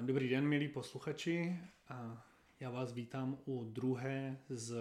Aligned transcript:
Dobrý 0.00 0.28
den, 0.28 0.48
milí 0.48 0.68
posluchači. 0.68 1.56
Já 2.60 2.70
vás 2.70 2.92
vítám 2.92 3.38
u 3.44 3.64
druhé 3.64 4.38
z 4.48 4.76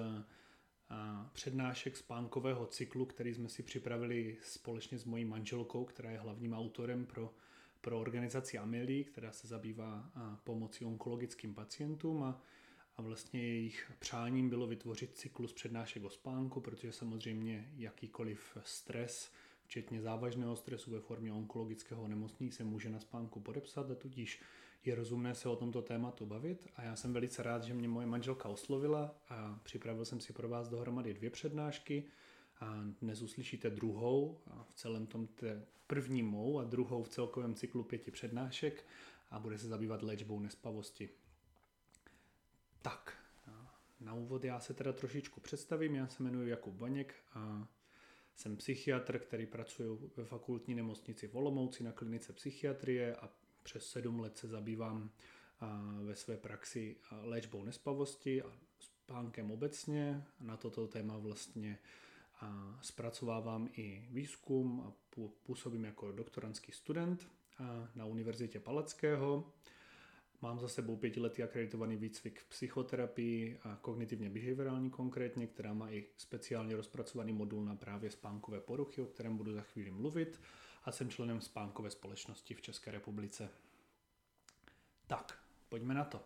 přednášek 1.34 1.98
spánkového 1.98 2.66
cyklu, 2.66 3.06
který 3.06 3.34
jsme 3.34 3.50
si 3.50 3.64
připravili 3.64 4.38
společně 4.44 5.00
s 5.00 5.06
mojí 5.06 5.26
manželkou, 5.26 5.86
která 5.86 6.12
je 6.12 6.20
hlavním 6.20 6.54
autorem 6.54 7.06
pro, 7.06 7.34
pro 7.82 8.00
organizaci 8.00 8.58
Amelie, 8.58 9.04
která 9.04 9.32
se 9.32 9.48
zabývá 9.48 10.12
pomocí 10.44 10.86
onkologickým 10.86 11.54
pacientům 11.54 12.24
a, 12.24 12.42
a 12.98 13.02
vlastně 13.02 13.42
jejich 13.42 13.92
přáním 14.00 14.50
bylo 14.50 14.68
vytvořit 14.68 15.18
cyklus 15.18 15.54
přednášek 15.54 16.04
o 16.04 16.10
spánku, 16.10 16.62
protože 16.62 16.92
samozřejmě 16.92 17.72
jakýkoliv 17.76 18.58
stres, 18.64 19.32
včetně 19.64 20.02
závažného 20.02 20.56
stresu 20.56 20.92
ve 20.92 21.00
formě 21.00 21.34
onkologického 21.34 22.04
onemocnění 22.04 22.52
se 22.52 22.64
může 22.64 22.90
na 22.90 23.00
spánku 23.00 23.40
podepsat 23.40 23.92
a 23.92 23.96
tudíž 23.96 24.42
je 24.86 24.96
rozumné 24.96 25.36
se 25.36 25.50
o 25.50 25.56
tomto 25.56 25.82
tématu 25.82 26.26
bavit 26.26 26.68
a 26.76 26.84
já 26.84 26.96
jsem 26.96 27.14
velice 27.14 27.44
rád, 27.44 27.64
že 27.64 27.74
mě 27.74 27.88
moje 27.88 28.08
manželka 28.08 28.50
oslovila 28.50 29.16
a 29.30 29.60
připravil 29.64 30.06
jsem 30.06 30.20
si 30.20 30.34
pro 30.34 30.50
vás 30.50 30.70
dohromady 30.70 31.14
dvě 31.14 31.30
přednášky 31.30 32.04
a 32.60 32.84
dnes 33.02 33.22
uslyšíte 33.22 33.70
druhou 33.70 34.38
v 34.64 34.74
celém 34.74 35.08
tom 35.08 35.28
té 35.28 35.66
první 35.88 36.24
mou 36.24 36.60
a 36.60 36.64
druhou 36.64 37.04
v 37.04 37.10
celkovém 37.10 37.56
cyklu 37.56 37.84
pěti 37.84 38.12
přednášek 38.12 38.86
a 39.32 39.40
bude 39.40 39.58
se 39.58 39.68
zabývat 39.68 40.04
léčbou 40.04 40.40
nespavosti. 40.40 41.10
Tak, 42.82 43.18
na 44.00 44.14
úvod 44.14 44.44
já 44.44 44.60
se 44.60 44.74
teda 44.74 44.94
trošičku 44.94 45.40
představím, 45.40 45.96
já 45.96 46.08
se 46.08 46.24
jmenuji 46.24 46.50
Jakub 46.50 46.74
Baněk 46.74 47.16
a 47.34 47.68
jsem 48.36 48.58
psychiatr, 48.58 49.20
který 49.20 49.46
pracuje 49.46 49.90
ve 50.18 50.26
fakultní 50.26 50.76
nemocnici 50.76 51.28
v 51.28 51.36
Olomouci 51.36 51.84
na 51.84 51.92
klinice 51.92 52.34
psychiatrie 52.34 53.16
a 53.16 53.30
přes 53.68 53.90
sedm 53.90 54.20
let 54.20 54.38
se 54.38 54.48
zabývám 54.48 55.10
ve 56.04 56.16
své 56.16 56.38
praxi 56.38 56.96
léčbou 57.22 57.64
nespavosti 57.64 58.42
a 58.42 58.52
spánkem 58.80 59.52
obecně. 59.52 60.24
Na 60.40 60.58
toto 60.58 60.88
téma 60.88 61.18
vlastně 61.18 61.80
zpracovávám 62.82 63.70
i 63.72 64.08
výzkum 64.12 64.82
a 64.82 64.94
působím 65.44 65.84
jako 65.84 66.12
doktorantský 66.12 66.72
student 66.72 67.28
na 67.96 68.06
Univerzitě 68.06 68.60
Palackého. 68.60 69.54
Mám 70.42 70.60
za 70.60 70.68
sebou 70.68 70.98
pětiletý 70.98 71.44
akreditovaný 71.44 71.98
výcvik 71.98 72.40
v 72.40 72.50
psychoterapii 72.50 73.60
a 73.64 73.76
kognitivně 73.76 74.30
behaviorální 74.30 74.90
konkrétně, 74.90 75.48
která 75.48 75.74
má 75.74 75.92
i 75.92 76.06
speciálně 76.18 76.76
rozpracovaný 76.76 77.34
modul 77.34 77.66
na 77.66 77.76
právě 77.76 78.12
spánkové 78.12 78.60
poruchy, 78.60 79.02
o 79.02 79.06
kterém 79.06 79.38
budu 79.38 79.54
za 79.54 79.62
chvíli 79.62 79.92
mluvit 79.92 80.42
a 80.84 80.92
jsem 80.92 81.10
členem 81.10 81.42
spánkové 81.42 81.90
společnosti 81.90 82.54
v 82.54 82.62
České 82.62 82.92
republice. 82.92 83.50
Tak, 85.08 85.40
pojďme 85.70 85.94
na 85.94 86.04
to. 86.04 86.24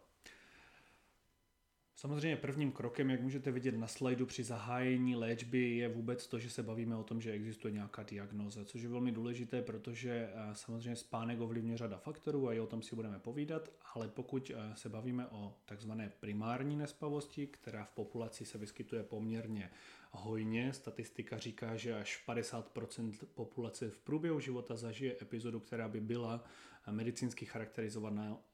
Samozřejmě 2.01 2.37
prvním 2.37 2.71
krokem, 2.71 3.09
jak 3.09 3.21
můžete 3.21 3.51
vidět 3.51 3.77
na 3.77 3.87
slajdu 3.87 4.25
při 4.25 4.43
zahájení 4.43 5.15
léčby, 5.15 5.75
je 5.75 5.89
vůbec 5.89 6.27
to, 6.27 6.39
že 6.39 6.49
se 6.49 6.63
bavíme 6.63 6.95
o 6.95 7.03
tom, 7.03 7.21
že 7.21 7.31
existuje 7.31 7.73
nějaká 7.73 8.03
diagnoza, 8.03 8.65
což 8.65 8.81
je 8.81 8.89
velmi 8.89 9.11
důležité, 9.11 9.61
protože 9.61 10.29
eh, 10.33 10.55
samozřejmě 10.55 10.95
spánek 10.95 11.41
ovlivňuje 11.41 11.77
řada 11.77 11.97
faktorů 11.97 12.47
a 12.47 12.53
i 12.53 12.59
o 12.59 12.67
tom 12.67 12.81
si 12.81 12.95
budeme 12.95 13.19
povídat, 13.19 13.69
ale 13.93 14.07
pokud 14.07 14.51
eh, 14.55 14.75
se 14.75 14.89
bavíme 14.89 15.27
o 15.27 15.53
takzvané 15.65 16.11
primární 16.19 16.75
nespavosti, 16.75 17.47
která 17.47 17.85
v 17.85 17.91
populaci 17.91 18.45
se 18.45 18.57
vyskytuje 18.57 19.03
poměrně 19.03 19.69
hojně, 20.11 20.73
statistika 20.73 21.37
říká, 21.37 21.77
že 21.77 21.95
až 21.95 22.23
50% 22.27 23.13
populace 23.33 23.89
v 23.89 23.99
průběhu 23.99 24.39
života 24.39 24.75
zažije 24.75 25.17
epizodu, 25.21 25.59
která 25.59 25.87
by 25.87 26.01
byla 26.01 26.43
medicínsky 26.91 27.47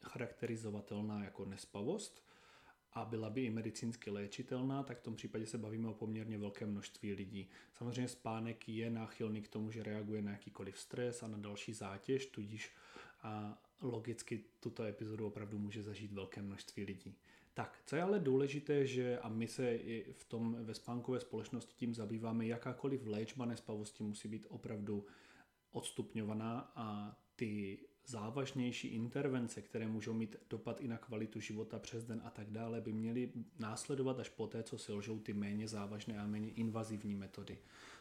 charakterizovatelná 0.02 1.23
jako 1.23 1.45
nespavost, 1.45 2.27
a 2.94 3.05
byla 3.05 3.30
by 3.30 3.45
i 3.45 3.49
medicínsky 3.49 4.09
léčitelná, 4.09 4.83
tak 4.83 4.99
v 4.99 5.03
tom 5.03 5.16
případě 5.16 5.45
se 5.45 5.58
bavíme 5.58 5.88
o 5.88 5.94
poměrně 5.94 6.37
velkém 6.37 6.71
množství 6.71 7.14
lidí. 7.14 7.49
Samozřejmě 7.73 8.08
spánek 8.08 8.70
je 8.70 8.89
náchylný 8.89 9.42
k 9.42 9.48
tomu, 9.48 9.71
že 9.71 9.83
reaguje 9.83 10.21
na 10.21 10.32
jakýkoliv 10.32 10.80
stres 10.80 11.23
a 11.23 11.27
na 11.27 11.37
další 11.37 11.73
zátěž, 11.73 12.26
tudíž 12.26 12.71
a 13.23 13.61
logicky 13.82 14.43
tuto 14.59 14.83
epizodu 14.83 15.27
opravdu 15.27 15.59
může 15.59 15.83
zažít 15.83 16.11
velké 16.11 16.42
množství 16.42 16.83
lidí. 16.83 17.15
Tak, 17.58 17.82
co 17.86 17.95
je 17.95 18.02
ale 18.02 18.20
důležité, 18.20 18.88
že 18.88 19.20
a 19.20 19.30
my 19.30 19.48
se 19.48 19.76
i 19.76 20.14
v 20.14 20.26
tom 20.26 20.58
ve 20.60 20.73
spánkové 20.73 21.20
společnosti 21.20 21.73
tím 21.76 21.95
zabýváme, 21.95 22.45
jakákoliv 22.45 23.06
léčba 23.06 23.45
nespavosti 23.45 24.04
musí 24.04 24.28
být 24.28 24.45
opravdu 24.50 25.06
odstupňovaná 25.72 26.72
a 26.76 27.18
ty 27.36 27.80
závažnější 28.06 28.88
intervence, 28.88 29.62
které 29.62 29.88
můžou 29.88 30.14
mít 30.14 30.36
dopad 30.50 30.82
i 30.82 30.88
na 30.88 30.98
kvalitu 30.98 31.40
života 31.40 31.80
přes 31.80 32.06
den 32.06 32.22
a 32.26 32.30
tak 32.30 32.52
dále, 32.52 32.82
by 32.82 32.94
měly 32.94 33.32
následovat 33.60 34.20
až 34.20 34.30
poté, 34.30 34.64
co 34.64 34.78
selžou 34.78 35.20
ty 35.20 35.34
méně 35.34 35.68
závažné 35.68 36.20
a 36.20 36.28
méně 36.28 36.52
invazivní 36.52 37.16
metody. 37.16 37.58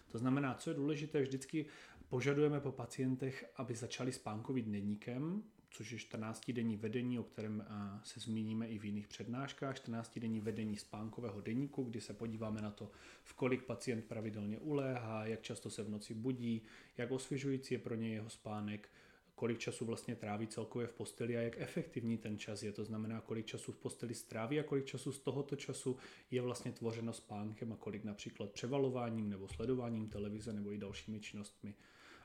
To 0.08 0.18
znamená, 0.18 0.54
co 0.54 0.70
je 0.70 0.74
důležité, 0.74 1.22
vždycky 1.22 1.66
požadujeme 2.08 2.60
po 2.60 2.72
pacientech, 2.72 3.52
aby 3.56 3.74
začali 3.74 4.12
spánkovým 4.12 4.72
denníkem, 4.72 5.42
což 5.70 5.90
je 5.90 5.98
14-denní 5.98 6.76
vedení, 6.76 7.18
o 7.18 7.22
kterém 7.22 7.66
se 8.04 8.20
zmíníme 8.20 8.68
i 8.68 8.78
v 8.78 8.84
jiných 8.84 9.08
přednáškách, 9.08 9.76
14-denní 9.76 10.40
vedení 10.40 10.76
spánkového 10.76 11.40
deníku, 11.40 11.84
kdy 11.84 12.00
se 12.00 12.14
podíváme 12.14 12.62
na 12.62 12.70
to, 12.70 12.90
v 13.24 13.34
kolik 13.34 13.64
pacient 13.64 14.04
pravidelně 14.04 14.58
uléhá, 14.58 15.26
jak 15.26 15.42
často 15.42 15.70
se 15.70 15.82
v 15.82 15.90
noci 15.90 16.14
budí, 16.14 16.62
jak 16.96 17.10
osvěžující 17.10 17.74
je 17.74 17.78
pro 17.78 17.94
něj 17.94 18.12
jeho 18.12 18.30
spánek, 18.30 18.88
kolik 19.34 19.58
času 19.58 19.84
vlastně 19.84 20.16
tráví 20.16 20.46
celkově 20.46 20.86
v 20.86 20.92
posteli 20.92 21.36
a 21.36 21.40
jak 21.40 21.60
efektivní 21.60 22.18
ten 22.18 22.38
čas 22.38 22.62
je. 22.62 22.72
To 22.72 22.84
znamená, 22.84 23.20
kolik 23.20 23.46
času 23.46 23.72
v 23.72 23.76
posteli 23.76 24.14
stráví 24.14 24.60
a 24.60 24.62
kolik 24.62 24.84
času 24.84 25.12
z 25.12 25.18
tohoto 25.18 25.56
času 25.56 25.96
je 26.30 26.42
vlastně 26.42 26.72
tvořeno 26.72 27.12
spánkem 27.12 27.72
a 27.72 27.76
kolik 27.76 28.04
například 28.04 28.50
převalováním 28.50 29.30
nebo 29.30 29.48
sledováním 29.48 30.08
televize 30.08 30.52
nebo 30.52 30.72
i 30.72 30.78
dalšími 30.78 31.20
činnostmi. 31.20 31.74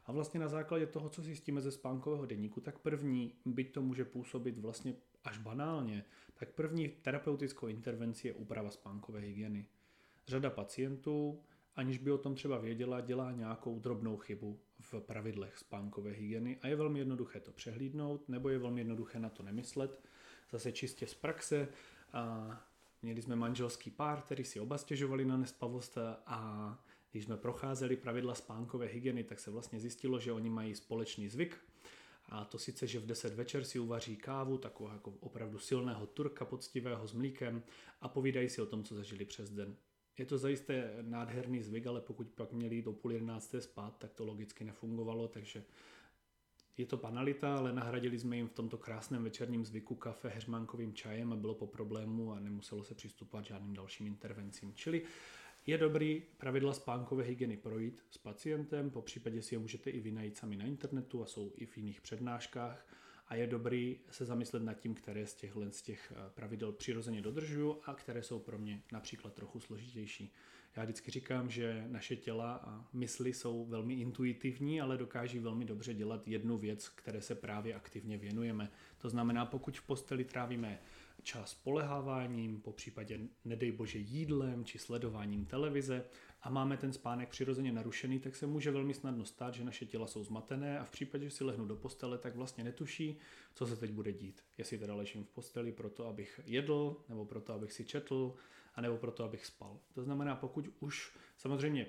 A 0.06 0.12
vlastně 0.12 0.40
na 0.40 0.48
základě 0.48 0.86
toho, 0.86 1.10
co 1.10 1.22
zjistíme 1.22 1.62
ze 1.62 1.72
spánkového 1.72 2.26
deníku, 2.26 2.62
tak 2.62 2.80
první, 2.80 3.34
byť 3.46 3.74
to 3.74 3.82
může 3.82 4.06
působit 4.06 4.58
vlastně 4.58 4.96
až 5.24 5.38
banálně, 5.38 6.06
tak 6.40 6.52
první 6.52 6.90
terapeutickou 6.90 7.68
intervenci 7.68 8.28
je 8.28 8.34
úprava 8.34 8.72
spánkové 8.72 9.20
hygieny. 9.20 9.66
Řada 10.28 10.50
pacientů 10.50 11.42
aniž 11.76 11.98
by 11.98 12.12
o 12.12 12.18
tom 12.18 12.36
třeba 12.36 12.58
věděla, 12.58 13.02
dělá 13.02 13.32
nějakou 13.32 13.80
drobnou 13.80 14.18
chybu 14.18 14.60
v 14.80 15.00
pravidlech 15.00 15.58
spánkové 15.58 16.12
hygieny 16.12 16.60
a 16.62 16.68
je 16.68 16.76
velmi 16.76 17.00
jednoduché 17.00 17.40
to 17.40 17.52
přehlídnout, 17.52 18.30
nebo 18.30 18.50
je 18.50 18.60
velmi 18.60 18.82
jednoduché 18.82 19.20
na 19.20 19.30
to 19.30 19.44
nemyslet. 19.44 20.04
Zase 20.52 20.72
čistě 20.72 21.08
z 21.08 21.14
praxe 21.14 21.68
a 22.14 22.52
měli 23.02 23.22
jsme 23.22 23.36
manželský 23.36 23.92
pár, 23.92 24.22
který 24.22 24.44
si 24.44 24.60
oba 24.60 24.78
stěžovali 24.78 25.26
na 25.26 25.38
nespavost 25.38 25.98
a 26.26 26.80
když 27.12 27.24
jsme 27.26 27.38
procházeli 27.38 27.96
pravidla 27.96 28.36
spánkové 28.36 28.86
hygieny, 28.86 29.24
tak 29.24 29.40
se 29.40 29.52
vlastně 29.52 29.80
zjistilo, 29.80 30.20
že 30.20 30.32
oni 30.32 30.50
mají 30.50 30.76
společný 30.76 31.30
zvyk, 31.30 31.58
a 32.32 32.46
to 32.46 32.58
sice, 32.58 32.88
že 32.88 33.00
v 33.00 33.06
10 33.06 33.34
večer 33.34 33.64
si 33.64 33.80
uvaří 33.80 34.16
kávu, 34.16 34.58
takového 34.58 34.96
jako 34.96 35.14
opravdu 35.20 35.60
silného 35.60 36.08
turka 36.08 36.46
poctivého 36.46 37.08
s 37.08 37.14
mlíkem 37.14 37.64
a 38.02 38.08
povídají 38.08 38.50
si 38.50 38.62
o 38.62 38.66
tom, 38.66 38.84
co 38.84 38.96
zažili 38.96 39.26
přes 39.26 39.50
den. 39.50 39.76
Je 40.18 40.26
to 40.26 40.38
zajisté 40.38 40.98
nádherný 41.02 41.64
zvyk, 41.64 41.88
ale 41.88 42.02
pokud 42.02 42.28
pak 42.28 42.52
měli 42.52 42.82
do 42.82 42.94
půl 42.94 43.12
jedenácté 43.12 43.62
spát, 43.62 43.98
tak 43.98 44.14
to 44.14 44.26
logicky 44.26 44.64
nefungovalo, 44.64 45.28
takže 45.28 45.64
je 46.78 46.86
to 46.86 46.98
banalita, 46.98 47.58
ale 47.58 47.74
nahradili 47.74 48.20
jsme 48.20 48.38
jim 48.38 48.48
v 48.48 48.54
tomto 48.54 48.78
krásném 48.78 49.24
večerním 49.24 49.66
zvyku 49.66 49.96
kafe 49.96 50.30
heřmánkovým 50.30 50.94
čajem 50.94 51.34
a 51.34 51.36
bylo 51.36 51.56
po 51.56 51.68
problému 51.68 52.34
a 52.34 52.40
nemuselo 52.40 52.84
se 52.84 52.96
přistupovat 52.96 53.46
žádným 53.46 53.74
dalším 53.74 54.08
intervencím. 54.08 54.74
Čili 54.74 55.02
je 55.72 55.78
dobrý 55.78 56.24
pravidla 56.38 56.74
spánkové 56.74 57.24
hygieny 57.24 57.58
projít 57.58 58.04
s 58.10 58.18
pacientem, 58.18 58.90
po 58.90 59.02
případě 59.02 59.42
si 59.42 59.56
je 59.56 59.60
můžete 59.60 59.90
i 59.90 60.00
vynajít 60.00 60.38
sami 60.38 60.56
na 60.56 60.66
internetu 60.66 61.24
a 61.24 61.26
jsou 61.26 61.54
i 61.56 61.66
v 61.66 61.78
jiných 61.78 62.02
přednáškách 62.02 62.88
a 63.28 63.36
je 63.36 63.48
dobrý 63.48 64.00
se 64.10 64.26
zamyslet 64.26 64.64
nad 64.64 64.74
tím, 64.74 64.96
které 64.96 65.26
z 65.28 65.36
těchhle 65.36 65.72
z 65.72 65.82
těch 65.82 66.14
eh, 66.16 66.30
pravidel 66.34 66.72
přirozeně 66.72 67.22
dodržuju 67.22 67.82
a 67.86 67.94
které 67.94 68.24
jsou 68.24 68.40
pro 68.40 68.58
mě 68.58 68.82
například 68.92 69.34
trochu 69.34 69.60
složitější. 69.60 70.34
Já 70.76 70.84
vždycky 70.84 71.12
říkám, 71.12 71.50
že 71.50 71.86
naše 71.88 72.16
těla 72.16 72.56
a 72.56 72.88
mysli 72.94 73.34
jsou 73.34 73.66
velmi 73.66 73.94
intuitivní, 73.94 74.82
ale 74.82 74.98
dokáží 74.98 75.40
velmi 75.40 75.66
dobře 75.66 75.94
dělat 75.94 76.28
jednu 76.28 76.58
věc, 76.58 76.90
které 76.90 77.22
se 77.22 77.36
právě 77.36 77.74
aktivně 77.74 78.18
věnujeme. 78.18 78.72
To 78.98 79.10
znamená, 79.10 79.46
pokud 79.46 79.78
v 79.78 79.86
posteli 79.86 80.24
trávíme 80.24 80.80
čas 81.24 81.54
poleháváním, 81.54 82.62
po 82.62 82.72
případě 82.72 83.20
nedej 83.46 83.72
bože 83.72 84.00
jídlem 84.00 84.66
či 84.66 84.80
sledováním 84.80 85.46
televize 85.46 86.06
a 86.42 86.50
máme 86.50 86.78
ten 86.78 86.94
spánek 86.94 87.30
přirozeně 87.30 87.72
narušený, 87.72 88.20
tak 88.20 88.36
se 88.36 88.48
může 88.48 88.72
velmi 88.72 88.94
snadno 88.94 89.26
stát, 89.26 89.54
že 89.54 89.64
naše 89.64 89.86
těla 89.86 90.08
jsou 90.08 90.24
zmatené 90.24 90.80
a 90.80 90.84
v 90.84 90.90
případě, 90.92 91.26
že 91.26 91.32
si 91.32 91.44
lehnu 91.44 91.66
do 91.66 91.76
postele, 91.76 92.18
tak 92.18 92.36
vlastně 92.36 92.64
netuší, 92.64 93.18
co 93.54 93.68
se 93.68 93.76
teď 93.76 93.92
bude 93.92 94.14
dít. 94.14 94.44
Jestli 94.58 94.78
teda 94.78 94.96
ležím 94.96 95.24
v 95.24 95.30
posteli 95.30 95.72
proto, 95.72 96.08
abych 96.08 96.40
jedl, 96.46 96.98
nebo 97.10 97.26
proto, 97.26 97.54
abych 97.54 97.74
si 97.74 97.86
četl, 97.86 98.36
anebo 98.76 98.98
proto, 98.98 99.24
abych 99.24 99.46
spal. 99.46 99.80
To 99.94 100.04
znamená, 100.04 100.36
pokud 100.36 100.70
už 100.80 101.18
samozřejmě 101.38 101.88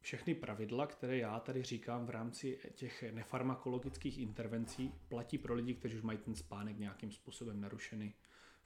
všechny 0.00 0.34
pravidla, 0.34 0.86
které 0.86 1.18
já 1.18 1.40
tady 1.40 1.62
říkám 1.62 2.06
v 2.06 2.10
rámci 2.10 2.58
těch 2.74 3.12
nefarmakologických 3.12 4.18
intervencí, 4.18 4.94
platí 5.08 5.38
pro 5.38 5.54
lidi, 5.54 5.74
kteří 5.74 5.96
už 5.96 6.02
mají 6.02 6.18
ten 6.18 6.34
spánek 6.34 6.78
nějakým 6.78 7.12
způsobem 7.12 7.60
narušený. 7.60 8.14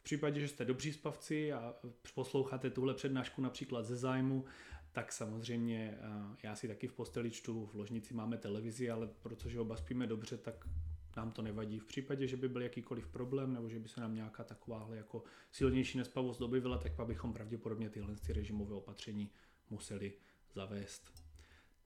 V 0.04 0.12
případě, 0.14 0.40
že 0.40 0.48
jste 0.48 0.64
dobří 0.64 0.92
spavci 0.92 1.52
a 1.52 1.74
posloucháte 2.14 2.70
tuhle 2.70 2.94
přednášku 2.94 3.42
například 3.42 3.82
ze 3.82 3.96
zájmu, 3.96 4.44
tak 4.92 5.12
samozřejmě 5.12 5.98
já 6.42 6.56
si 6.56 6.68
taky 6.68 6.88
v 6.88 6.92
posteli 6.92 7.30
čtu, 7.30 7.66
v 7.66 7.74
ložnici 7.74 8.14
máme 8.14 8.38
televizi, 8.38 8.90
ale 8.90 9.08
protože 9.22 9.60
oba 9.60 9.76
spíme 9.76 10.06
dobře, 10.06 10.36
tak 10.38 10.68
nám 11.16 11.32
to 11.32 11.42
nevadí. 11.42 11.78
V 11.78 11.84
případě, 11.84 12.26
že 12.26 12.36
by 12.36 12.48
byl 12.48 12.62
jakýkoliv 12.62 13.08
problém 13.08 13.52
nebo 13.52 13.68
že 13.68 13.78
by 13.78 13.88
se 13.88 14.00
nám 14.00 14.14
nějaká 14.14 14.44
takováhle 14.44 14.96
jako 14.96 15.22
silnější 15.50 15.98
nespavost 15.98 16.42
objevila, 16.42 16.78
tak 16.78 16.92
bychom 17.06 17.32
pravděpodobně 17.32 17.90
tyhle 17.90 18.16
ty 18.16 18.32
režimové 18.32 18.74
opatření 18.74 19.30
museli 19.70 20.12
zavést. 20.54 21.12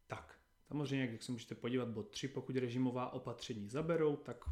Tak, 0.06 0.38
samozřejmě, 0.68 1.06
jak 1.06 1.22
se 1.22 1.32
můžete 1.32 1.54
podívat, 1.54 1.88
bod 1.88 2.10
3, 2.10 2.28
pokud 2.28 2.56
režimová 2.56 3.12
opatření 3.12 3.68
zaberou, 3.68 4.16
tak 4.16 4.44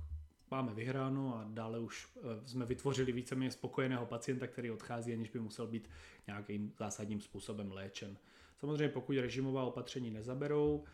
máme 0.51 0.75
vyhráno 0.75 1.37
a 1.37 1.47
dále 1.49 1.79
už 1.79 2.09
eh, 2.17 2.49
jsme 2.49 2.67
vytvořili 2.67 3.13
víceméně 3.13 3.51
spokojeného 3.51 4.07
pacienta, 4.07 4.47
který 4.47 4.71
odchází, 4.71 5.13
aniž 5.13 5.31
by 5.31 5.41
musel 5.41 5.67
být 5.67 5.91
nějakým 6.27 6.73
zásadním 6.79 7.21
způsobem 7.21 7.73
léčen. 7.73 8.19
Samozřejmě 8.59 8.89
pokud 8.89 9.17
režimová 9.17 9.65
opatření 9.65 10.11
nezaberou, 10.11 10.85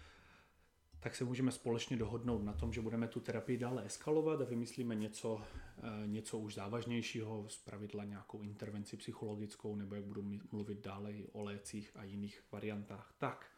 tak 1.00 1.14
se 1.14 1.24
můžeme 1.24 1.52
společně 1.52 1.96
dohodnout 1.96 2.42
na 2.42 2.52
tom, 2.52 2.72
že 2.72 2.80
budeme 2.80 3.08
tu 3.08 3.20
terapii 3.20 3.58
dále 3.58 3.84
eskalovat 3.84 4.40
a 4.40 4.44
vymyslíme 4.44 4.94
něco, 4.94 5.40
eh, 5.78 6.06
něco 6.06 6.38
už 6.38 6.54
závažnějšího, 6.54 7.44
z 7.48 7.58
pravidla 7.58 8.04
nějakou 8.04 8.42
intervenci 8.42 8.96
psychologickou, 8.96 9.76
nebo 9.76 9.94
jak 9.94 10.04
budu 10.04 10.24
mluvit 10.52 10.84
dále 10.84 11.12
o 11.32 11.42
lécích 11.42 11.90
a 11.94 12.04
jiných 12.04 12.42
variantách. 12.52 13.14
Tak, 13.18 13.51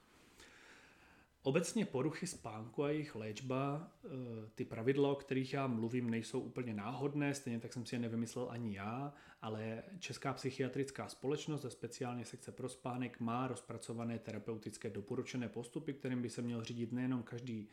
Obecně 1.46 1.85
poruchy 1.87 2.26
spánku 2.26 2.85
a 2.85 2.91
jejich 2.91 3.14
léčba, 3.14 3.91
eh, 4.05 4.08
ty 4.55 4.64
pravidla, 4.64 5.12
o 5.12 5.14
kterých 5.14 5.52
já 5.52 5.67
mluvím, 5.67 6.11
nejsou 6.11 6.41
úplně 6.41 6.75
náhodné, 6.75 7.35
stejně 7.35 7.61
tak 7.61 7.73
jsem 7.73 7.87
si 7.87 7.94
je 7.94 7.99
nevymyslel 7.99 8.46
ani 8.50 8.76
já, 8.76 9.12
ale 9.43 9.82
Česká 9.99 10.32
psychiatrická 10.32 11.08
společnost 11.08 11.64
a 11.64 11.70
speciálně 11.70 12.25
sekce 12.25 12.52
pro 12.52 12.69
spánek 12.69 13.20
má 13.20 13.49
rozpracované 13.49 14.19
terapeutické 14.19 14.91
doporučené 14.91 15.49
postupy, 15.49 15.93
kterým 15.93 16.23
by 16.23 16.31
se 16.31 16.43
měl 16.43 16.64
řídit 16.64 16.93
nejenom 16.93 17.23
každý 17.23 17.69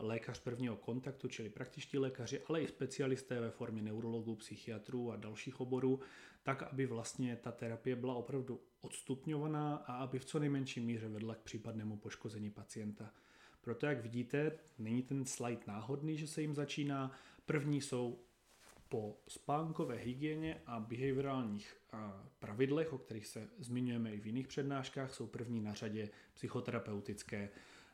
lékař 0.00 0.40
prvního 0.40 0.76
kontaktu, 0.76 1.28
čili 1.28 1.48
praktičtí 1.48 1.98
lékaři, 1.98 2.40
ale 2.48 2.62
i 2.62 2.68
specialisté 2.68 3.40
ve 3.40 3.50
formě 3.50 3.82
neurologů, 3.82 4.36
psychiatrů 4.36 5.12
a 5.12 5.16
dalších 5.16 5.60
oborů, 5.60 6.00
tak, 6.48 6.62
aby 6.62 6.86
vlastně 6.86 7.36
ta 7.36 7.52
terapie 7.52 7.96
byla 7.96 8.14
opravdu 8.14 8.60
odstupňovaná 8.80 9.76
a 9.76 9.96
aby 9.96 10.18
v 10.18 10.24
co 10.24 10.38
nejmenší 10.38 10.80
míře 10.80 11.08
vedla 11.08 11.34
k 11.34 11.38
případnému 11.38 11.96
poškození 11.96 12.50
pacienta. 12.50 13.10
Proto, 13.60 13.86
jak 13.86 14.02
vidíte, 14.02 14.52
není 14.78 15.02
ten 15.02 15.24
slide 15.24 15.62
náhodný, 15.66 16.16
že 16.18 16.26
se 16.26 16.40
jim 16.40 16.54
začíná. 16.54 17.12
První 17.46 17.80
jsou 17.80 18.18
po 18.88 19.20
spánkové 19.28 19.96
hygieně 19.96 20.62
a 20.66 20.80
behaviorálních 20.80 21.76
pravidlech, 22.38 22.92
o 22.92 22.98
kterých 22.98 23.26
se 23.26 23.48
zmiňujeme 23.58 24.14
i 24.14 24.20
v 24.20 24.26
jiných 24.26 24.48
přednáškách, 24.48 25.14
jsou 25.14 25.26
první 25.26 25.60
na 25.60 25.74
řadě 25.74 26.10
psychoterapeutické 26.34 27.48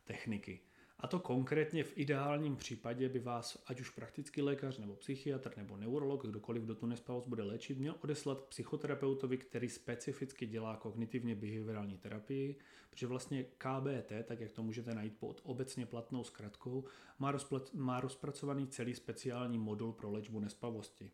techniky. 0.04 0.60
A 0.98 1.06
to 1.06 1.18
konkrétně 1.18 1.84
v 1.84 1.98
ideálním 1.98 2.56
případě 2.56 3.08
by 3.08 3.18
vás, 3.18 3.62
ať 3.66 3.80
už 3.80 3.90
praktický 3.90 4.42
lékař, 4.42 4.78
nebo 4.78 4.96
psychiatr, 4.96 5.52
nebo 5.56 5.76
neurolog, 5.76 6.26
kdokoliv, 6.26 6.62
kdo 6.62 6.74
tu 6.74 6.86
nespavost 6.86 7.28
bude 7.28 7.42
léčit, 7.42 7.78
měl 7.78 7.96
odeslat 8.02 8.44
psychoterapeutovi, 8.44 9.38
který 9.38 9.68
specificky 9.68 10.46
dělá 10.46 10.76
kognitivně 10.76 11.34
behaviorální 11.34 11.98
terapii, 11.98 12.56
protože 12.90 13.06
vlastně 13.06 13.44
KBT, 13.44 14.12
tak 14.24 14.40
jak 14.40 14.52
to 14.52 14.62
můžete 14.62 14.94
najít 14.94 15.18
pod 15.18 15.40
obecně 15.44 15.86
platnou 15.86 16.24
zkratkou, 16.24 16.84
má, 17.18 17.32
rozplat, 17.32 17.74
má 17.74 18.00
rozpracovaný 18.00 18.66
celý 18.66 18.94
speciální 18.94 19.58
modul 19.58 19.92
pro 19.92 20.10
léčbu 20.10 20.40
nespavosti. 20.40 21.10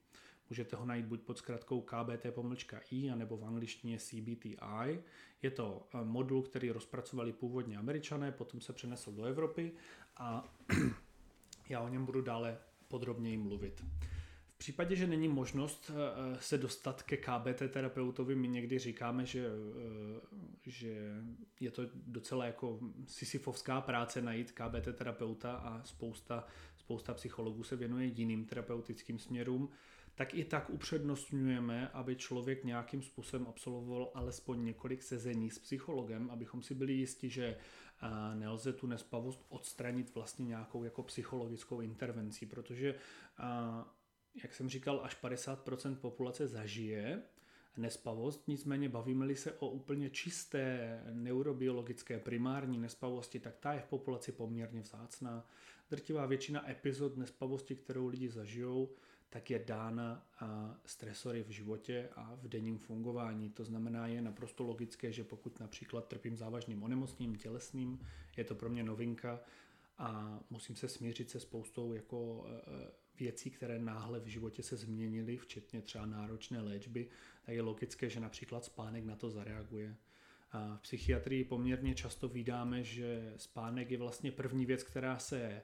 Můžete 0.51 0.77
ho 0.77 0.85
najít 0.87 1.07
buď 1.07 1.21
pod 1.21 1.39
zkratkou 1.39 1.81
KBT 1.81 2.27
pomlčka 2.31 2.81
I, 2.91 3.11
anebo 3.11 3.37
v 3.37 3.45
angličtině 3.45 3.99
CBTI. 3.99 5.03
Je 5.43 5.51
to 5.51 5.89
eh, 5.95 6.05
modul, 6.05 6.43
který 6.43 6.71
rozpracovali 6.71 7.33
původně 7.33 7.77
američané, 7.77 8.33
potom 8.33 8.61
se 8.61 8.73
přenesl 8.73 9.13
do 9.13 9.25
Evropy 9.25 9.73
a 10.17 10.55
já 11.69 11.81
o 11.81 11.89
něm 11.89 12.07
budu 12.07 12.21
dále 12.21 12.59
podrobněji 12.89 13.37
mluvit. 13.37 13.85
V 14.55 14.59
případě, 14.59 14.97
že 14.97 15.07
není 15.07 15.29
možnost 15.29 15.91
eh, 15.91 16.39
se 16.41 16.59
dostat 16.59 17.03
ke 17.03 17.17
KBT 17.17 17.63
terapeutovi, 17.71 18.35
my 18.35 18.49
někdy 18.49 18.79
říkáme, 18.79 19.27
že, 19.27 19.47
eh, 19.47 20.21
že 20.67 21.23
je 21.61 21.71
to 21.71 21.83
docela 21.95 22.45
jako 22.45 22.81
sisyfovská 23.07 23.81
práce 23.81 24.23
najít 24.23 24.53
KBT 24.53 24.93
terapeuta 24.93 25.53
a 25.53 25.83
spousta, 25.85 26.47
spousta 26.77 27.15
psychologů 27.15 27.63
se 27.63 27.77
věnuje 27.77 28.07
jiným 28.07 28.45
terapeutickým 28.45 29.19
směrům 29.19 29.71
tak 30.21 30.35
i 30.35 30.45
tak 30.45 30.71
upřednostňujeme, 30.71 31.89
aby 31.89 32.17
člověk 32.17 32.65
nějakým 32.65 33.03
způsobem 33.03 33.47
absolvoval 33.49 34.11
alespoň 34.15 34.65
několik 34.65 35.03
sezení 35.03 35.51
s 35.51 35.59
psychologem, 35.59 36.31
abychom 36.31 36.63
si 36.63 36.75
byli 36.75 36.93
jisti, 36.93 37.29
že 37.29 37.57
nelze 38.35 38.73
tu 38.73 38.87
nespavost 38.87 39.47
odstranit 39.49 40.15
vlastně 40.15 40.45
nějakou 40.45 40.85
jako 40.85 41.03
psychologickou 41.03 41.81
intervencí, 41.81 42.47
protože, 42.47 42.95
jak 44.43 44.55
jsem 44.55 44.69
říkal, 44.69 45.01
až 45.05 45.23
50% 45.23 45.97
populace 45.97 46.49
zažije 46.49 47.23
nespavost, 47.77 48.49
nicméně 48.49 48.89
bavíme-li 48.89 49.37
se 49.37 49.53
o 49.53 49.69
úplně 49.69 50.11
čisté 50.11 51.01
neurobiologické 51.13 52.19
primární 52.19 52.79
nespavosti, 52.79 53.41
tak 53.41 53.57
ta 53.57 53.73
je 53.73 53.81
v 53.81 53.87
populaci 53.87 54.33
poměrně 54.33 54.81
vzácná. 54.81 55.49
Drtivá 55.91 56.27
většina 56.27 56.71
epizod 56.71 57.17
nespavosti, 57.17 57.77
kterou 57.77 58.07
lidi 58.09 58.29
zažijou, 58.29 58.89
tak 59.31 59.51
je 59.51 59.59
dána 59.59 60.27
stresory 60.85 61.43
v 61.43 61.51
životě 61.51 62.09
a 62.17 62.35
v 62.35 62.49
denním 62.49 62.79
fungování. 62.79 63.51
To 63.51 63.65
znamená, 63.65 64.07
je 64.07 64.23
naprosto 64.23 64.65
logické, 64.65 65.13
že 65.13 65.25
pokud 65.25 65.61
například 65.61 66.09
trpím 66.09 66.37
závažným 66.37 66.83
onemocněním 66.83 67.37
tělesným, 67.37 68.01
je 68.37 68.45
to 68.45 68.55
pro 68.55 68.69
mě 68.69 68.83
novinka 68.83 69.41
a 69.99 70.41
musím 70.51 70.77
se 70.77 70.89
smířit 70.89 71.31
se 71.31 71.41
spoustou 71.41 71.93
jako 71.93 72.47
e, 72.47 72.53
e, 72.53 72.91
věcí, 73.19 73.51
které 73.51 73.79
náhle 73.79 74.21
v 74.21 74.27
životě 74.27 74.63
se 74.63 74.77
změnily, 74.77 75.37
včetně 75.37 75.83
třeba 75.83 76.07
náročné 76.07 76.61
léčby, 76.61 77.09
tak 77.43 77.55
je 77.55 77.63
logické, 77.63 78.11
že 78.11 78.21
například 78.21 78.65
spánek 78.65 79.05
na 79.05 79.17
to 79.17 79.31
zareaguje. 79.31 79.97
A 80.53 80.77
v 80.77 80.81
psychiatrii 80.81 81.45
poměrně 81.45 81.95
často 81.95 82.29
vydáme, 82.29 82.85
že 82.85 83.35
spánek 83.37 83.91
je 83.91 83.99
vlastně 83.99 84.33
první 84.33 84.67
věc, 84.67 84.83
která 84.83 85.19
se 85.19 85.63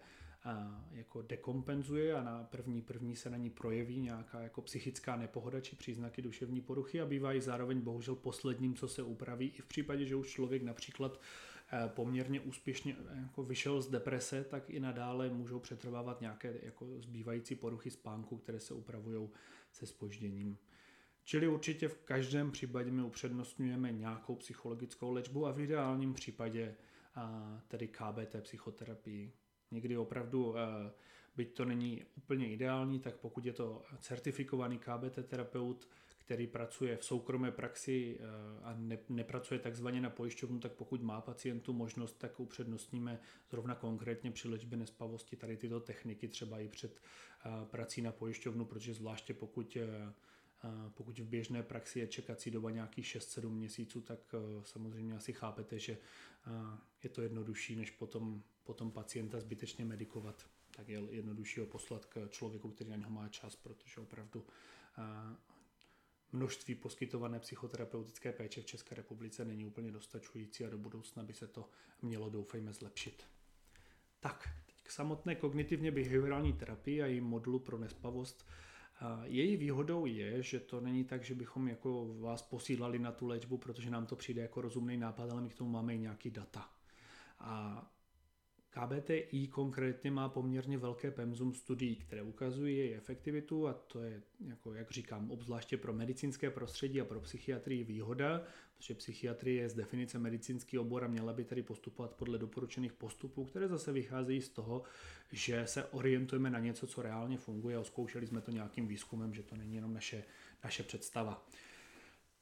jako 0.90 1.22
dekompenzuje 1.22 2.14
a 2.14 2.22
na 2.22 2.44
první 2.44 2.82
první 2.82 3.16
se 3.16 3.30
na 3.30 3.36
ní 3.36 3.50
projeví 3.50 4.00
nějaká 4.00 4.40
jako 4.40 4.62
psychická 4.62 5.16
nepohoda 5.16 5.60
či 5.60 5.76
příznaky 5.76 6.22
duševní 6.22 6.60
poruchy 6.60 7.00
a 7.00 7.06
bývají 7.06 7.40
zároveň 7.40 7.80
bohužel 7.80 8.14
posledním, 8.14 8.74
co 8.74 8.88
se 8.88 9.02
upraví 9.02 9.48
i 9.48 9.62
v 9.62 9.66
případě, 9.66 10.06
že 10.06 10.16
už 10.16 10.28
člověk 10.28 10.62
například 10.62 11.20
eh, 11.72 11.88
poměrně 11.88 12.40
úspěšně 12.40 12.96
eh, 12.98 13.20
jako 13.22 13.42
vyšel 13.42 13.82
z 13.82 13.90
deprese, 13.90 14.44
tak 14.44 14.70
i 14.70 14.80
nadále 14.80 15.30
můžou 15.30 15.58
přetrvávat 15.58 16.20
nějaké 16.20 16.54
jako 16.62 16.86
zbývající 17.00 17.54
poruchy 17.54 17.90
spánku, 17.90 18.38
které 18.38 18.60
se 18.60 18.74
upravují 18.74 19.28
se 19.72 19.86
spožděním. 19.86 20.58
Čili 21.24 21.48
určitě 21.48 21.88
v 21.88 21.98
každém 21.98 22.50
případě 22.50 22.90
my 22.90 23.02
upřednostňujeme 23.02 23.92
nějakou 23.92 24.34
psychologickou 24.34 25.12
léčbu 25.12 25.46
a 25.46 25.52
v 25.52 25.60
ideálním 25.60 26.14
případě 26.14 26.74
tedy 27.68 27.88
KBT 27.88 28.36
psychoterapii. 28.40 29.32
Někdy 29.70 29.96
opravdu, 29.96 30.54
eh, 30.58 30.92
byť 31.36 31.54
to 31.54 31.64
není 31.64 32.04
úplně 32.16 32.52
ideální, 32.52 33.00
tak 33.00 33.16
pokud 33.16 33.44
je 33.46 33.52
to 33.52 33.82
certifikovaný 34.00 34.78
KBT 34.78 35.22
terapeut, 35.22 35.88
který 36.18 36.46
pracuje 36.46 36.96
v 36.96 37.04
soukromé 37.04 37.50
praxi 37.52 38.18
eh, 38.20 38.24
a 38.62 38.74
ne, 38.78 38.98
nepracuje 39.08 39.60
takzvaně 39.60 40.00
na 40.00 40.10
pojišťovnu, 40.10 40.60
tak 40.60 40.72
pokud 40.72 41.02
má 41.02 41.20
pacientu 41.20 41.72
možnost, 41.72 42.18
tak 42.18 42.40
upřednostníme 42.40 43.20
zrovna 43.50 43.74
konkrétně 43.74 44.30
při 44.30 44.48
léčbě 44.48 44.78
nespavosti 44.78 45.36
tady 45.36 45.56
tyto 45.56 45.80
techniky 45.80 46.28
třeba 46.28 46.60
i 46.60 46.68
před 46.68 47.00
eh, 47.44 47.50
prací 47.66 48.02
na 48.02 48.12
pojišťovnu, 48.12 48.64
protože 48.64 48.94
zvláště 48.94 49.34
pokud 49.34 49.76
pokud 50.94 51.18
v 51.18 51.24
běžné 51.24 51.62
praxi 51.62 51.98
je 51.98 52.06
čekací 52.06 52.50
doba 52.50 52.70
nějakých 52.70 53.06
6-7 53.06 53.48
měsíců, 53.48 54.00
tak 54.00 54.34
samozřejmě 54.62 55.16
asi 55.16 55.32
chápete, 55.32 55.78
že 55.78 55.98
je 57.02 57.10
to 57.10 57.22
jednodušší, 57.22 57.76
než 57.76 57.90
potom 57.90 58.42
potom 58.66 58.90
pacienta 58.90 59.40
zbytečně 59.40 59.84
medikovat, 59.84 60.46
tak 60.70 60.88
je 60.88 61.02
jednodušší 61.10 61.60
ho 61.60 61.66
poslat 61.66 62.04
k 62.04 62.28
člověku, 62.28 62.70
který 62.70 62.90
na 62.90 62.96
něho 62.96 63.10
má 63.10 63.28
čas, 63.28 63.56
protože 63.56 64.00
opravdu 64.00 64.46
množství 66.32 66.74
poskytované 66.74 67.40
psychoterapeutické 67.40 68.32
péče 68.32 68.62
v 68.62 68.66
České 68.66 68.94
republice 68.94 69.44
není 69.44 69.64
úplně 69.64 69.92
dostačující 69.92 70.64
a 70.64 70.70
do 70.70 70.78
budoucna 70.78 71.22
by 71.22 71.34
se 71.34 71.46
to 71.46 71.68
mělo, 72.02 72.30
doufejme, 72.30 72.72
zlepšit. 72.72 73.24
Tak, 74.20 74.48
teď 74.66 74.82
k 74.82 74.90
samotné 74.90 75.34
kognitivně 75.34 75.90
behaviorální 75.90 76.52
terapii 76.52 77.02
a 77.02 77.06
její 77.06 77.20
modulu 77.20 77.58
pro 77.58 77.78
nespavost. 77.78 78.48
Její 79.24 79.56
výhodou 79.56 80.06
je, 80.06 80.42
že 80.42 80.60
to 80.60 80.80
není 80.80 81.04
tak, 81.04 81.24
že 81.24 81.34
bychom 81.34 81.68
jako 81.68 82.14
vás 82.18 82.42
posílali 82.42 82.98
na 82.98 83.12
tu 83.12 83.26
léčbu, 83.26 83.58
protože 83.58 83.90
nám 83.90 84.06
to 84.06 84.16
přijde 84.16 84.42
jako 84.42 84.60
rozumný 84.60 84.96
nápad, 84.96 85.30
ale 85.30 85.40
my 85.40 85.48
k 85.48 85.54
tomu 85.54 85.70
máme 85.70 85.94
i 85.94 85.98
nějaký 85.98 86.30
data. 86.30 86.70
A 87.38 87.86
KBTI 88.76 89.48
konkrétně 89.48 90.10
má 90.10 90.28
poměrně 90.28 90.78
velké 90.78 91.10
pemzum 91.10 91.54
studií, 91.54 91.96
které 91.96 92.22
ukazují 92.22 92.78
její 92.78 92.94
efektivitu 92.94 93.68
a 93.68 93.72
to 93.72 94.02
je, 94.02 94.22
jako 94.46 94.74
jak 94.74 94.90
říkám, 94.90 95.30
obzvláště 95.30 95.76
pro 95.76 95.92
medicínské 95.92 96.50
prostředí 96.50 97.00
a 97.00 97.04
pro 97.04 97.20
psychiatrii 97.20 97.84
výhoda, 97.84 98.42
protože 98.76 98.94
psychiatrie 98.94 99.62
je 99.62 99.68
z 99.68 99.74
definice 99.74 100.18
medicínský 100.18 100.78
obor 100.78 101.04
a 101.04 101.08
měla 101.08 101.32
by 101.32 101.44
tedy 101.44 101.62
postupovat 101.62 102.12
podle 102.12 102.38
doporučených 102.38 102.92
postupů, 102.92 103.44
které 103.44 103.68
zase 103.68 103.92
vycházejí 103.92 104.40
z 104.40 104.48
toho, 104.48 104.82
že 105.32 105.66
se 105.66 105.84
orientujeme 105.84 106.50
na 106.50 106.58
něco, 106.58 106.86
co 106.86 107.02
reálně 107.02 107.38
funguje 107.38 107.76
a 107.76 107.84
zkoušeli 107.84 108.26
jsme 108.26 108.40
to 108.40 108.50
nějakým 108.50 108.86
výzkumem, 108.86 109.34
že 109.34 109.42
to 109.42 109.56
není 109.56 109.74
jenom 109.74 109.94
naše, 109.94 110.24
naše 110.64 110.82
představa. 110.82 111.46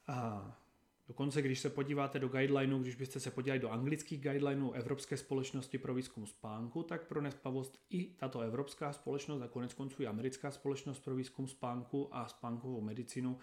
A 0.06 0.63
Dokonce, 1.08 1.42
když 1.42 1.60
se 1.60 1.70
podíváte 1.70 2.18
do 2.18 2.28
guidelineu, 2.28 2.78
když 2.78 2.94
byste 2.94 3.20
se 3.20 3.30
podívali 3.30 3.60
do 3.60 3.70
anglických 3.70 4.22
guidelineů 4.22 4.72
Evropské 4.72 5.16
společnosti 5.16 5.78
pro 5.78 5.94
výzkum 5.94 6.26
spánku, 6.26 6.82
tak 6.82 7.06
pro 7.06 7.22
nespavost 7.22 7.78
i 7.90 8.04
tato 8.04 8.40
evropská 8.40 8.92
společnost 8.92 9.42
a 9.42 9.48
konec 9.48 9.74
konců 9.74 10.02
i 10.02 10.06
americká 10.06 10.50
společnost 10.50 10.98
pro 10.98 11.14
výzkum 11.14 11.48
spánku 11.48 12.16
a 12.16 12.28
spánkovou 12.28 12.80
medicínu 12.80 13.38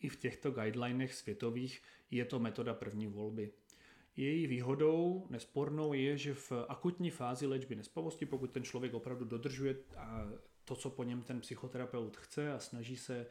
i 0.00 0.08
v 0.08 0.16
těchto 0.16 0.50
guidelinech 0.50 1.14
světových 1.14 1.82
je 2.10 2.24
to 2.24 2.38
metoda 2.38 2.74
první 2.74 3.06
volby. 3.06 3.52
Její 4.16 4.46
výhodou 4.46 5.26
nespornou 5.30 5.92
je, 5.92 6.18
že 6.18 6.34
v 6.34 6.52
akutní 6.68 7.10
fázi 7.10 7.46
léčby 7.46 7.74
nespavosti, 7.74 8.26
pokud 8.26 8.50
ten 8.50 8.62
člověk 8.62 8.94
opravdu 8.94 9.24
dodržuje 9.24 9.76
to, 10.64 10.76
co 10.76 10.90
po 10.90 11.04
něm 11.04 11.22
ten 11.22 11.40
psychoterapeut 11.40 12.16
chce 12.16 12.52
a 12.52 12.58
snaží 12.58 12.96
se 12.96 13.26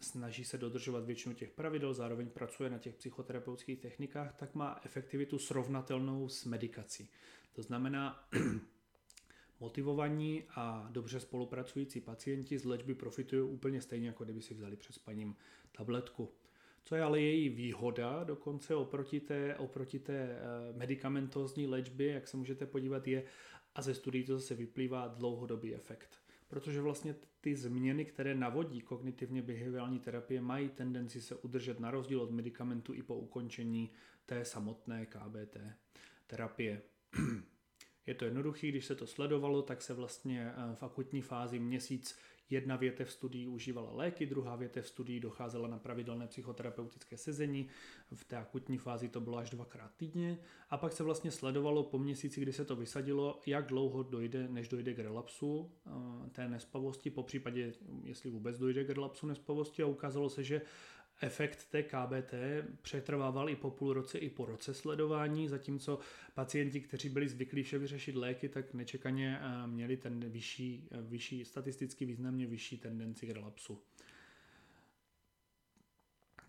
snaží 0.00 0.44
se 0.44 0.58
dodržovat 0.58 1.04
většinu 1.04 1.34
těch 1.34 1.50
pravidel, 1.50 1.94
zároveň 1.94 2.30
pracuje 2.30 2.70
na 2.70 2.78
těch 2.78 2.94
psychoterapeutických 2.94 3.78
technikách, 3.78 4.36
tak 4.36 4.54
má 4.54 4.80
efektivitu 4.84 5.38
srovnatelnou 5.38 6.28
s 6.28 6.44
medikací. 6.44 7.10
To 7.52 7.62
znamená, 7.62 8.28
motivovaní 9.60 10.44
a 10.54 10.88
dobře 10.90 11.20
spolupracující 11.20 12.00
pacienti 12.00 12.58
z 12.58 12.64
léčby 12.64 12.94
profitují 12.94 13.42
úplně 13.42 13.80
stejně, 13.80 14.06
jako 14.06 14.24
kdyby 14.24 14.42
si 14.42 14.54
vzali 14.54 14.76
přes 14.76 14.98
paním 14.98 15.36
tabletku. 15.72 16.32
Co 16.84 16.94
je 16.94 17.02
ale 17.02 17.20
její 17.20 17.48
výhoda 17.48 18.24
dokonce 18.24 18.74
oproti 18.74 19.20
té, 19.20 19.56
oproti 19.56 19.98
té 19.98 20.14
eh, 20.14 20.38
medicamentózní 20.76 21.66
léčbě, 21.66 22.12
jak 22.12 22.28
se 22.28 22.36
můžete 22.36 22.66
podívat, 22.66 23.08
je, 23.08 23.24
a 23.74 23.82
ze 23.82 23.94
studií 23.94 24.24
to 24.24 24.38
zase 24.38 24.54
vyplývá 24.54 25.08
dlouhodobý 25.08 25.74
efekt 25.74 26.27
protože 26.48 26.80
vlastně 26.80 27.14
ty 27.40 27.56
změny, 27.56 28.04
které 28.04 28.34
navodí 28.34 28.80
kognitivně 28.80 29.42
behaviorální 29.42 30.00
terapie, 30.00 30.40
mají 30.40 30.68
tendenci 30.68 31.20
se 31.20 31.34
udržet 31.34 31.80
na 31.80 31.90
rozdíl 31.90 32.22
od 32.22 32.30
medicamentu 32.30 32.94
i 32.94 33.02
po 33.02 33.16
ukončení 33.16 33.90
té 34.26 34.44
samotné 34.44 35.06
KBT 35.06 35.56
terapie. 36.26 36.82
Je 38.06 38.14
to 38.14 38.24
jednoduché, 38.24 38.68
když 38.68 38.86
se 38.86 38.94
to 38.94 39.06
sledovalo, 39.06 39.62
tak 39.62 39.82
se 39.82 39.94
vlastně 39.94 40.52
eh, 40.52 40.74
v 40.74 40.82
akutní 40.82 41.22
fázi 41.22 41.58
měsíc 41.58 42.18
Jedna 42.50 42.76
větev 42.76 43.12
studií 43.12 43.48
užívala 43.48 43.92
léky, 43.92 44.26
druhá 44.26 44.56
větev 44.56 44.88
studií 44.88 45.20
docházela 45.20 45.68
na 45.68 45.78
pravidelné 45.78 46.26
psychoterapeutické 46.26 47.16
sezení, 47.16 47.68
v 48.14 48.24
té 48.24 48.36
akutní 48.36 48.78
fázi 48.78 49.08
to 49.08 49.20
bylo 49.20 49.38
až 49.38 49.50
dvakrát 49.50 49.90
týdně. 49.96 50.38
A 50.70 50.76
pak 50.76 50.92
se 50.92 51.02
vlastně 51.02 51.30
sledovalo 51.30 51.82
po 51.82 51.98
měsíci, 51.98 52.40
kdy 52.40 52.52
se 52.52 52.64
to 52.64 52.76
vysadilo, 52.76 53.40
jak 53.46 53.66
dlouho 53.66 54.02
dojde, 54.02 54.48
než 54.48 54.68
dojde 54.68 54.94
k 54.94 54.98
relapsu 54.98 55.70
eh, 55.86 56.30
té 56.30 56.48
nespavosti, 56.48 57.10
po 57.10 57.22
případě, 57.22 57.72
jestli 58.02 58.30
vůbec 58.30 58.58
dojde 58.58 58.84
k 58.84 58.90
relapsu 58.90 59.26
nespavosti. 59.26 59.82
A 59.82 59.86
ukázalo 59.86 60.30
se, 60.30 60.44
že 60.44 60.60
efekt 61.20 61.66
té 61.70 61.82
KBT 61.82 62.34
přetrvával 62.82 63.50
i 63.50 63.56
po 63.56 63.70
půl 63.70 63.92
roce, 63.92 64.18
i 64.18 64.30
po 64.30 64.46
roce 64.46 64.74
sledování, 64.74 65.48
zatímco 65.48 65.98
pacienti, 66.34 66.80
kteří 66.80 67.08
byli 67.08 67.28
zvyklí 67.28 67.62
vše 67.62 67.78
vyřešit 67.78 68.14
léky, 68.14 68.48
tak 68.48 68.74
nečekaně 68.74 69.40
eh, 69.40 69.66
měli 69.66 69.96
ten 69.96 70.30
vyšší, 70.30 70.88
eh, 70.90 71.02
vyšší 71.02 71.44
statisticky 71.44 72.04
významně 72.04 72.46
vyšší 72.46 72.78
tendenci 72.78 73.26
k 73.26 73.30
relapsu. 73.30 73.78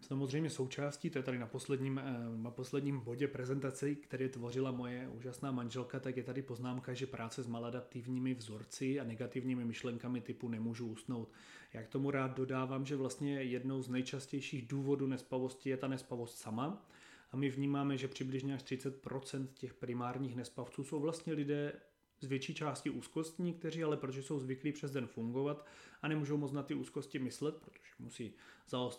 Samozřejmě 0.10 0.50
součástí, 0.50 1.10
to 1.10 1.20
je 1.20 1.24
tady 1.24 1.40
na 1.40 1.48
posledním, 1.48 1.98
eh, 2.00 2.38
na 2.38 2.52
posledním 2.52 3.00
bodě 3.00 3.28
prezentace, 3.28 3.96
který 3.96 4.30
tvořila 4.30 4.72
moje 4.72 5.08
úžasná 5.08 5.52
manželka, 5.52 6.00
tak 6.00 6.18
je 6.18 6.24
tady 6.24 6.42
poznámka, 6.42 6.94
že 6.94 7.08
práce 7.08 7.44
s 7.44 7.48
maladaptivními 7.48 8.34
vzorci 8.34 9.00
a 9.00 9.04
negativními 9.04 9.66
myšlenkami 9.66 10.22
typu 10.22 10.50
nemůžu 10.50 10.88
usnout. 10.88 11.32
Já 11.74 11.84
k 11.84 11.88
tomu 11.88 12.12
rád 12.12 12.38
dodávám, 12.38 12.86
že 12.86 12.96
vlastně 12.96 13.44
jednou 13.44 13.82
z 13.82 13.90
nejčastějších 13.90 14.68
důvodů 14.68 15.08
nespavosti 15.08 15.70
je 15.70 15.78
ta 15.78 15.88
nespavost 15.88 16.38
sama. 16.38 16.86
A 17.32 17.38
my 17.38 17.50
vnímáme, 17.50 17.98
že 17.98 18.08
přibližně 18.08 18.54
až 18.54 18.64
30% 18.64 19.48
těch 19.54 19.74
primárních 19.74 20.36
nespavců 20.36 20.84
jsou 20.84 21.00
vlastně 21.00 21.34
lidé 21.34 21.74
z 22.20 22.26
větší 22.26 22.54
části 22.54 22.90
úzkostní, 22.90 23.54
kteří 23.54 23.84
ale 23.84 23.98
protože 23.98 24.24
jsou 24.24 24.40
zvyklí 24.40 24.72
přes 24.72 24.92
den 24.92 25.08
fungovat 25.08 25.66
a 26.02 26.08
nemůžou 26.08 26.38
moc 26.38 26.52
na 26.52 26.64
ty 26.64 26.74
úzkosti 26.74 27.20
myslet, 27.20 27.56
protože 27.56 27.94
musí 28.00 28.34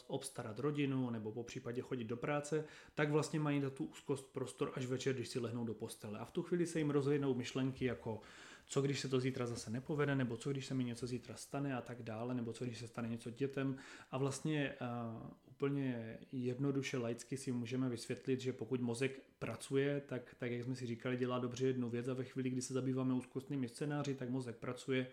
obstarat 0.06 0.58
rodinu 0.58 1.10
nebo 1.10 1.32
po 1.32 1.44
případě 1.44 1.82
chodit 1.82 2.04
do 2.04 2.16
práce, 2.16 2.64
tak 2.94 3.10
vlastně 3.10 3.40
mají 3.40 3.60
na 3.60 3.70
tu 3.70 3.84
úzkost 3.84 4.32
prostor 4.32 4.72
až 4.74 4.86
večer, 4.86 5.14
když 5.14 5.28
si 5.28 5.38
lehnou 5.38 5.64
do 5.64 5.74
postele. 5.74 6.18
A 6.18 6.24
v 6.24 6.30
tu 6.30 6.42
chvíli 6.42 6.66
se 6.66 6.78
jim 6.78 6.90
rozhodnou 6.90 7.34
myšlenky 7.34 7.84
jako 7.84 8.20
co 8.66 8.82
když 8.82 9.00
se 9.00 9.08
to 9.08 9.20
zítra 9.20 9.46
zase 9.46 9.70
nepovede, 9.70 10.14
nebo 10.14 10.36
co 10.36 10.50
když 10.50 10.66
se 10.66 10.74
mi 10.74 10.84
něco 10.84 11.06
zítra 11.06 11.36
stane 11.36 11.76
a 11.76 11.80
tak 11.80 12.02
dále, 12.02 12.34
nebo 12.34 12.52
co 12.52 12.64
když 12.64 12.78
se 12.78 12.88
stane 12.88 13.08
něco 13.08 13.30
dětem. 13.30 13.76
A 14.10 14.18
vlastně 14.18 14.74
uh, 14.80 15.30
úplně 15.60 16.18
jednoduše 16.32 16.98
laicky 16.98 17.36
si 17.36 17.52
můžeme 17.52 17.88
vysvětlit, 17.88 18.40
že 18.40 18.52
pokud 18.52 18.80
mozek 18.80 19.22
pracuje, 19.38 20.00
tak, 20.00 20.34
tak 20.38 20.50
jak 20.50 20.64
jsme 20.64 20.74
si 20.74 20.86
říkali, 20.86 21.16
dělá 21.16 21.38
dobře 21.38 21.66
jednu 21.66 21.90
věc 21.90 22.08
a 22.08 22.14
ve 22.14 22.24
chvíli, 22.24 22.50
kdy 22.50 22.62
se 22.62 22.74
zabýváme 22.74 23.14
úzkostnými 23.14 23.68
scénáři, 23.68 24.14
tak 24.14 24.30
mozek 24.30 24.56
pracuje 24.56 25.06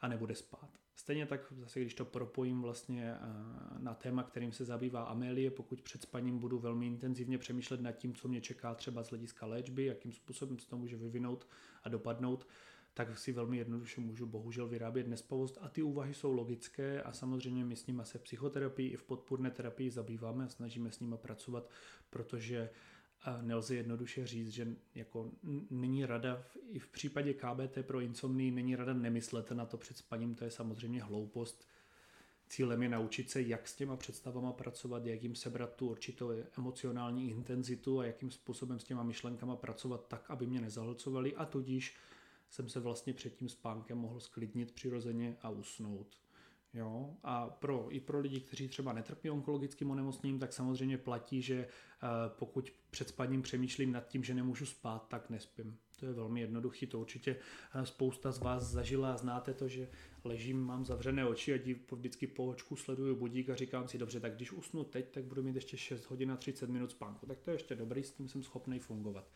a 0.00 0.08
nebude 0.08 0.34
spát. 0.34 0.70
Stejně 0.94 1.26
tak 1.26 1.52
zase, 1.60 1.80
když 1.80 1.94
to 1.94 2.04
propojím 2.04 2.62
vlastně 2.62 3.14
na 3.78 3.94
téma, 3.94 4.22
kterým 4.22 4.52
se 4.52 4.64
zabývá 4.64 5.02
Amélie, 5.02 5.50
pokud 5.50 5.82
před 5.82 6.02
spaním 6.02 6.38
budu 6.38 6.58
velmi 6.58 6.86
intenzivně 6.86 7.38
přemýšlet 7.38 7.80
nad 7.80 7.92
tím, 7.92 8.14
co 8.14 8.28
mě 8.28 8.40
čeká 8.40 8.74
třeba 8.74 9.02
z 9.02 9.10
hlediska 9.10 9.46
léčby, 9.46 9.84
jakým 9.84 10.12
způsobem 10.12 10.58
se 10.58 10.68
to 10.68 10.76
může 10.76 10.96
vyvinout 10.96 11.46
a 11.84 11.88
dopadnout, 11.88 12.46
tak 12.98 13.18
si 13.18 13.32
velmi 13.32 13.56
jednoduše 13.56 14.00
můžu 14.00 14.26
bohužel 14.26 14.68
vyrábět 14.68 15.06
nespavost 15.06 15.58
a 15.60 15.68
ty 15.68 15.82
úvahy 15.82 16.14
jsou 16.14 16.32
logické 16.32 17.02
a 17.02 17.12
samozřejmě 17.12 17.64
my 17.64 17.76
s 17.76 17.86
nimi 17.86 18.02
se 18.04 18.18
v 18.18 18.22
psychoterapii 18.22 18.90
i 18.90 18.96
v 18.96 19.02
podpůrné 19.02 19.50
terapii 19.50 19.90
zabýváme 19.90 20.44
a 20.44 20.48
snažíme 20.48 20.90
s 20.90 21.00
nimi 21.00 21.16
pracovat, 21.16 21.70
protože 22.10 22.70
nelze 23.42 23.74
jednoduše 23.74 24.26
říct, 24.26 24.48
že 24.48 24.68
jako 24.94 25.30
není 25.70 26.06
rada, 26.06 26.44
i 26.68 26.78
v 26.78 26.88
případě 26.88 27.34
KBT 27.34 27.78
pro 27.82 28.00
insomnii 28.00 28.50
není 28.50 28.76
rada 28.76 28.94
nemyslet 28.94 29.50
na 29.50 29.66
to 29.66 29.76
před 29.76 29.96
spaním, 29.96 30.34
to 30.34 30.44
je 30.44 30.50
samozřejmě 30.50 31.02
hloupost. 31.02 31.68
Cílem 32.48 32.82
je 32.82 32.88
naučit 32.88 33.30
se, 33.30 33.42
jak 33.42 33.68
s 33.68 33.76
těma 33.76 33.96
představama 33.96 34.52
pracovat, 34.52 35.06
jak 35.06 35.22
jim 35.22 35.34
sebrat 35.34 35.74
tu 35.74 35.90
určitou 35.90 36.30
emocionální 36.58 37.30
intenzitu 37.30 38.00
a 38.00 38.06
jakým 38.06 38.30
způsobem 38.30 38.78
s 38.78 38.84
těma 38.84 39.02
myšlenkama 39.02 39.56
pracovat 39.56 40.08
tak, 40.08 40.30
aby 40.30 40.46
mě 40.46 40.60
nezahlcovali 40.60 41.34
a 41.34 41.44
tudíž 41.44 41.96
jsem 42.50 42.68
se 42.68 42.80
vlastně 42.80 43.14
před 43.14 43.34
tím 43.34 43.48
spánkem 43.48 43.98
mohl 43.98 44.20
sklidnit 44.20 44.72
přirozeně 44.72 45.36
a 45.42 45.50
usnout. 45.50 46.16
Jo? 46.74 47.16
A 47.22 47.50
pro, 47.50 47.86
i 47.90 48.00
pro 48.00 48.20
lidi, 48.20 48.40
kteří 48.40 48.68
třeba 48.68 48.92
netrpí 48.92 49.30
onkologickým 49.30 49.90
onemocněním, 49.90 50.38
tak 50.38 50.52
samozřejmě 50.52 50.98
platí, 50.98 51.42
že 51.42 51.54
eh, 51.56 52.06
pokud 52.28 52.72
před 52.90 53.08
spaním 53.08 53.42
přemýšlím 53.42 53.92
nad 53.92 54.08
tím, 54.08 54.24
že 54.24 54.34
nemůžu 54.34 54.66
spát, 54.66 55.08
tak 55.08 55.30
nespím. 55.30 55.78
To 56.00 56.06
je 56.06 56.12
velmi 56.12 56.40
jednoduchý, 56.40 56.86
to 56.86 57.00
určitě 57.00 57.36
eh, 57.74 57.86
spousta 57.86 58.32
z 58.32 58.38
vás 58.38 58.62
zažila 58.62 59.12
a 59.12 59.16
znáte 59.16 59.54
to, 59.54 59.68
že 59.68 59.88
ležím, 60.24 60.60
mám 60.60 60.84
zavřené 60.84 61.26
oči 61.26 61.54
a 61.54 61.76
vždycky 61.94 62.26
po 62.26 62.46
očku 62.46 62.76
sleduju 62.76 63.16
budík 63.16 63.50
a 63.50 63.54
říkám 63.54 63.88
si, 63.88 63.98
dobře, 63.98 64.20
tak 64.20 64.36
když 64.36 64.52
usnu 64.52 64.84
teď, 64.84 65.10
tak 65.10 65.24
budu 65.24 65.42
mít 65.42 65.54
ještě 65.54 65.76
6 65.76 66.04
hodin 66.10 66.32
a 66.32 66.36
30 66.36 66.70
minut 66.70 66.90
spánku. 66.90 67.26
Tak 67.26 67.40
to 67.40 67.50
je 67.50 67.54
ještě 67.54 67.74
dobrý, 67.74 68.02
s 68.02 68.12
tím 68.12 68.28
jsem 68.28 68.42
schopný 68.42 68.78
fungovat. 68.78 69.30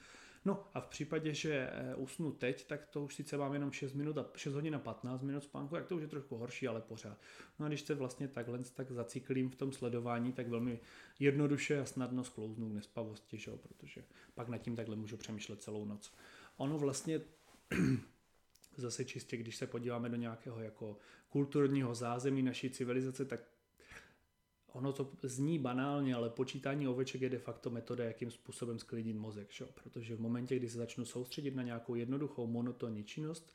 No 0.45 0.69
a 0.75 0.81
v 0.81 0.87
případě, 0.87 1.35
že 1.35 1.71
eh, 1.73 1.95
usnu 1.95 2.33
teď, 2.33 2.67
tak 2.67 2.87
to 2.87 3.05
už 3.05 3.15
sice 3.15 3.37
mám 3.37 3.53
jenom 3.53 3.73
6, 3.73 3.95
minut 3.95 4.19
a 4.19 4.27
6 4.37 4.55
hodin 4.55 4.75
a 4.75 4.79
15 4.79 5.23
minut 5.23 5.45
spánku, 5.45 5.75
tak 5.75 5.87
to 5.87 5.97
už 5.97 6.03
je 6.03 6.09
trošku 6.09 6.37
horší, 6.37 6.69
ale 6.69 6.81
pořád. 6.81 7.19
No 7.59 7.67
a 7.67 7.69
když 7.69 7.81
se 7.81 7.95
vlastně 7.95 8.29
takhle 8.29 8.59
tak 8.75 8.91
zaciklím 8.91 9.51
v 9.51 9.57
tom 9.57 9.73
sledování, 9.73 10.33
tak 10.33 10.49
velmi 10.49 10.81
jednoduše 11.19 11.81
a 11.81 11.85
snadno 11.85 12.25
sklouznu 12.25 12.71
k 12.71 12.73
nespavosti, 12.73 13.39
že? 13.39 13.51
protože 13.57 14.05
pak 14.35 14.49
nad 14.49 14.59
tím 14.59 14.77
takhle 14.77 14.97
můžu 14.97 15.17
přemýšlet 15.17 15.63
celou 15.63 15.85
noc. 15.85 16.15
Ono 16.57 16.79
vlastně 16.79 17.21
zase 18.77 19.05
čistě, 19.05 19.37
když 19.37 19.57
se 19.57 19.67
podíváme 19.67 20.09
do 20.09 20.17
nějakého 20.17 20.61
jako 20.61 20.97
kulturního 21.29 21.95
zázemí 21.95 22.43
naší 22.43 22.71
civilizace, 22.71 23.25
tak 23.25 23.41
ono 24.73 24.93
to 24.93 25.11
zní 25.23 25.59
banálně, 25.59 26.15
ale 26.15 26.31
počítání 26.31 26.89
oveček 26.89 27.21
je 27.21 27.29
de 27.29 27.39
facto 27.39 27.71
metoda, 27.71 28.05
jakým 28.05 28.31
způsobem 28.31 28.79
sklidit 28.79 29.17
mozek. 29.17 29.51
Šo? 29.51 29.67
Protože 29.67 30.17
v 30.17 30.21
momentě, 30.21 30.57
kdy 30.57 30.69
se 30.69 30.79
začnu 30.79 31.05
soustředit 31.05 31.55
na 31.55 31.63
nějakou 31.63 31.95
jednoduchou 31.95 32.47
monotónní 32.47 33.05
činnost, 33.05 33.53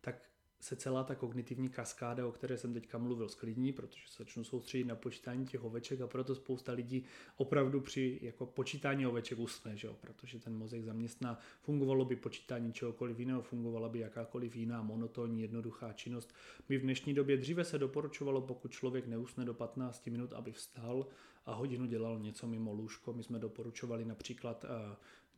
tak 0.00 0.30
se 0.60 0.76
celá 0.76 1.04
ta 1.04 1.14
kognitivní 1.14 1.68
kaskáda, 1.68 2.26
o 2.26 2.32
které 2.32 2.58
jsem 2.58 2.74
teďka 2.74 2.98
mluvil, 2.98 3.28
sklidní, 3.28 3.72
protože 3.72 4.02
se 4.08 4.22
začnu 4.22 4.44
soustředit 4.44 4.84
na 4.84 4.94
počítání 4.94 5.46
těch 5.46 5.64
oveček 5.64 6.00
a 6.00 6.06
proto 6.06 6.34
spousta 6.34 6.72
lidí 6.72 7.04
opravdu 7.36 7.80
při 7.80 8.18
jako 8.22 8.46
počítání 8.46 9.06
oveček 9.06 9.38
usne, 9.38 9.76
že 9.76 9.86
jo? 9.86 9.96
protože 10.00 10.38
ten 10.38 10.56
mozek 10.56 10.84
zaměstná, 10.84 11.38
fungovalo 11.60 12.04
by 12.04 12.16
počítání 12.16 12.72
čehokoliv 12.72 13.18
jiného, 13.18 13.42
fungovala 13.42 13.88
by 13.88 13.98
jakákoliv 13.98 14.56
jiná 14.56 14.82
monotónní, 14.82 15.42
jednoduchá 15.42 15.92
činnost. 15.92 16.34
My 16.68 16.78
v 16.78 16.82
dnešní 16.82 17.14
době 17.14 17.36
dříve 17.36 17.64
se 17.64 17.78
doporučovalo, 17.78 18.40
pokud 18.40 18.72
člověk 18.72 19.06
neusne 19.06 19.44
do 19.44 19.54
15 19.54 20.06
minut, 20.06 20.32
aby 20.32 20.52
vstal 20.52 21.06
a 21.46 21.54
hodinu 21.54 21.86
dělal 21.86 22.18
něco 22.18 22.46
mimo 22.46 22.72
lůžko. 22.72 23.12
My 23.12 23.22
jsme 23.22 23.38
doporučovali 23.38 24.04
například 24.04 24.64
uh, 24.64 24.70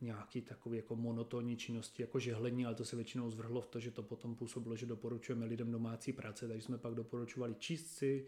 nějaký 0.01 0.41
takový 0.41 0.77
jako 0.77 0.95
monotónní 0.95 1.57
činnosti, 1.57 2.01
jako 2.01 2.19
žehlení, 2.19 2.65
ale 2.65 2.75
to 2.75 2.85
se 2.85 2.95
většinou 2.95 3.31
zvrhlo 3.31 3.61
v 3.61 3.67
to, 3.67 3.79
že 3.79 3.91
to 3.91 4.03
potom 4.03 4.35
působilo, 4.35 4.75
že 4.75 4.85
doporučujeme 4.85 5.45
lidem 5.45 5.71
domácí 5.71 6.13
práce, 6.13 6.47
takže 6.47 6.61
jsme 6.61 6.77
pak 6.77 6.93
doporučovali 6.93 7.55
číst 7.55 7.87
si, 7.87 8.25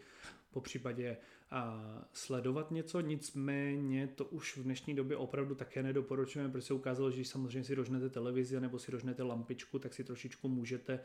po 0.50 0.60
případě 0.60 1.16
a 1.50 1.82
sledovat 2.12 2.70
něco, 2.70 3.00
nicméně 3.00 4.06
to 4.06 4.24
už 4.24 4.56
v 4.56 4.62
dnešní 4.62 4.94
době 4.94 5.16
opravdu 5.16 5.54
také 5.54 5.82
nedoporučujeme, 5.82 6.52
protože 6.52 6.66
se 6.66 6.74
ukázalo, 6.74 7.10
že 7.10 7.16
když 7.16 7.28
samozřejmě 7.28 7.64
si 7.64 7.74
rožnete 7.74 8.10
televizi 8.10 8.60
nebo 8.60 8.78
si 8.78 8.90
rožnete 8.90 9.22
lampičku, 9.22 9.78
tak 9.78 9.94
si 9.94 10.04
trošičku 10.04 10.48
můžete 10.48 11.00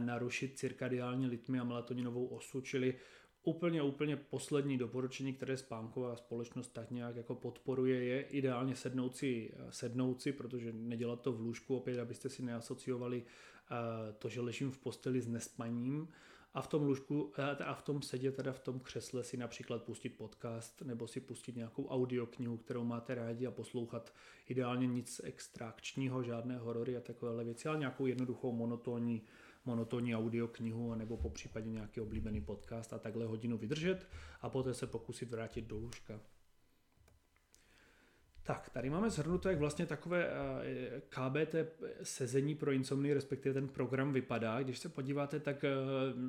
narušit 0.00 0.58
cirkadiální 0.58 1.28
rytmy 1.28 1.58
a 1.58 1.64
melatoninovou 1.64 2.26
osu, 2.26 2.60
čili 2.60 2.94
úplně, 3.46 3.82
úplně 3.82 4.16
poslední 4.16 4.78
doporučení, 4.78 5.32
které 5.32 5.56
spánková 5.56 6.16
společnost 6.16 6.68
tak 6.68 6.90
nějak 6.90 7.16
jako 7.16 7.34
podporuje, 7.34 8.04
je 8.04 8.22
ideálně 8.22 8.76
sednout 8.76 9.16
si, 9.16 9.54
sednout 9.70 10.22
si, 10.22 10.32
protože 10.32 10.72
nedělat 10.72 11.20
to 11.20 11.32
v 11.32 11.40
lůžku, 11.40 11.76
opět, 11.76 11.98
abyste 11.98 12.28
si 12.28 12.42
neasociovali 12.42 13.22
eh, 13.22 14.12
to, 14.18 14.28
že 14.28 14.40
ležím 14.40 14.70
v 14.70 14.78
posteli 14.78 15.20
s 15.20 15.28
nespaním, 15.28 16.08
a 16.56 16.62
v 16.62 16.66
tom 16.66 16.82
lůžku 16.82 17.32
eh, 17.38 17.64
a 17.64 17.74
v 17.74 17.82
tom 17.82 18.02
sedě, 18.02 18.32
teda 18.32 18.52
v 18.52 18.60
tom 18.60 18.80
křesle 18.80 19.24
si 19.24 19.36
například 19.36 19.82
pustit 19.82 20.08
podcast 20.08 20.82
nebo 20.82 21.06
si 21.06 21.20
pustit 21.20 21.56
nějakou 21.56 21.86
audioknihu, 21.86 22.56
kterou 22.56 22.84
máte 22.84 23.14
rádi 23.14 23.46
a 23.46 23.50
poslouchat 23.50 24.12
ideálně 24.48 24.86
nic 24.86 25.20
extrakčního, 25.24 26.22
žádné 26.22 26.58
horory 26.58 26.96
a 26.96 27.00
takovéhle 27.00 27.44
věci, 27.44 27.68
ale 27.68 27.78
nějakou 27.78 28.06
jednoduchou 28.06 28.52
monotónní 28.52 29.22
monotónní 29.66 30.16
audioknihu 30.16 30.94
nebo 30.94 31.16
po 31.16 31.30
případě 31.30 31.70
nějaký 31.70 32.00
oblíbený 32.00 32.40
podcast 32.40 32.92
a 32.92 32.98
takhle 32.98 33.26
hodinu 33.26 33.58
vydržet 33.58 34.06
a 34.40 34.48
poté 34.48 34.74
se 34.74 34.86
pokusit 34.86 35.30
vrátit 35.30 35.64
do 35.64 35.76
lůžka. 35.76 36.20
Tak, 38.46 38.70
tady 38.70 38.90
máme 38.90 39.10
zhrnuto, 39.10 39.48
jak 39.48 39.58
vlastně 39.58 39.86
takové 39.86 40.28
eh, 40.28 41.02
KBT 41.08 41.54
sezení 42.02 42.54
pro 42.54 42.72
insomnii, 42.72 43.14
respektive 43.14 43.54
ten 43.54 43.68
program 43.68 44.12
vypadá. 44.12 44.62
Když 44.62 44.78
se 44.78 44.88
podíváte, 44.88 45.40
tak 45.40 45.64
eh, 45.64 45.70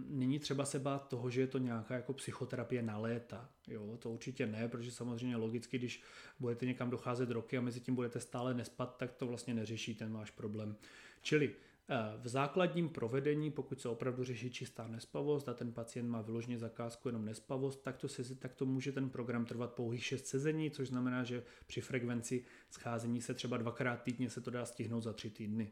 není 0.08 0.39
třeba 0.39 0.65
se 0.65 0.79
bát 0.79 1.08
toho, 1.08 1.29
že 1.29 1.41
je 1.41 1.48
to 1.48 1.58
nějaká 1.58 1.94
jako 1.94 2.13
psychoterapie 2.13 2.82
na 2.82 2.98
léta. 2.98 3.50
Jo, 3.67 3.98
to 3.98 4.12
určitě 4.12 4.48
ne, 4.48 4.67
protože 4.67 4.91
samozřejmě 4.91 5.36
logicky, 5.36 5.77
když 5.77 6.03
budete 6.39 6.65
někam 6.65 6.89
docházet 6.89 7.32
roky 7.32 7.58
a 7.58 7.62
mezi 7.62 7.79
tím 7.79 7.96
budete 7.96 8.20
stále 8.20 8.53
nespat, 8.53 8.98
tak 8.98 9.13
to 9.13 9.27
vlastně 9.27 9.53
neřeší 9.53 9.96
ten 9.96 10.13
váš 10.13 10.32
problém. 10.32 10.75
Čili 11.22 11.56
v 12.22 12.27
základním 12.27 12.89
provedení, 12.89 13.51
pokud 13.51 13.82
se 13.82 13.89
opravdu 13.89 14.24
řeší 14.24 14.51
čistá 14.51 14.88
nespavost 14.88 15.50
a 15.50 15.53
ten 15.53 15.74
pacient 15.74 16.10
má 16.10 16.22
vyloženě 16.22 16.58
zakázku 16.58 17.10
jenom 17.10 17.25
nespavost, 17.25 17.84
tak 17.84 17.98
to, 17.98 18.08
se, 18.08 18.36
tak 18.36 18.53
to 18.53 18.65
může 18.65 18.91
ten 18.91 19.10
program 19.10 19.46
trvat 19.46 19.74
pouhých 19.74 20.06
6 20.06 20.27
sezení, 20.27 20.72
což 20.72 20.88
znamená, 20.88 21.24
že 21.24 21.44
při 21.67 21.82
frekvenci 21.82 22.46
scházení 22.72 23.22
se 23.22 23.34
třeba 23.34 23.58
dvakrát 23.58 24.03
týdně 24.03 24.29
se 24.29 24.41
to 24.41 24.51
dá 24.51 24.65
stihnout 24.65 25.01
za 25.01 25.13
tři 25.13 25.29
týdny. 25.29 25.72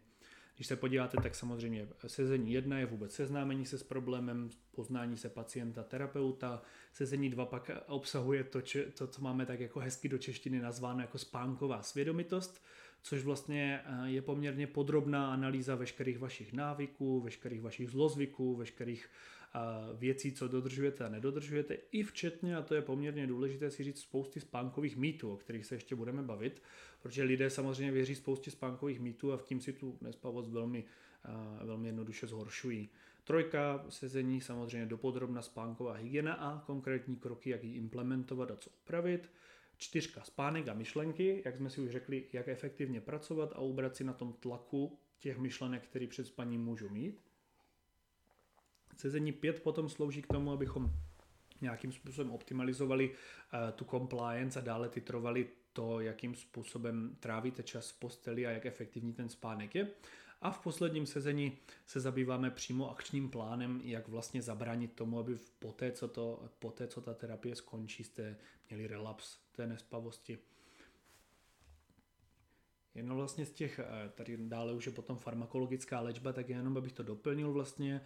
Když 0.56 0.68
se 0.68 0.76
podíváte, 0.76 1.18
tak 1.24 1.36
samozřejmě 1.36 1.88
sezení 2.08 2.54
jedna 2.54 2.80
je 2.80 2.86
vůbec 2.86 3.14
seznámení 3.14 3.66
se 3.66 3.78
s 3.78 3.84
problémem, 3.84 4.50
poznání 4.72 5.18
se 5.18 5.30
pacienta, 5.30 5.84
terapeuta. 5.84 6.62
Sezení 6.94 7.30
dva 7.30 7.46
pak 7.46 7.72
obsahuje 7.88 8.44
to, 8.44 8.62
to, 8.98 9.08
co 9.08 9.22
máme 9.22 9.46
tak 9.46 9.60
jako 9.60 9.80
hezky 9.80 10.10
do 10.10 10.18
češtiny 10.18 10.60
nazváno 10.60 11.02
jako 11.02 11.18
spánková 11.18 11.82
svědomitost, 11.82 12.64
což 13.06 13.24
vlastně 13.24 13.82
eh, 13.86 14.10
je 14.10 14.22
poměrně 14.22 14.68
podrobná 14.68 15.34
analýza 15.34 15.76
veškerých 15.76 16.20
vašich 16.20 16.54
návyků, 16.54 17.22
veškerých 17.22 17.62
vašich 17.62 17.90
zlozvyků, 17.90 18.56
veškerých 18.56 19.10
eh, 19.56 19.60
věcí, 19.94 20.32
co 20.32 20.48
dodržujete 20.48 21.06
a 21.06 21.10
nedodržujete, 21.10 21.78
i 21.92 22.04
včetně, 22.04 22.58
a 22.58 22.62
to 22.62 22.76
je 22.76 22.82
poměrně 22.82 23.28
důležité 23.28 23.72
si 23.72 23.84
říct, 23.84 24.00
spousty 24.00 24.40
spánkových 24.40 24.98
mýtů, 24.98 25.34
o 25.34 25.38
kterých 25.38 25.66
se 25.66 25.76
ještě 25.76 25.96
budeme 25.96 26.24
bavit, 26.24 26.62
protože 27.02 27.24
lidé 27.24 27.50
samozřejmě 27.50 27.92
věří 27.92 28.16
spoustě 28.16 28.52
spánkových 28.52 29.00
mýtů 29.00 29.34
a 29.34 29.38
v 29.38 29.44
tím 29.44 29.62
si 29.62 29.74
tu 29.74 29.98
nespavost 30.02 30.52
velmi, 30.52 30.84
eh, 31.26 31.66
velmi 31.66 31.88
jednoduše 31.88 32.28
zhoršují. 32.28 32.90
Trojka 33.24 33.86
sezení 33.90 34.42
samozřejmě 34.42 34.86
dopodrobna 34.86 35.42
spánková 35.42 35.94
hygiena 35.94 36.34
a 36.34 36.64
konkrétní 36.66 37.16
kroky, 37.16 37.50
jak 37.50 37.64
ji 37.64 37.76
implementovat 37.76 38.52
a 38.52 38.56
co 38.56 38.70
upravit. 38.84 39.30
Čtyřka, 39.78 40.24
spánek 40.24 40.68
a 40.68 40.74
myšlenky, 40.74 41.42
jak 41.46 41.58
jsme 41.58 41.70
si 41.70 41.82
už 41.82 41.92
řekli, 41.92 42.26
jak 42.34 42.48
efektivně 42.48 43.02
pracovat 43.02 43.54
a 43.54 43.60
ubrat 43.60 43.96
si 43.96 44.04
na 44.04 44.14
tom 44.14 44.34
tlaku 44.34 45.00
těch 45.20 45.38
myšlenek, 45.38 45.84
které 45.84 46.08
před 46.08 46.28
spaním 46.28 46.64
můžu 46.64 46.90
mít. 46.90 47.22
Sezení 48.98 49.32
5 49.32 49.64
potom 49.64 49.90
slouží 49.90 50.22
k 50.22 50.28
tomu, 50.28 50.52
abychom 50.52 50.92
nějakým 51.62 51.92
způsobem 51.92 52.32
optimalizovali 52.32 53.10
uh, 53.10 53.16
tu 53.76 53.86
compliance 53.86 54.60
a 54.60 54.64
dále 54.64 54.90
titrovali 54.90 55.48
to, 55.74 56.00
jakým 56.00 56.36
způsobem 56.36 57.18
trávíte 57.20 57.64
čas 57.64 57.92
v 57.92 58.00
posteli 58.00 58.48
a 58.48 58.52
jak 58.52 58.66
efektivní 58.66 59.14
ten 59.14 59.30
spánek 59.30 59.76
je. 59.76 59.88
A 60.42 60.52
v 60.52 60.60
posledním 60.60 61.06
sezení 61.06 61.58
se 61.86 62.00
zabýváme 62.00 62.52
přímo 62.52 62.92
akčním 62.92 63.30
plánem, 63.30 63.82
jak 63.84 64.08
vlastně 64.08 64.42
zabránit 64.42 64.94
tomu, 64.94 65.20
aby 65.20 65.36
v 65.36 65.50
poté, 65.50 65.92
co, 65.92 66.08
to, 66.08 66.50
poté, 66.60 66.88
co 66.88 67.02
ta 67.02 67.14
terapie 67.14 67.56
skončí, 67.56 68.04
jste 68.04 68.38
měli 68.70 68.88
relaps 68.88 69.38
té 69.52 69.68
nespavosti. 69.68 70.40
Jenom 72.96 73.18
vlastně 73.18 73.46
z 73.46 73.52
těch, 73.52 73.80
eh, 73.80 74.10
tady 74.16 74.38
dále 74.38 74.74
už 74.74 74.86
je 74.86 74.92
potom 74.92 75.18
farmakologická 75.18 76.00
léčba, 76.00 76.34
tak 76.34 76.50
jenom 76.50 76.78
abych 76.78 76.94
to 76.94 77.04
doplnil 77.04 77.52
vlastně, 77.52 78.02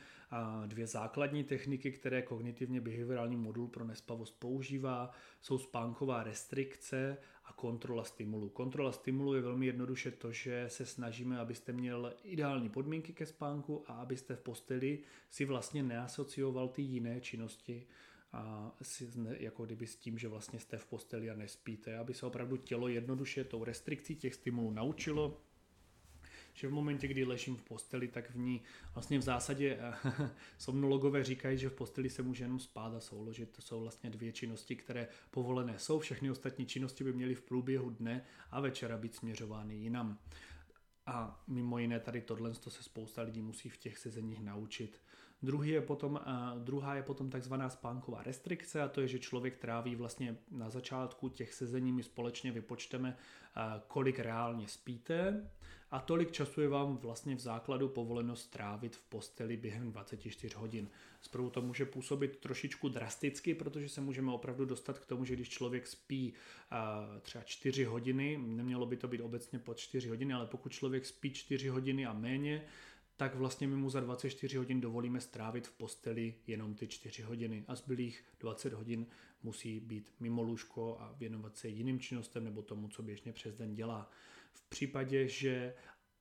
dvě 0.65 0.88
základní 0.88 1.43
techniky, 1.43 1.91
které 1.91 2.21
kognitivně 2.21 2.82
behaviorální 2.82 3.36
modul 3.36 3.67
pro 3.67 3.86
nespavost 3.86 4.39
používá, 4.39 5.12
jsou 5.41 5.58
spánková 5.58 6.23
restrikce 6.23 7.17
a 7.45 7.54
kontrola 7.54 8.04
stimulu. 8.04 8.49
Kontrola 8.49 8.91
stimulu 8.91 9.34
je 9.34 9.41
velmi 9.41 9.65
jednoduše 9.65 10.12
to, 10.12 10.32
že 10.32 10.65
se 10.67 10.86
snažíme, 10.86 11.39
abyste 11.39 11.73
měl 11.73 12.13
ideální 12.23 12.69
podmínky 12.69 13.13
ke 13.13 13.25
spánku 13.25 13.84
a 13.88 13.93
abyste 13.93 14.36
v 14.36 14.41
posteli 14.41 14.99
si 15.30 15.45
vlastně 15.45 15.84
neasocioval 15.84 16.67
ty 16.67 16.82
jiné 16.82 17.21
činnosti, 17.21 17.88
a 18.32 18.76
si, 18.82 19.10
jako 19.38 19.65
kdyby 19.65 19.88
s 19.88 19.96
tím, 19.96 20.18
že 20.18 20.28
vlastně 20.28 20.60
jste 20.60 20.78
v 20.78 20.86
posteli 20.86 21.30
a 21.30 21.36
nespíte, 21.36 21.98
aby 21.98 22.13
se 22.13 22.26
opravdu 22.26 22.58
tělo 22.58 22.88
jednoduše 22.88 23.44
tou 23.44 23.63
restrikcí 23.63 24.15
těch 24.15 24.34
stimulů 24.34 24.72
naučilo, 24.72 25.42
že 26.54 26.68
v 26.68 26.72
momentě, 26.72 27.08
kdy 27.08 27.24
ležím 27.26 27.56
v 27.56 27.63
posteli, 27.63 28.08
tak 28.08 28.32
v 28.32 28.38
ní 28.38 28.62
vlastně 28.94 29.20
v 29.20 29.22
zásadě 29.22 29.80
somnologové 30.58 31.24
říkají, 31.24 31.58
že 31.58 31.70
v 31.70 31.74
posteli 31.74 32.10
se 32.10 32.22
může 32.22 32.44
jenom 32.44 32.60
spát 32.60 32.94
a 32.94 33.00
souložit. 33.00 33.50
To 33.50 33.62
jsou 33.62 33.82
vlastně 33.82 34.10
dvě 34.10 34.32
činnosti, 34.32 34.76
které 34.76 35.08
povolené 35.32 35.80
jsou. 35.80 36.00
Všechny 36.00 36.32
ostatní 36.32 36.65
činnosti 36.65 37.04
by 37.04 37.13
měly 37.13 37.36
v 37.36 37.42
průběhu 37.42 37.89
dne 37.89 38.26
a 38.52 38.62
večera 38.62 38.98
být 38.98 39.15
směřovány 39.15 39.76
jinam. 39.76 40.20
A 41.06 41.44
mimo 41.48 41.80
jiné 41.80 42.00
tady 42.00 42.22
tohle 42.22 42.54
to 42.54 42.70
se 42.70 42.84
spousta 42.84 43.22
lidí 43.22 43.42
musí 43.42 43.70
v 43.70 43.78
těch 43.78 43.98
sezeních 43.98 44.42
naučit. 44.42 45.02
Druhý 45.41 45.69
je 45.69 45.82
potom, 45.82 46.12
uh, 46.13 46.60
druhá 46.63 46.95
je 46.95 47.04
potom 47.04 47.30
takzvaná 47.30 47.69
spánková 47.69 48.23
restrikce 48.23 48.82
a 48.82 48.88
to 48.88 49.02
je, 49.02 49.08
že 49.08 49.19
člověk 49.19 49.58
tráví 49.58 49.95
vlastně 49.95 50.38
na 50.52 50.69
začátku 50.69 51.30
těch 51.30 51.54
sezení, 51.54 51.91
my 51.91 52.04
společně 52.04 52.52
vypočteme, 52.52 53.17
uh, 53.58 53.63
kolik 53.88 54.19
reálně 54.19 54.67
spíte 54.67 55.49
a 55.91 55.99
tolik 55.99 56.32
času 56.32 56.62
je 56.62 56.67
vám 56.67 56.97
vlastně 56.97 57.36
v 57.36 57.39
základu 57.39 57.89
povoleno 57.89 58.36
strávit 58.36 58.95
v 58.95 59.02
posteli 59.02 59.58
během 59.58 59.91
24 59.91 60.56
hodin. 60.56 60.89
Zprvu 61.21 61.49
to 61.49 61.62
může 61.62 61.86
působit 61.86 62.38
trošičku 62.38 62.89
drasticky, 62.89 63.54
protože 63.54 63.89
se 63.89 64.02
můžeme 64.02 64.32
opravdu 64.32 64.65
dostat 64.65 64.99
k 64.99 65.06
tomu, 65.06 65.25
že 65.25 65.36
když 65.36 65.49
člověk 65.49 65.88
spí 65.88 66.34
uh, 66.71 67.19
třeba 67.21 67.43
4 67.43 67.84
hodiny, 67.84 68.38
nemělo 68.38 68.86
by 68.86 68.97
to 68.97 69.08
být 69.08 69.21
obecně 69.21 69.60
pod 69.60 69.78
4 69.78 70.10
hodiny, 70.10 70.34
ale 70.34 70.45
pokud 70.45 70.71
člověk 70.71 71.06
spí 71.06 71.34
4 71.34 71.69
hodiny 71.69 72.06
a 72.06 72.13
méně, 72.13 72.65
tak 73.20 73.36
vlastně 73.36 73.68
my 73.68 73.76
mu 73.76 73.90
za 73.90 74.00
24 74.00 74.58
hodin 74.58 74.82
dovolíme 74.82 75.22
strávit 75.22 75.68
v 75.68 75.72
posteli 75.72 76.36
jenom 76.48 76.76
ty 76.76 76.88
4 76.88 77.22
hodiny 77.22 77.64
a 77.68 77.76
zbylých 77.76 78.24
20 78.40 78.74
hodin 78.74 79.06
musí 79.44 79.80
být 79.80 80.12
mimo 80.20 80.44
lůžko 80.44 80.98
a 81.00 81.16
věnovat 81.18 81.58
se 81.58 81.68
jiným 81.68 82.00
činnostem 82.00 82.44
nebo 82.44 82.62
tomu, 82.62 82.88
co 82.88 83.04
běžně 83.04 83.34
přes 83.34 83.56
den 83.56 83.76
dělá. 83.76 84.12
V 84.54 84.70
případě, 84.70 85.28
že 85.28 85.74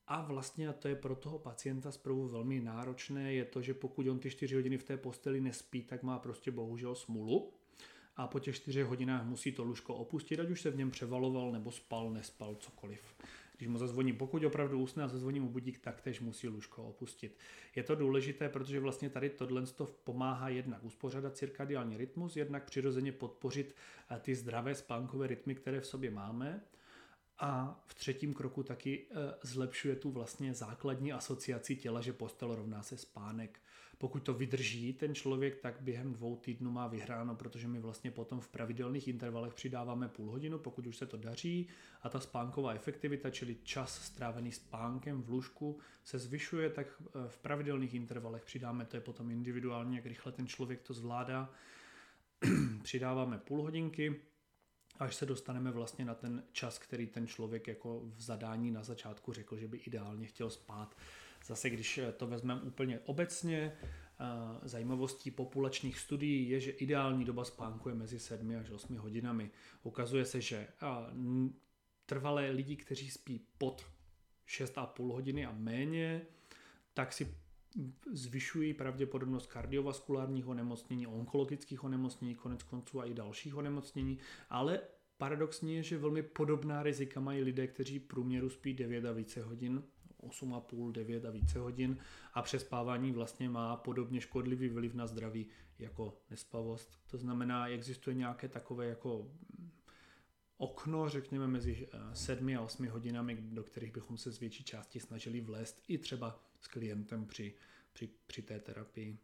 a 0.07 0.21
vlastně, 0.21 0.69
a 0.69 0.73
to 0.73 0.87
je 0.87 0.95
pro 0.95 1.15
toho 1.15 1.39
pacienta 1.39 1.91
zprvu 1.91 2.27
velmi 2.27 2.59
náročné, 2.59 3.33
je 3.33 3.45
to, 3.45 3.61
že 3.61 3.73
pokud 3.73 4.07
on 4.07 4.19
ty 4.19 4.29
4 4.29 4.55
hodiny 4.55 4.77
v 4.77 4.83
té 4.83 4.97
posteli 4.97 5.41
nespí, 5.41 5.83
tak 5.83 6.03
má 6.03 6.19
prostě 6.19 6.51
bohužel 6.51 6.95
smůlu 6.95 7.53
a 8.15 8.27
po 8.27 8.39
těch 8.39 8.55
4 8.55 8.81
hodinách 8.81 9.25
musí 9.25 9.51
to 9.51 9.63
lůžko 9.63 9.95
opustit, 9.95 10.39
ať 10.39 10.49
už 10.49 10.61
se 10.61 10.71
v 10.71 10.77
něm 10.77 10.91
převaloval 10.91 11.51
nebo 11.51 11.71
spal, 11.71 12.09
nespal, 12.09 12.55
cokoliv. 12.55 13.15
Když 13.59 13.69
mu 13.69 13.77
zazvoní, 13.77 14.13
pokud 14.13 14.43
opravdu 14.43 14.79
usne 14.79 15.03
a 15.03 15.07
zazvoní 15.07 15.39
mu 15.39 15.49
budík, 15.49 15.79
tak 15.79 16.01
tež 16.01 16.19
musí 16.19 16.47
lůžko 16.47 16.83
opustit. 16.83 17.37
Je 17.75 17.83
to 17.83 17.95
důležité, 17.95 18.49
protože 18.49 18.79
vlastně 18.79 19.09
tady 19.09 19.29
tohle 19.29 19.63
pomáhá 20.03 20.49
jednak 20.49 20.83
uspořádat 20.83 21.37
cirkadiální 21.37 21.97
rytmus, 21.97 22.35
jednak 22.35 22.63
přirozeně 22.63 23.11
podpořit 23.11 23.75
eh, 24.11 24.19
ty 24.19 24.35
zdravé 24.35 24.75
spánkové 24.75 25.27
rytmy, 25.27 25.55
které 25.55 25.79
v 25.79 25.87
sobě 25.87 26.11
máme 26.11 26.61
a 27.39 27.81
v 27.85 27.93
třetím 27.93 28.33
kroku 28.33 28.63
taky 28.63 29.05
e, 29.11 29.33
zlepšuje 29.43 29.95
tu 29.95 30.11
vlastně 30.11 30.53
základní 30.53 31.13
asociaci 31.13 31.75
těla, 31.75 32.01
že 32.01 32.13
postel 32.13 32.55
rovná 32.55 32.83
se 32.83 32.97
spánek. 32.97 33.59
Pokud 33.97 34.23
to 34.23 34.33
vydrží 34.33 34.93
ten 34.93 35.15
člověk, 35.15 35.57
tak 35.57 35.81
během 35.81 36.13
dvou 36.13 36.35
týdnů 36.35 36.71
má 36.71 36.87
vyhráno, 36.87 37.35
protože 37.35 37.67
my 37.67 37.79
vlastně 37.79 38.11
potom 38.11 38.39
v 38.39 38.47
pravidelných 38.47 39.07
intervalech 39.07 39.53
přidáváme 39.53 40.07
půl 40.07 40.31
hodinu, 40.31 40.59
pokud 40.59 40.87
už 40.87 40.97
se 40.97 41.05
to 41.05 41.17
daří. 41.17 41.67
A 42.01 42.09
ta 42.09 42.19
spánková 42.19 42.73
efektivita, 42.73 43.29
čili 43.29 43.57
čas 43.63 44.05
strávený 44.05 44.51
spánkem 44.51 45.21
v 45.21 45.29
lůžku 45.29 45.79
se 46.03 46.19
zvyšuje, 46.19 46.69
tak 46.69 46.87
e, 46.87 47.29
v 47.29 47.37
pravidelných 47.37 47.93
intervalech 47.93 48.45
přidáme, 48.45 48.85
to 48.85 48.97
je 48.97 49.01
potom 49.01 49.31
individuálně, 49.31 49.97
jak 49.97 50.05
rychle 50.05 50.31
ten 50.31 50.47
člověk 50.47 50.81
to 50.81 50.93
zvládá, 50.93 51.49
přidáváme 52.83 53.37
půl 53.37 53.61
hodinky, 53.61 54.15
až 54.99 55.15
se 55.15 55.25
dostaneme 55.25 55.71
vlastně 55.71 56.05
na 56.05 56.15
ten 56.15 56.43
čas, 56.51 56.79
který 56.79 57.07
ten 57.07 57.27
člověk 57.27 57.67
jako 57.67 58.01
v 58.03 58.21
zadání 58.21 58.71
na 58.71 58.83
začátku 58.83 59.33
řekl, 59.33 59.57
že 59.57 59.67
by 59.67 59.77
ideálně 59.77 60.27
chtěl 60.27 60.49
spát. 60.49 60.97
Zase, 61.45 61.69
když 61.69 61.99
to 62.17 62.27
vezmeme 62.27 62.61
úplně 62.61 62.99
obecně, 62.99 63.77
zajímavostí 64.63 65.31
populačních 65.31 65.99
studií 65.99 66.49
je, 66.49 66.59
že 66.59 66.71
ideální 66.71 67.25
doba 67.25 67.45
spánku 67.45 67.89
je 67.89 67.95
mezi 67.95 68.19
7 68.19 68.55
až 68.59 68.69
8 68.69 68.97
hodinami. 68.97 69.51
Ukazuje 69.83 70.25
se, 70.25 70.41
že 70.41 70.67
trvalé 72.05 72.49
lidi, 72.49 72.75
kteří 72.75 73.11
spí 73.11 73.41
pod 73.57 73.85
6,5 74.47 75.11
hodiny 75.13 75.45
a 75.45 75.51
méně, 75.51 76.21
tak 76.93 77.13
si 77.13 77.37
zvyšují 78.11 78.73
pravděpodobnost 78.73 79.47
kardiovaskulárních 79.47 80.47
onemocnění, 80.47 81.07
onkologických 81.07 81.83
onemocnění, 81.83 82.35
konec 82.35 82.63
konců 82.63 83.01
a 83.01 83.05
i 83.05 83.13
dalších 83.13 83.55
onemocnění, 83.55 84.17
ale 84.49 84.81
paradoxní 85.17 85.75
je, 85.75 85.83
že 85.83 85.97
velmi 85.97 86.23
podobná 86.23 86.83
rizika 86.83 87.19
mají 87.19 87.41
lidé, 87.41 87.67
kteří 87.67 87.99
průměru 87.99 88.49
spí 88.49 88.73
9 88.73 89.05
a 89.05 89.11
více 89.11 89.43
hodin, 89.43 89.83
8,5, 90.21 90.91
9 90.91 91.25
a 91.25 91.31
více 91.31 91.59
hodin 91.59 91.97
a 92.33 92.41
přespávání 92.41 93.11
vlastně 93.11 93.49
má 93.49 93.75
podobně 93.75 94.21
škodlivý 94.21 94.69
vliv 94.69 94.93
na 94.93 95.07
zdraví 95.07 95.47
jako 95.79 96.17
nespavost. 96.29 96.99
To 97.11 97.17
znamená, 97.17 97.67
existuje 97.67 98.13
nějaké 98.13 98.47
takové 98.47 98.85
jako 98.85 99.31
okno, 100.59 101.09
řekněme, 101.09 101.47
mezi 101.47 101.87
7 102.13 102.57
a 102.57 102.61
8 102.61 102.87
hodinami, 102.87 103.35
do 103.35 103.63
kterých 103.63 103.91
bychom 103.91 104.17
se 104.17 104.31
z 104.31 104.39
větší 104.39 104.63
části 104.63 104.99
snažili 104.99 105.41
vlézt 105.41 105.83
i 105.87 105.97
třeba 105.97 106.43
s 106.61 106.67
klientem 106.67 107.25
při, 107.25 107.53
při, 107.93 108.09
při 108.27 108.41
té 108.41 108.59
terapii. 108.59 109.17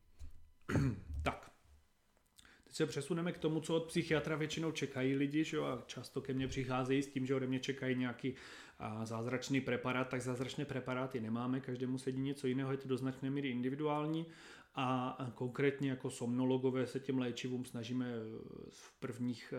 Se 2.76 2.86
přesuneme 2.86 3.32
k 3.32 3.38
tomu, 3.38 3.60
co 3.60 3.76
od 3.76 3.88
psychiatra 3.88 4.36
většinou 4.36 4.72
čekají 4.72 5.16
lidi, 5.16 5.44
že 5.44 5.58
jo, 5.58 5.64
a 5.64 5.84
často 5.86 6.22
ke 6.22 6.34
mně 6.34 6.48
přicházejí 6.48 7.04
s 7.04 7.08
tím, 7.08 7.26
že 7.26 7.36
ode 7.36 7.48
mě 7.48 7.60
čekají 7.60 7.96
nějaký 7.96 8.36
a, 8.80 9.06
zázračný 9.06 9.62
preparát, 9.62 10.10
tak 10.10 10.22
zázračné 10.22 10.66
preparáty 10.66 11.22
nemáme, 11.22 11.60
každému 11.60 11.98
sedí 11.98 12.22
něco 12.22 12.48
jiného, 12.48 12.72
je 12.72 12.78
to 12.78 12.88
do 12.88 12.98
značné 12.98 13.30
míry 13.30 13.50
individuální 13.50 14.26
a 14.76 15.18
konkrétně 15.36 15.90
jako 15.90 16.10
somnologové 16.10 16.88
se 16.88 17.00
těm 17.00 17.18
léčivům 17.18 17.66
snažíme 17.66 18.06
v 18.70 19.00
prvních 19.00 19.54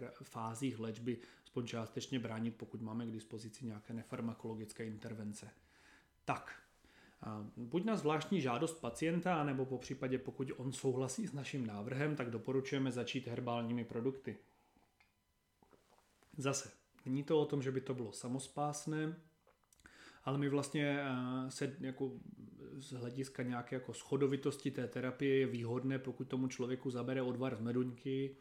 eh, 0.00 0.10
fázích 0.22 0.78
léčby 0.78 1.18
aspoň 1.44 1.66
částečně 1.66 2.18
bránit, 2.18 2.56
pokud 2.56 2.82
máme 2.82 3.06
k 3.06 3.12
dispozici 3.12 3.66
nějaké 3.66 3.92
nefarmakologické 3.94 4.84
intervence. 4.84 5.50
Tak, 6.24 6.61
Buď 7.56 7.84
na 7.84 7.96
zvláštní 7.96 8.40
žádost 8.40 8.80
pacienta, 8.80 9.44
nebo 9.44 9.66
po 9.66 9.78
případě 9.78 10.18
pokud 10.18 10.50
on 10.56 10.72
souhlasí 10.72 11.26
s 11.26 11.32
naším 11.32 11.66
návrhem, 11.66 12.16
tak 12.16 12.30
doporučujeme 12.30 12.92
začít 12.92 13.26
herbálními 13.26 13.84
produkty. 13.84 14.36
Zase, 16.36 16.70
není 17.04 17.24
to 17.24 17.40
o 17.40 17.46
tom, 17.46 17.62
že 17.62 17.72
by 17.72 17.80
to 17.80 17.94
bylo 17.94 18.12
samospásné, 18.12 19.16
ale 20.24 20.38
my 20.38 20.48
vlastně 20.48 21.00
eh, 21.00 21.50
se 21.50 21.76
jako 21.80 22.12
z 22.72 22.92
hlediska 22.92 23.42
nějaké 23.42 23.76
jako 23.76 23.94
schodovitosti 23.94 24.70
té 24.70 24.88
terapie 24.88 25.38
je 25.38 25.46
výhodné, 25.46 25.98
pokud 25.98 26.28
tomu 26.28 26.48
člověku 26.48 26.90
zabere 26.90 27.22
odvar 27.22 27.56
z 27.56 27.60
meduňky 27.60 28.36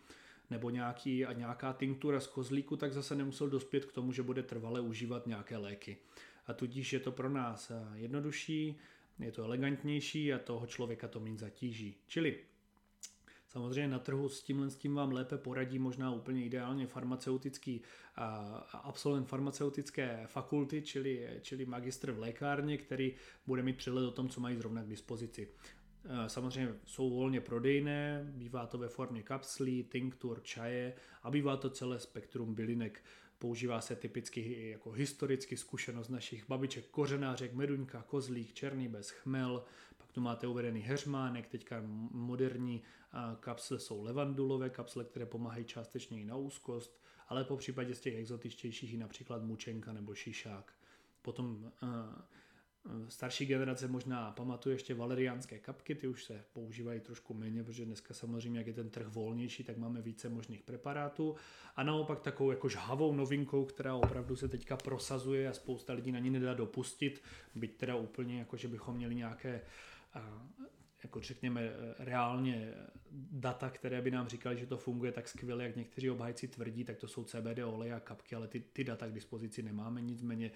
nebo 0.49 0.69
nějaký, 0.69 1.25
a 1.25 1.33
nějaká 1.33 1.73
tinktura 1.73 2.19
z 2.19 2.27
kozlíku, 2.27 2.77
tak 2.77 2.93
zase 2.93 3.15
nemusel 3.15 3.49
dospět 3.49 3.85
k 3.85 3.91
tomu, 3.91 4.11
že 4.11 4.23
bude 4.23 4.43
trvale 4.43 4.81
užívat 4.81 5.27
nějaké 5.27 5.57
léky 5.57 5.97
a 6.45 6.54
tudíž 6.54 6.93
je 6.93 6.99
to 6.99 7.12
pro 7.12 7.30
nás 7.30 7.71
eh, 7.71 7.86
jednodušší, 7.93 8.80
je 9.19 9.32
to 9.32 9.43
elegantnější 9.43 10.34
a 10.34 10.39
toho 10.39 10.67
člověka 10.67 11.08
to 11.08 11.19
méně 11.19 11.38
zatíží. 11.38 11.97
Čili 12.08 12.39
Samozřejmě 13.51 13.88
na 13.88 13.99
trhu 13.99 14.30
s 14.30 14.43
tímhle 14.43 14.69
s 14.69 14.75
tím 14.75 14.95
vám 14.95 15.12
lépe 15.12 15.38
poradí 15.38 15.80
možná 15.80 16.12
úplně 16.12 16.45
ideálně 16.45 16.88
farmaceutický 16.88 17.82
absolvent 18.73 19.27
farmaceutické 19.27 20.23
fakulty, 20.27 20.82
čili, 20.82 21.30
čili 21.41 21.65
magistr 21.65 22.12
v 22.12 22.19
lékárně, 22.19 22.77
který 22.77 23.15
bude 23.45 23.63
mít 23.63 23.77
přehled 23.77 24.06
o 24.06 24.12
tom, 24.12 24.30
co 24.30 24.41
mají 24.41 24.56
zrovna 24.56 24.84
k 24.84 24.88
dispozici. 24.88 25.47
Eh, 26.06 26.30
samozřejmě 26.30 26.73
jsou 26.86 27.10
volně 27.10 27.41
prodejné, 27.41 28.32
bývá 28.36 28.65
to 28.65 28.77
ve 28.77 28.88
formě 28.88 29.23
kapslí, 29.23 29.84
tinktur, 29.84 30.41
čaje 30.43 30.93
a 31.23 31.32
bývá 31.32 31.58
to 31.58 31.69
celé 31.69 31.99
spektrum 31.99 32.56
bylinek. 32.56 33.04
Používá 33.41 33.82
se 33.82 33.95
typicky 33.95 34.69
jako 34.69 34.91
historicky 34.91 35.58
zkušenost 35.58 36.10
našich 36.10 36.47
babiček 36.47 36.88
kořenářek, 36.88 37.54
meduňka, 37.54 38.01
kozlík, 38.01 38.54
černý 38.54 38.88
bez 38.88 39.10
chmel, 39.10 39.63
pak 39.97 40.12
tu 40.12 40.21
máte 40.21 40.47
uvedený 40.47 40.80
heřmánek, 40.80 41.47
teďka 41.47 41.82
moderní 42.12 42.82
kapsle 43.39 43.80
jsou 43.80 44.04
levandulové 44.04 44.69
kapsle, 44.69 45.04
které 45.04 45.25
pomáhají 45.25 45.65
částečně 45.65 46.21
i 46.21 46.25
na 46.25 46.36
úzkost, 46.36 47.01
ale 47.27 47.43
po 47.43 47.58
případě 47.58 47.95
z 47.95 48.01
těch 48.01 48.15
exotičtějších 48.15 48.93
i 48.93 48.97
například 48.97 49.43
mučenka 49.43 49.93
nebo 49.93 50.15
šišák. 50.15 50.73
Potom 51.21 51.71
Starší 53.07 53.45
generace 53.45 53.87
možná 53.87 54.31
pamatuje 54.31 54.75
ještě 54.75 54.93
valeriánské 54.93 55.59
kapky, 55.59 55.95
ty 55.95 56.07
už 56.07 56.23
se 56.23 56.43
používají 56.53 56.99
trošku 56.99 57.33
méně, 57.33 57.63
protože 57.63 57.85
dneska 57.85 58.13
samozřejmě, 58.13 58.59
jak 58.59 58.67
je 58.67 58.73
ten 58.73 58.89
trh 58.89 59.07
volnější, 59.07 59.63
tak 59.63 59.77
máme 59.77 60.01
více 60.01 60.29
možných 60.29 60.63
preparátů. 60.63 61.35
A 61.75 61.83
naopak 61.83 62.19
takovou 62.19 62.51
jako 62.51 62.69
žhavou 62.69 63.15
novinkou, 63.15 63.65
která 63.65 63.95
opravdu 63.95 64.35
se 64.35 64.47
teďka 64.47 64.77
prosazuje 64.77 65.49
a 65.49 65.53
spousta 65.53 65.93
lidí 65.93 66.11
na 66.11 66.19
ní 66.19 66.29
nedá 66.29 66.53
dopustit, 66.53 67.23
byť 67.55 67.77
teda 67.77 67.95
úplně 67.95 68.39
jako, 68.39 68.57
že 68.57 68.67
bychom 68.67 68.95
měli 68.95 69.15
nějaké 69.15 69.61
jako 71.03 71.21
řekněme 71.21 71.71
reálně 71.99 72.73
data, 73.31 73.69
které 73.69 74.01
by 74.01 74.11
nám 74.11 74.27
říkali, 74.27 74.57
že 74.57 74.65
to 74.65 74.77
funguje 74.77 75.11
tak 75.11 75.27
skvěle, 75.27 75.63
jak 75.63 75.75
někteří 75.75 76.09
obhajci 76.09 76.47
tvrdí, 76.47 76.83
tak 76.83 76.97
to 76.97 77.07
jsou 77.07 77.23
CBD 77.23 77.59
oleje 77.63 77.93
a 77.93 77.99
kapky, 77.99 78.35
ale 78.35 78.47
ty, 78.47 78.59
ty 78.59 78.83
data 78.83 79.07
k 79.07 79.13
dispozici 79.13 79.63
nemáme, 79.63 80.01
nicméně 80.01 80.51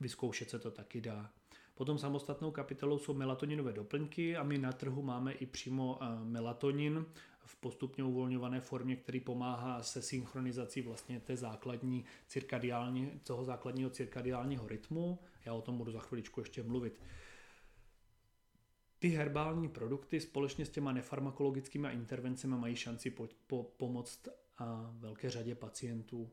vyzkoušet 0.00 0.50
se 0.50 0.58
to 0.58 0.70
taky 0.70 1.00
dá. 1.00 1.32
Potom 1.74 1.98
samostatnou 1.98 2.50
kapitolou 2.50 2.98
jsou 2.98 3.14
melatoninové 3.14 3.72
doplňky 3.72 4.36
a 4.36 4.42
my 4.42 4.58
na 4.58 4.72
trhu 4.72 5.02
máme 5.02 5.32
i 5.32 5.46
přímo 5.46 5.98
eh, 6.02 6.24
melatonin 6.24 7.06
v 7.44 7.56
postupně 7.56 8.04
uvolňované 8.04 8.60
formě, 8.60 8.96
který 8.96 9.20
pomáhá 9.20 9.82
se 9.82 10.02
synchronizací 10.02 10.82
vlastně 10.82 11.20
té 11.20 11.36
základní 11.36 12.04
cirkadiální, 12.26 13.20
toho 13.22 13.44
základního 13.44 13.90
cirkadiálního 13.90 14.68
rytmu. 14.68 15.18
Já 15.44 15.54
o 15.54 15.62
tom 15.62 15.78
budu 15.78 15.92
za 15.92 16.00
chviličku 16.00 16.40
ještě 16.40 16.62
mluvit. 16.62 17.00
Ty 18.98 19.08
herbální 19.08 19.68
produkty 19.68 20.20
společně 20.20 20.66
s 20.66 20.70
těma 20.70 20.92
nefarmakologickými 20.92 21.88
intervencemi 21.92 22.56
mají 22.56 22.76
šanci 22.76 23.10
po, 23.10 23.28
po, 23.46 23.62
pomoct 23.62 24.28
a 24.58 24.90
velké 24.98 25.30
řadě 25.30 25.54
pacientů 25.54 26.30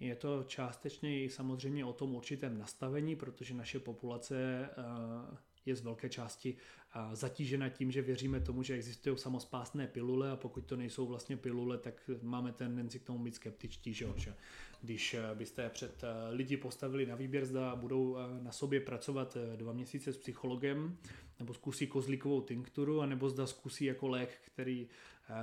je 0.00 0.14
to 0.14 0.44
částečně 0.46 1.24
i 1.24 1.30
samozřejmě 1.30 1.84
o 1.84 1.92
tom 1.92 2.14
určitém 2.14 2.58
nastavení, 2.58 3.16
protože 3.16 3.54
naše 3.54 3.78
populace 3.78 4.68
eh, 4.70 5.36
je 5.66 5.76
z 5.76 5.80
velké 5.80 6.08
části 6.08 6.56
eh, 6.56 7.16
zatížena 7.16 7.68
tím, 7.68 7.90
že 7.90 8.02
věříme 8.02 8.40
tomu, 8.40 8.62
že 8.62 8.74
existují 8.74 9.18
samospásné 9.18 9.86
pilule 9.86 10.30
a 10.30 10.36
pokud 10.36 10.66
to 10.66 10.76
nejsou 10.76 11.06
vlastně 11.06 11.36
pilule, 11.36 11.78
tak 11.78 12.10
máme 12.22 12.52
tendenci 12.52 12.98
k 12.98 13.04
tomu 13.04 13.24
být 13.24 13.34
skeptičtí, 13.34 13.94
že, 13.94 14.06
že 14.16 14.34
když 14.82 15.14
eh, 15.14 15.34
byste 15.34 15.70
před 15.70 16.02
lidi 16.30 16.56
postavili 16.56 17.06
na 17.06 17.14
výběr, 17.14 17.46
zda 17.46 17.76
budou 17.76 18.16
na 18.42 18.52
sobě 18.52 18.80
pracovat 18.80 19.36
dva 19.56 19.72
měsíce 19.72 20.12
s 20.12 20.16
psychologem, 20.16 20.96
nebo 21.38 21.54
zkusí 21.54 21.86
kozlíkovou 21.86 22.40
tinkturu, 22.40 23.00
anebo 23.00 23.30
zda 23.30 23.46
zkusí 23.46 23.84
jako 23.84 24.08
lék, 24.08 24.38
který 24.46 24.88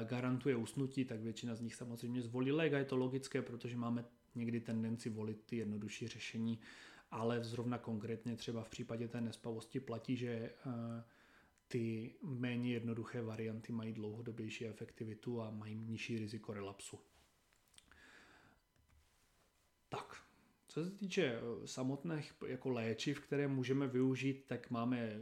garantuje 0.03 0.55
usnutí, 0.55 1.05
tak 1.05 1.19
většina 1.19 1.55
z 1.55 1.61
nich 1.61 1.75
samozřejmě 1.75 2.21
zvolí 2.21 2.51
lék. 2.51 2.73
A 2.73 2.77
je 2.77 2.85
to 2.85 2.97
logické, 2.97 3.41
protože 3.41 3.77
máme 3.77 4.05
někdy 4.35 4.59
tendenci 4.59 5.09
volit 5.09 5.43
ty 5.45 5.55
jednodušší 5.55 6.07
řešení, 6.07 6.59
ale 7.11 7.43
zrovna 7.43 7.77
konkrétně 7.77 8.35
třeba 8.35 8.63
v 8.63 8.69
případě 8.69 9.07
té 9.07 9.21
nespavosti 9.21 9.79
platí, 9.79 10.15
že 10.15 10.29
eh, 10.29 11.03
ty 11.67 12.15
méně 12.21 12.73
jednoduché 12.73 13.21
varianty 13.21 13.71
mají 13.71 13.93
dlouhodobější 13.93 14.67
efektivitu 14.67 15.41
a 15.41 15.51
mají 15.51 15.75
nižší 15.75 16.17
riziko 16.17 16.53
relapsu. 16.53 16.99
Tak, 19.89 20.23
Co 20.73 20.83
se 20.83 20.91
týče 20.91 21.23
eh, 21.23 21.67
samotných 21.67 22.33
jako 22.47 22.69
léčiv, 22.69 23.19
které 23.19 23.47
můžeme 23.47 23.87
využít, 23.87 24.43
tak 24.47 24.69
máme, 24.69 24.99
eh, 24.99 25.19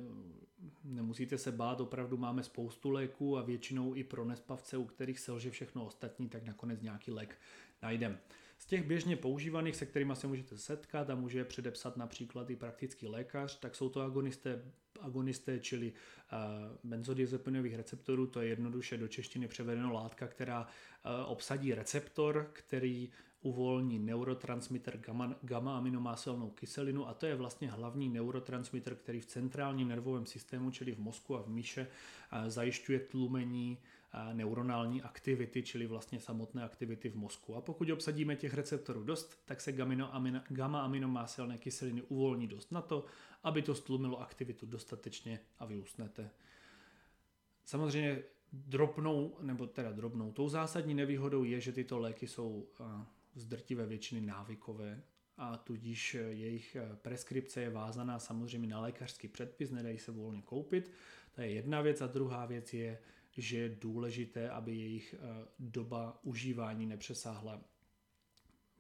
nemusíte 0.84 1.38
se 1.38 1.52
bát, 1.52 1.82
opravdu 1.82 2.17
máme 2.17 2.43
spoustu 2.43 2.89
léků 2.89 3.38
a 3.38 3.41
většinou 3.41 3.95
i 3.95 4.04
pro 4.04 4.26
nespavce, 4.26 4.78
u 4.78 4.86
kterých 4.86 5.19
selže 5.19 5.52
všechno 5.52 5.86
ostatní, 5.86 6.30
tak 6.30 6.43
nakonec 6.43 6.82
nějaký 6.82 7.12
lék 7.12 7.38
najdeme. 7.82 8.19
Z 8.62 8.65
těch 8.65 8.84
běžně 8.84 9.15
používaných, 9.15 9.76
se 9.76 9.86
kterými 9.86 10.15
se 10.15 10.28
můžete 10.28 10.58
setkat 10.58 11.10
a 11.10 11.15
může 11.15 11.38
je 11.38 11.45
předepsat 11.45 11.97
například 11.97 12.50
i 12.50 12.56
praktický 12.56 13.08
lékař, 13.08 13.60
tak 13.60 13.76
jsou 13.76 13.89
to 13.89 14.02
agonisté, 14.02 14.62
agonisté 15.00 15.60
čili 15.60 15.93
uh, 15.93 16.39
benzodiazepinových 16.84 17.76
receptorů, 17.76 18.28
to 18.28 18.41
je 18.41 18.50
jednoduše 18.50 18.97
do 18.97 19.08
češtiny 19.08 19.47
převedeno 19.47 19.93
látka, 19.93 20.28
která 20.28 20.62
uh, 20.62 21.32
obsadí 21.32 21.74
receptor, 21.74 22.50
který 22.54 23.10
uvolní 23.41 24.00
neurotransmitter 24.00 24.97
gamma, 24.97 25.36
gamma 25.41 25.78
aminomáselnou 25.78 26.50
kyselinu 26.50 27.08
a 27.08 27.13
to 27.13 27.26
je 27.26 27.36
vlastně 27.36 27.71
hlavní 27.71 28.10
neurotransmitter, 28.10 28.95
který 28.95 29.19
v 29.19 29.26
centrálním 29.26 29.88
nervovém 29.88 30.26
systému, 30.26 30.71
čili 30.71 30.91
v 30.91 31.00
mozku 31.00 31.38
a 31.38 31.41
v 31.41 31.50
myše, 31.50 31.88
zajišťuje 32.47 33.00
tlumení 33.00 33.78
neuronální 34.34 35.02
aktivity, 35.02 35.63
čili 35.63 35.88
vlastně 35.88 36.19
samotné 36.19 36.63
aktivity 36.63 37.10
v 37.10 37.15
mozku. 37.15 37.56
A 37.56 37.62
pokud 37.62 37.89
obsadíme 37.89 38.36
těch 38.36 38.54
receptorů 38.54 39.04
dost, 39.04 39.41
tak 39.45 39.62
se 39.62 39.71
gamma 40.50 40.82
aminomáselné 40.82 41.58
kyseliny 41.58 42.02
uvolní 42.02 42.47
dost 42.47 42.71
na 42.71 42.82
to, 42.82 43.06
aby 43.43 43.62
to 43.62 43.76
stlumilo 43.76 44.21
aktivitu 44.21 44.65
dostatečně 44.65 45.39
a 45.60 45.65
vy 45.65 45.80
usnete. 45.80 46.30
Samozřejmě 47.65 48.24
drobnou, 48.54 49.38
nebo 49.41 49.67
teda 49.67 49.91
drobnou, 49.91 50.32
tou 50.32 50.50
zásadní 50.50 50.93
nevýhodou 50.93 51.43
je, 51.43 51.60
že 51.60 51.71
tyto 51.71 52.00
léky 52.00 52.28
jsou 52.28 52.67
z 53.36 53.47
většiny 53.86 54.21
návykové 54.21 55.04
a 55.38 55.58
tudíž 55.58 56.13
jejich 56.13 56.78
preskripce 57.02 57.62
je 57.62 57.69
vázaná 57.69 58.19
samozřejmě 58.19 58.67
na 58.67 58.82
lékařský 58.82 59.28
předpis, 59.28 59.71
nedají 59.71 59.97
se 59.97 60.12
volně 60.12 60.41
koupit. 60.41 60.91
To 61.36 61.41
je 61.41 61.52
jedna 61.52 61.82
věc 61.82 62.02
a 62.02 62.08
druhá 62.08 62.45
věc 62.45 62.74
je, 62.74 63.00
že 63.38 63.58
je 63.58 63.70
důležité, 63.70 64.50
aby 64.50 64.76
jejich 64.76 65.15
doba 65.60 66.20
užívání 66.24 66.86
nepřesáhla. 66.86 67.62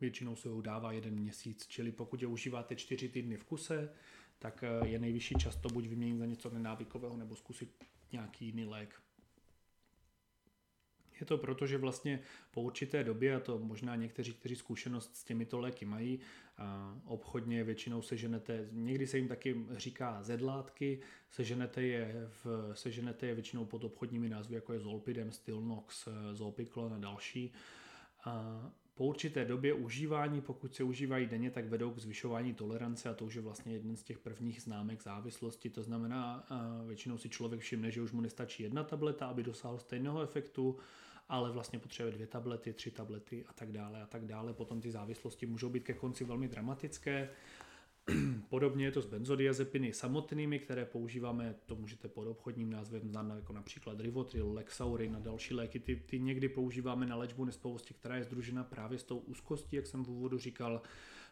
Většinou 0.01 0.35
se 0.35 0.49
ho 0.49 0.61
dává 0.61 0.91
jeden 0.91 1.15
měsíc, 1.15 1.67
čili 1.67 1.91
pokud 1.91 2.21
je 2.21 2.27
užíváte 2.27 2.75
čtyři 2.75 3.09
týdny 3.09 3.37
v 3.37 3.43
kuse, 3.43 3.93
tak 4.39 4.63
je 4.85 4.99
nejvyšší 4.99 5.35
čas 5.35 5.55
to 5.55 5.69
buď 5.69 5.87
vyměnit 5.87 6.17
za 6.17 6.25
něco 6.25 6.49
nenávykového 6.49 7.17
nebo 7.17 7.35
zkusit 7.35 7.83
nějaký 8.11 8.45
jiný 8.45 8.65
lék. 8.65 9.01
Je 11.21 11.25
to 11.25 11.37
proto, 11.37 11.67
že 11.67 11.77
vlastně 11.77 12.19
po 12.51 12.61
určité 12.61 13.03
době, 13.03 13.35
a 13.35 13.39
to 13.39 13.59
možná 13.59 13.95
někteří, 13.95 14.33
kteří 14.33 14.55
zkušenost 14.55 15.15
s 15.15 15.23
těmito 15.23 15.59
léky 15.59 15.85
mají, 15.85 16.19
a 16.57 16.97
obchodně 17.05 17.63
většinou 17.63 18.01
seženete, 18.01 18.69
někdy 18.71 19.07
se 19.07 19.17
jim 19.17 19.27
taky 19.27 19.65
říká 19.75 20.23
zedlátky, 20.23 20.99
seženete 21.29 21.83
je, 21.83 22.29
v, 22.43 22.71
seženete 22.73 23.27
je 23.27 23.33
většinou 23.33 23.65
pod 23.65 23.83
obchodními 23.83 24.29
názvy, 24.29 24.55
jako 24.55 24.73
je 24.73 24.79
Zolpidem, 24.79 25.31
Stilnox, 25.31 26.07
Zolpiklon 26.33 26.93
a 26.93 26.97
další. 26.97 27.53
A 28.25 28.71
po 28.93 29.05
určité 29.05 29.45
době 29.45 29.73
užívání, 29.73 30.41
pokud 30.41 30.75
se 30.75 30.83
užívají 30.83 31.25
denně, 31.25 31.51
tak 31.51 31.65
vedou 31.65 31.91
k 31.91 31.99
zvyšování 31.99 32.53
tolerance 32.53 33.09
a 33.09 33.13
to 33.13 33.25
už 33.25 33.35
je 33.35 33.41
vlastně 33.41 33.73
jeden 33.73 33.95
z 33.95 34.03
těch 34.03 34.19
prvních 34.19 34.61
známek 34.61 35.03
závislosti. 35.03 35.69
To 35.69 35.83
znamená, 35.83 36.47
většinou 36.87 37.17
si 37.17 37.29
člověk 37.29 37.61
všimne, 37.61 37.91
že 37.91 38.01
už 38.01 38.11
mu 38.11 38.21
nestačí 38.21 38.63
jedna 38.63 38.83
tableta, 38.83 39.25
aby 39.25 39.43
dosáhl 39.43 39.79
stejného 39.79 40.21
efektu 40.21 40.77
ale 41.31 41.51
vlastně 41.51 41.79
potřebuje 41.79 42.13
dvě 42.13 42.27
tablety, 42.27 42.73
tři 42.73 42.91
tablety 42.91 43.45
a 43.47 43.53
tak 43.53 43.71
dále 43.71 44.01
a 44.01 44.05
tak 44.05 44.25
dále. 44.25 44.53
Potom 44.53 44.81
ty 44.81 44.91
závislosti 44.91 45.45
můžou 45.45 45.69
být 45.69 45.83
ke 45.83 45.93
konci 45.93 46.23
velmi 46.23 46.47
dramatické. 46.47 47.29
Podobně 48.49 48.85
je 48.85 48.91
to 48.91 49.01
s 49.01 49.05
benzodiazepiny 49.05 49.93
samotnými, 49.93 50.59
které 50.59 50.85
používáme, 50.85 51.55
to 51.65 51.75
můžete 51.75 52.07
pod 52.07 52.27
obchodním 52.27 52.69
názvem 52.69 53.07
znát 53.07 53.35
jako 53.35 53.53
například 53.53 53.99
Rivotril, 53.99 54.53
Lexaurin 54.53 55.15
a 55.15 55.19
další 55.19 55.53
léky. 55.53 55.79
Ty, 55.79 55.95
ty 55.95 56.19
někdy 56.19 56.49
používáme 56.49 57.05
na 57.05 57.15
léčbu 57.15 57.45
nespavosti, 57.45 57.93
která 57.93 58.15
je 58.15 58.23
združena 58.23 58.63
právě 58.63 58.97
s 58.97 59.03
tou 59.03 59.17
úzkostí, 59.17 59.75
jak 59.75 59.87
jsem 59.87 60.05
v 60.05 60.09
úvodu 60.09 60.37
říkal, 60.37 60.81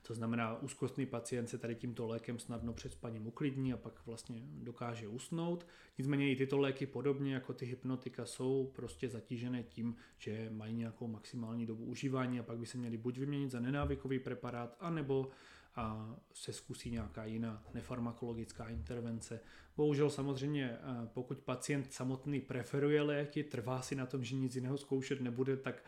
to 0.01 0.13
znamená, 0.13 0.61
úzkostný 0.61 1.05
pacient 1.05 1.47
se 1.47 1.57
tady 1.57 1.75
tímto 1.75 2.07
lékem 2.07 2.39
snadno 2.39 2.73
před 2.73 2.91
spaním 2.91 3.27
uklidní 3.27 3.73
a 3.73 3.77
pak 3.77 4.05
vlastně 4.05 4.41
dokáže 4.45 5.07
usnout. 5.07 5.67
Nicméně 5.97 6.31
i 6.31 6.35
tyto 6.35 6.57
léky 6.57 6.85
podobně 6.85 7.33
jako 7.33 7.53
ty 7.53 7.65
hypnotika 7.65 8.25
jsou 8.25 8.71
prostě 8.75 9.09
zatížené 9.09 9.63
tím, 9.63 9.95
že 10.17 10.49
mají 10.49 10.73
nějakou 10.75 11.07
maximální 11.07 11.65
dobu 11.65 11.85
užívání 11.85 12.39
a 12.39 12.43
pak 12.43 12.57
by 12.57 12.65
se 12.65 12.77
měly 12.77 12.97
buď 12.97 13.17
vyměnit 13.17 13.51
za 13.51 13.59
nenávykový 13.59 14.19
preparát, 14.19 14.77
anebo 14.79 15.29
a 15.75 16.15
se 16.33 16.53
zkusí 16.53 16.91
nějaká 16.91 17.25
jiná 17.25 17.63
nefarmakologická 17.73 18.69
intervence. 18.69 19.39
Bohužel 19.77 20.09
samozřejmě, 20.09 20.77
pokud 21.13 21.39
pacient 21.39 21.93
samotný 21.93 22.41
preferuje 22.41 23.01
léky, 23.01 23.43
trvá 23.43 23.81
si 23.81 23.95
na 23.95 24.05
tom, 24.05 24.23
že 24.23 24.35
nic 24.35 24.55
jiného 24.55 24.77
zkoušet 24.77 25.21
nebude, 25.21 25.57
tak 25.57 25.83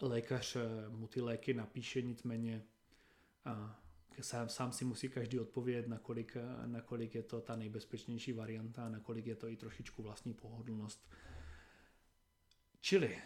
lékař 0.00 0.56
mu 0.88 1.06
ty 1.06 1.20
léky 1.20 1.54
napíše, 1.54 2.02
nicméně 2.02 2.62
a 3.44 3.80
sám, 4.20 4.48
sám 4.48 4.72
si 4.72 4.84
musí 4.84 5.08
každý 5.08 5.40
odpovědět, 5.40 5.88
nakolik, 5.88 6.36
nakolik 6.66 7.14
je 7.14 7.22
to 7.22 7.40
ta 7.40 7.56
nejbezpečnější 7.56 8.32
varianta 8.32 8.88
nakolik 8.88 9.26
je 9.26 9.36
to 9.36 9.48
i 9.48 9.56
trošičku 9.56 10.02
vlastní 10.02 10.34
pohodlnost. 10.34 11.08
Čili, 12.80 13.18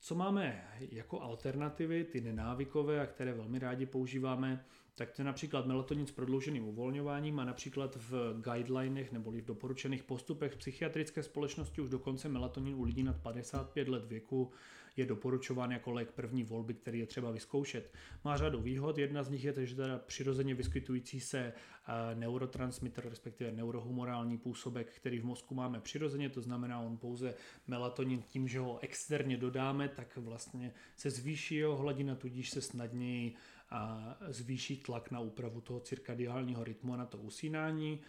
co 0.00 0.14
máme 0.14 0.68
jako 0.78 1.20
alternativy, 1.20 2.04
ty 2.04 2.20
nenávykové, 2.20 3.00
a 3.00 3.06
které 3.06 3.32
velmi 3.32 3.58
rádi 3.58 3.86
používáme, 3.86 4.64
tak 4.94 5.12
to 5.12 5.22
je 5.22 5.26
například 5.26 5.66
melatonin 5.66 6.06
s 6.06 6.12
prodlouženým 6.12 6.64
uvolňováním 6.64 7.40
a 7.40 7.44
například 7.44 7.96
v 7.96 8.40
guidelinech 8.40 9.12
nebo 9.12 9.30
v 9.30 9.40
doporučených 9.40 10.02
postupech 10.02 10.56
psychiatrické 10.56 11.22
společnosti 11.22 11.80
už 11.80 11.90
dokonce 11.90 12.28
melatonin 12.28 12.74
u 12.74 12.82
lidí 12.82 13.02
nad 13.02 13.16
55 13.16 13.88
let 13.88 14.04
věku 14.04 14.52
je 14.96 15.06
doporučován 15.06 15.72
jako 15.72 15.92
lék 15.92 16.12
první 16.12 16.44
volby, 16.44 16.74
který 16.74 16.98
je 16.98 17.06
třeba 17.06 17.30
vyzkoušet. 17.30 17.92
Má 18.24 18.36
řadu 18.36 18.60
výhod, 18.60 18.98
jedna 18.98 19.22
z 19.22 19.30
nich 19.30 19.44
je, 19.44 19.66
že 19.66 19.76
teda 19.76 19.98
přirozeně 19.98 20.54
vyskytující 20.54 21.20
se 21.20 21.38
eh, 21.38 22.14
neurotransmitter, 22.14 23.08
respektive 23.08 23.52
neurohumorální 23.52 24.38
působek, 24.38 24.92
který 24.96 25.18
v 25.18 25.24
mozku 25.24 25.54
máme 25.54 25.80
přirozeně, 25.80 26.30
to 26.30 26.42
znamená, 26.42 26.80
on 26.80 26.96
pouze 26.96 27.34
melatonin 27.66 28.22
tím, 28.22 28.48
že 28.48 28.58
ho 28.58 28.78
externě 28.82 29.36
dodáme, 29.36 29.88
tak 29.88 30.16
vlastně 30.16 30.72
se 30.96 31.10
zvýší 31.10 31.54
jeho 31.54 31.76
hladina, 31.76 32.14
tudíž 32.14 32.50
se 32.50 32.62
snadněji 32.62 33.34
a 33.70 34.16
zvýší 34.28 34.76
tlak 34.76 35.10
na 35.10 35.20
úpravu 35.20 35.60
toho 35.60 35.80
cirkadiálního 35.80 36.64
rytmu 36.64 36.94
a 36.94 36.96
na 36.96 37.06
to 37.06 37.18
usínání. 37.18 38.00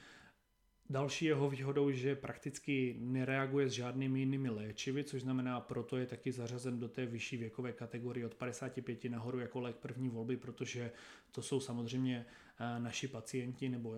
Další 0.90 1.26
jeho 1.26 1.50
výhodou, 1.50 1.92
že 1.92 2.16
prakticky 2.16 2.96
nereaguje 3.00 3.70
s 3.70 3.72
žádnými 3.72 4.20
jinými 4.20 4.50
léčivy, 4.50 5.04
což 5.04 5.22
znamená, 5.22 5.60
proto 5.60 5.98
je 5.98 6.06
taky 6.06 6.32
zařazen 6.32 6.80
do 6.80 6.90
té 6.90 7.06
vyšší 7.06 7.38
věkové 7.38 7.74
kategorie 7.74 8.26
od 8.26 8.36
55 8.36 9.06
nahoru 9.06 9.40
jako 9.40 9.60
lék 9.60 9.76
první 9.76 10.10
volby, 10.10 10.38
protože 10.38 10.92
to 11.32 11.42
jsou 11.42 11.60
samozřejmě 11.60 12.26
naši 12.78 13.08
pacienti 13.08 13.70
nebo 13.70 13.96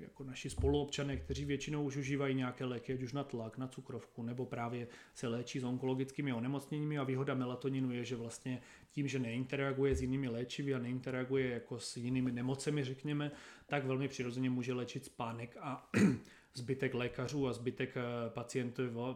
jako 0.00 0.24
naši 0.24 0.50
spoluobčané, 0.50 1.16
kteří 1.16 1.44
většinou 1.44 1.84
už 1.84 1.96
užívají 1.96 2.34
nějaké 2.34 2.64
léky, 2.64 2.94
ať 2.94 3.02
už 3.02 3.12
na 3.12 3.24
tlak, 3.24 3.58
na 3.58 3.68
cukrovku, 3.68 4.22
nebo 4.22 4.46
právě 4.46 4.88
se 5.14 5.28
léčí 5.28 5.60
s 5.60 5.64
onkologickými 5.64 6.32
onemocněními 6.32 6.98
a 6.98 7.04
výhoda 7.04 7.34
melatoninu 7.34 7.92
je, 7.92 8.04
že 8.04 8.16
vlastně 8.16 8.62
tím, 8.90 9.08
že 9.08 9.18
neinteraguje 9.18 9.94
s 9.94 10.02
jinými 10.02 10.28
léčivy 10.28 10.74
a 10.74 10.78
neinteraguje 10.78 11.50
jako 11.50 11.78
s 11.78 11.96
jinými 11.96 12.32
nemocemi, 12.32 12.84
řekněme, 12.84 13.30
tak 13.66 13.84
velmi 13.84 14.08
přirozeně 14.08 14.50
může 14.50 14.72
léčit 14.72 15.04
spánek 15.04 15.56
a 15.60 15.90
zbytek 16.54 16.94
lékařů 16.94 17.48
a 17.48 17.52
zbytek 17.52 17.96
eh, 17.96 18.02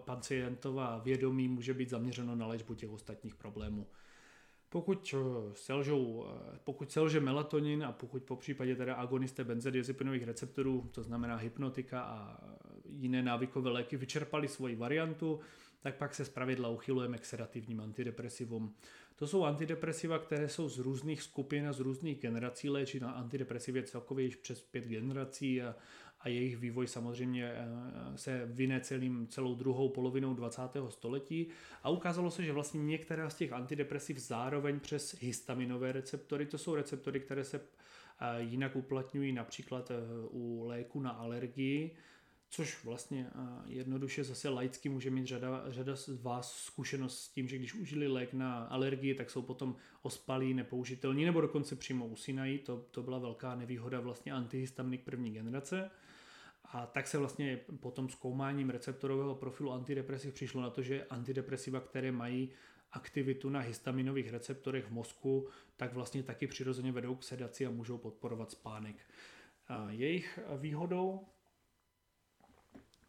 pacientova 0.04 0.98
vědomí 0.98 1.48
může 1.48 1.74
být 1.74 1.90
zaměřeno 1.90 2.36
na 2.36 2.46
léčbu 2.46 2.74
těch 2.74 2.90
ostatních 2.90 3.34
problémů. 3.34 3.86
Pokud 4.76 5.14
eh, 5.14 5.54
selžou, 5.54 6.26
eh, 6.26 6.58
pokud 6.64 6.90
selže 6.90 7.20
melatonin 7.20 7.84
a 7.84 7.92
pokud 7.92 8.22
po 8.22 8.36
případě 8.36 8.76
teda 8.76 8.94
agonisté 8.94 9.44
benzodiazepinových 9.44 10.22
receptorů, 10.22 10.88
to 10.92 11.02
znamená 11.02 11.36
hypnotika 11.36 12.00
a 12.00 12.40
jiné 12.88 13.22
návykové 13.22 13.70
léky 13.70 13.96
vyčerpali 13.96 14.48
svoji 14.48 14.76
variantu, 14.76 15.40
tak 15.86 15.94
pak 15.94 16.14
se 16.14 16.24
zpravidla 16.24 16.68
uchylujeme 16.68 17.18
k 17.18 17.24
sedativním 17.24 17.80
antidepresivům. 17.80 18.74
To 19.16 19.26
jsou 19.26 19.44
antidepresiva, 19.44 20.18
které 20.18 20.48
jsou 20.48 20.68
z 20.68 20.78
různých 20.78 21.22
skupin 21.22 21.68
a 21.68 21.72
z 21.72 21.80
různých 21.80 22.20
generací 22.20 22.70
léčí. 22.70 23.00
Na 23.00 23.10
antidepresivě 23.10 23.82
celkově 23.82 24.24
již 24.24 24.36
přes 24.36 24.62
pět 24.62 24.84
generací 24.84 25.62
a, 25.62 25.74
a 26.20 26.28
jejich 26.28 26.56
vývoj 26.56 26.86
samozřejmě 26.86 27.52
eh, 27.54 28.18
se 28.18 28.46
vyne 28.46 28.80
celým, 28.80 29.26
celou 29.26 29.54
druhou 29.54 29.88
polovinou 29.88 30.34
20. 30.34 30.62
století 30.88 31.48
a 31.82 31.90
ukázalo 31.90 32.30
se, 32.30 32.42
že 32.44 32.52
vlastně 32.52 32.84
některá 32.84 33.30
z 33.30 33.34
těch 33.34 33.52
antidepresiv 33.52 34.18
zároveň 34.18 34.80
přes 34.80 35.16
histaminové 35.20 35.92
receptory, 35.92 36.46
to 36.46 36.58
jsou 36.58 36.74
receptory, 36.74 37.20
které 37.20 37.44
se 37.44 37.60
eh, 37.60 38.42
jinak 38.42 38.76
uplatňují 38.76 39.32
například 39.32 39.90
eh, 39.90 39.94
u 40.30 40.64
léku 40.66 41.00
na 41.00 41.10
alergii, 41.10 41.96
Což 42.48 42.84
vlastně 42.84 43.30
jednoduše 43.66 44.24
zase 44.24 44.48
laicky 44.48 44.88
může 44.88 45.10
mít 45.10 45.26
řada, 45.26 45.64
řada 45.68 45.96
z 45.96 46.08
vás 46.22 46.56
zkušenost 46.56 47.18
s 47.18 47.28
tím, 47.28 47.48
že 47.48 47.58
když 47.58 47.74
užili 47.74 48.08
lék 48.08 48.32
na 48.32 48.64
alergii, 48.64 49.14
tak 49.14 49.30
jsou 49.30 49.42
potom 49.42 49.76
ospalí, 50.02 50.54
nepoužitelní 50.54 51.24
nebo 51.24 51.40
dokonce 51.40 51.76
přímo 51.76 52.06
usínají. 52.06 52.58
To, 52.58 52.86
to 52.90 53.02
byla 53.02 53.18
velká 53.18 53.54
nevýhoda 53.54 54.00
vlastně 54.00 54.32
antihistaminik 54.32 55.04
první 55.04 55.30
generace. 55.30 55.90
A 56.64 56.86
tak 56.86 57.06
se 57.06 57.18
vlastně 57.18 57.60
potom 57.80 58.08
zkoumáním 58.08 58.70
receptorového 58.70 59.34
profilu 59.34 59.72
antidepresiv 59.72 60.34
přišlo 60.34 60.62
na 60.62 60.70
to, 60.70 60.82
že 60.82 61.04
antidepresiva, 61.04 61.80
které 61.80 62.12
mají 62.12 62.50
aktivitu 62.92 63.50
na 63.50 63.60
histaminových 63.60 64.30
receptorech 64.30 64.84
v 64.84 64.90
mozku, 64.90 65.48
tak 65.76 65.94
vlastně 65.94 66.22
taky 66.22 66.46
přirozeně 66.46 66.92
vedou 66.92 67.14
k 67.14 67.22
sedaci 67.22 67.66
a 67.66 67.70
můžou 67.70 67.98
podporovat 67.98 68.50
spánek. 68.50 68.96
A 69.68 69.90
jejich 69.90 70.38
výhodou 70.58 71.26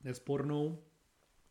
nespornou 0.03 0.83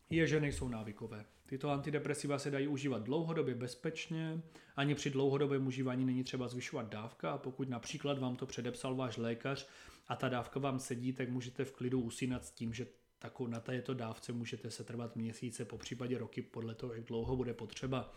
je, 0.09 0.27
že 0.27 0.39
nejsou 0.39 0.67
návykové. 0.67 1.25
Tyto 1.45 1.69
antidepresiva 1.69 2.39
se 2.39 2.51
dají 2.51 2.67
užívat 2.67 3.03
dlouhodobě 3.03 3.55
bezpečně, 3.55 4.41
ani 4.75 4.95
při 4.95 5.09
dlouhodobém 5.09 5.67
užívání 5.67 6.05
není 6.05 6.23
třeba 6.23 6.47
zvyšovat 6.47 6.89
dávka 6.89 7.31
a 7.31 7.37
pokud 7.37 7.69
například 7.69 8.19
vám 8.19 8.35
to 8.35 8.45
předepsal 8.45 8.95
váš 8.95 9.17
lékař 9.17 9.67
a 10.07 10.15
ta 10.15 10.29
dávka 10.29 10.59
vám 10.59 10.79
sedí, 10.79 11.13
tak 11.13 11.29
můžete 11.29 11.65
v 11.65 11.71
klidu 11.71 12.01
usínat 12.01 12.45
s 12.45 12.51
tím, 12.51 12.73
že 12.73 12.87
takovou 13.19 13.49
na 13.49 13.59
této 13.59 13.93
dávce 13.93 14.33
můžete 14.33 14.71
se 14.71 14.83
trvat 14.83 15.15
měsíce, 15.15 15.65
po 15.65 15.77
případě 15.77 16.17
roky, 16.17 16.41
podle 16.41 16.75
toho, 16.75 16.93
jak 16.93 17.03
dlouho 17.03 17.35
bude 17.35 17.53
potřeba. 17.53 18.13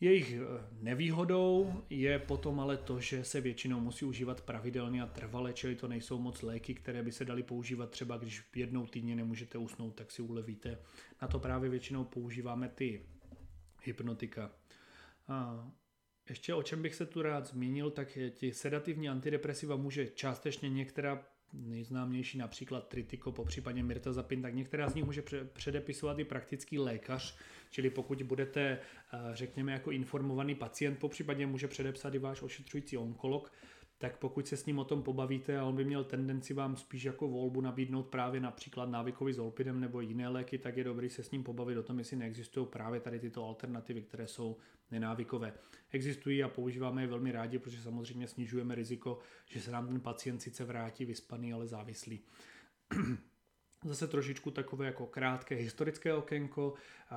Jejich 0.00 0.32
eh, 0.32 0.38
nevýhodou 0.72 1.82
je 1.90 2.18
potom 2.18 2.60
ale 2.60 2.76
to, 2.76 3.00
že 3.00 3.24
se 3.24 3.40
většinou 3.40 3.80
musí 3.80 4.04
užívat 4.04 4.40
pravidelně 4.40 5.02
a 5.02 5.06
trvale, 5.06 5.52
čili 5.52 5.74
to 5.74 5.88
nejsou 5.88 6.18
moc 6.18 6.42
léky, 6.42 6.74
které 6.74 7.02
by 7.02 7.12
se 7.12 7.24
daly 7.24 7.42
používat 7.42 7.90
třeba, 7.90 8.16
když 8.16 8.42
jednou 8.56 8.86
týdně 8.86 9.16
nemůžete 9.16 9.58
usnout, 9.58 9.94
tak 9.94 10.10
si 10.10 10.22
ulevíte. 10.22 10.78
Na 11.22 11.28
to 11.28 11.38
právě 11.38 11.70
většinou 11.70 12.04
používáme 12.04 12.68
ty 12.68 13.06
hypnotika. 13.82 14.52
A 15.28 15.68
ještě 16.28 16.54
o 16.54 16.62
čem 16.62 16.82
bych 16.82 16.94
se 16.94 17.06
tu 17.06 17.22
rád 17.22 17.46
zmínil, 17.46 17.90
tak 17.90 18.18
ti 18.30 18.52
sedativní 18.52 19.08
antidepresiva 19.08 19.76
může 19.76 20.06
částečně 20.06 20.70
některá 20.70 21.24
nejznámější 21.52 22.38
například 22.38 22.88
Tritiko, 22.88 23.32
po 23.32 23.44
případě 23.44 23.82
Mirtazapin, 23.82 24.42
tak 24.42 24.54
některá 24.54 24.88
z 24.88 24.94
nich 24.94 25.04
může 25.04 25.22
předepisovat 25.52 26.18
i 26.18 26.24
praktický 26.24 26.78
lékař, 26.78 27.38
čili 27.70 27.90
pokud 27.90 28.22
budete, 28.22 28.60
eh, 28.60 29.18
řekněme, 29.32 29.72
jako 29.72 29.90
informovaný 29.90 30.54
pacient, 30.54 30.98
po 30.98 31.08
případě 31.08 31.46
může 31.46 31.68
předepsat 31.68 32.14
i 32.14 32.18
váš 32.18 32.42
ošetřující 32.42 32.96
onkolog, 32.96 33.52
tak 33.98 34.18
pokud 34.18 34.46
se 34.46 34.56
s 34.56 34.66
ním 34.66 34.78
o 34.78 34.84
tom 34.84 35.02
pobavíte 35.02 35.58
a 35.58 35.64
on 35.64 35.76
by 35.76 35.84
měl 35.84 36.04
tendenci 36.04 36.54
vám 36.54 36.76
spíš 36.76 37.04
jako 37.04 37.28
volbu 37.28 37.60
nabídnout 37.60 38.06
právě 38.06 38.40
například 38.40 38.86
návykový 38.86 39.32
zolpidem 39.32 39.80
nebo 39.80 40.00
jiné 40.00 40.28
léky, 40.28 40.58
tak 40.58 40.76
je 40.76 40.84
dobrý 40.84 41.10
se 41.10 41.22
s 41.22 41.30
ním 41.30 41.44
pobavit 41.44 41.78
o 41.78 41.82
tom, 41.82 41.98
jestli 41.98 42.16
neexistují 42.16 42.66
právě 42.66 43.00
tady 43.00 43.20
tyto 43.20 43.44
alternativy, 43.44 44.02
které 44.02 44.26
jsou 44.26 44.56
nenávykové. 44.90 45.54
Existují 45.90 46.42
a 46.42 46.48
používáme 46.48 47.02
je 47.02 47.06
velmi 47.06 47.32
rádi, 47.32 47.58
protože 47.58 47.82
samozřejmě 47.82 48.28
snižujeme 48.28 48.74
riziko, 48.74 49.18
že 49.46 49.60
se 49.60 49.70
nám 49.70 49.86
ten 49.86 50.00
pacient 50.00 50.40
sice 50.40 50.64
vrátí 50.64 51.04
vyspaný, 51.04 51.52
ale 51.52 51.66
závislý. 51.66 52.20
Zase 53.84 54.06
trošičku 54.06 54.50
takové 54.50 54.86
jako 54.86 55.06
krátké 55.06 55.54
historické 55.54 56.14
okénko. 56.14 56.74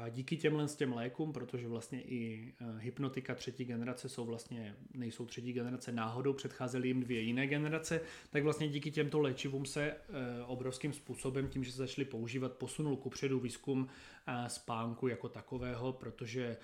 Díky 0.09 0.37
těmhle 0.37 0.67
s 0.67 0.75
těm 0.75 0.93
lékům, 0.93 1.33
protože 1.33 1.67
vlastně 1.67 2.01
i 2.01 2.53
e, 2.61 2.79
hypnotika 2.79 3.35
třetí 3.35 3.65
generace 3.65 4.09
jsou 4.09 4.25
vlastně, 4.25 4.75
nejsou 4.93 5.25
třetí 5.25 5.53
generace 5.53 5.91
náhodou, 5.91 6.33
předcházely 6.33 6.87
jim 6.87 6.99
dvě 6.99 7.19
jiné 7.19 7.47
generace, 7.47 8.01
tak 8.29 8.43
vlastně 8.43 8.67
díky 8.67 8.91
těmto 8.91 9.19
léčivům 9.19 9.65
se 9.65 9.83
e, 9.83 9.97
obrovským 10.45 10.93
způsobem, 10.93 11.47
tím, 11.47 11.63
že 11.63 11.71
se 11.71 11.77
začaly 11.77 12.05
používat, 12.05 12.53
posunul 12.53 12.97
kupředu 12.97 13.39
výzkum 13.39 13.87
e, 14.27 14.49
spánku 14.49 15.07
jako 15.07 15.29
takového, 15.29 15.93
protože 15.93 16.57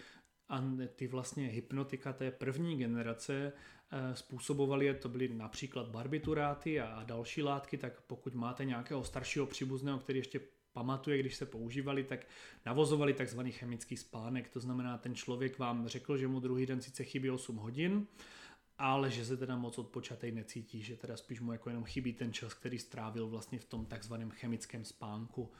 a 0.49 0.63
ty 0.95 1.08
vlastně 1.08 1.47
hypnotika 1.47 2.13
té 2.13 2.31
první 2.31 2.77
generace 2.77 3.53
eh, 3.91 4.15
způsobovaly, 4.15 4.93
to 4.93 5.10
byly 5.10 5.29
například 5.29 5.88
barbituráty 5.88 6.81
a 6.81 7.03
další 7.03 7.43
látky, 7.43 7.77
tak 7.77 8.01
pokud 8.01 8.36
máte 8.36 8.65
nějakého 8.65 9.03
staršího 9.03 9.45
příbuzného, 9.45 9.99
který 9.99 10.19
ještě 10.19 10.41
pamatuje, 10.73 11.17
když 11.17 11.36
se 11.36 11.45
používali, 11.45 12.03
tak 12.03 12.27
navozovali 12.65 13.13
takzvaný 13.13 13.51
chemický 13.51 13.97
spánek. 13.97 14.49
To 14.49 14.60
znamená, 14.60 14.97
ten 14.97 15.15
člověk 15.15 15.60
vám 15.60 15.88
řekl, 15.88 16.17
že 16.17 16.27
mu 16.27 16.39
druhý 16.39 16.65
den 16.65 16.81
sice 16.81 17.03
chybí 17.03 17.29
8 17.29 17.55
hodin, 17.55 18.08
ale 18.77 19.12
že 19.12 19.25
se 19.25 19.38
teda 19.38 19.55
moc 19.55 19.77
odpočatej 19.77 20.31
necítí, 20.31 20.81
že 20.81 20.95
teda 20.95 21.17
spíš 21.17 21.41
mu 21.41 21.51
jako 21.51 21.69
jenom 21.69 21.84
chybí 21.84 22.13
ten 22.13 22.34
čas, 22.34 22.53
který 22.53 22.79
strávil 22.79 23.27
vlastně 23.27 23.60
v 23.60 23.65
tom 23.65 23.86
takzvaném 23.86 24.31
chemickém 24.31 24.86
spánku. 24.86 25.51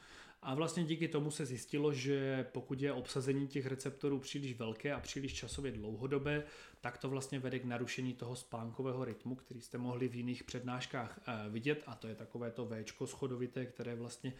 A 0.42 0.54
vlastně 0.54 0.84
díky 0.84 1.08
tomu 1.08 1.30
se 1.30 1.46
zjistilo, 1.46 1.92
že 1.92 2.46
pokud 2.52 2.80
je 2.80 2.92
obsazení 2.92 3.48
těch 3.48 3.66
receptorů 3.66 4.18
příliš 4.18 4.54
velké 4.54 4.92
a 4.92 5.00
příliš 5.00 5.34
časově 5.34 5.72
dlouhodobé, 5.72 6.44
tak 6.80 6.98
to 6.98 7.08
vlastně 7.08 7.38
vede 7.38 7.58
k 7.58 7.64
narušení 7.64 8.14
toho 8.14 8.36
spánkového 8.36 9.04
rytmu, 9.04 9.34
který 9.34 9.60
jste 9.60 9.78
mohli 9.78 10.08
v 10.08 10.14
jiných 10.14 10.44
přednáškách 10.44 11.20
eh, 11.26 11.50
vidět. 11.50 11.82
A 11.86 11.94
to 11.94 12.08
je 12.08 12.14
takové 12.14 12.50
to 12.50 12.66
Včko 12.66 13.06
schodovité, 13.06 13.66
které 13.66 13.94
vlastně 13.94 14.32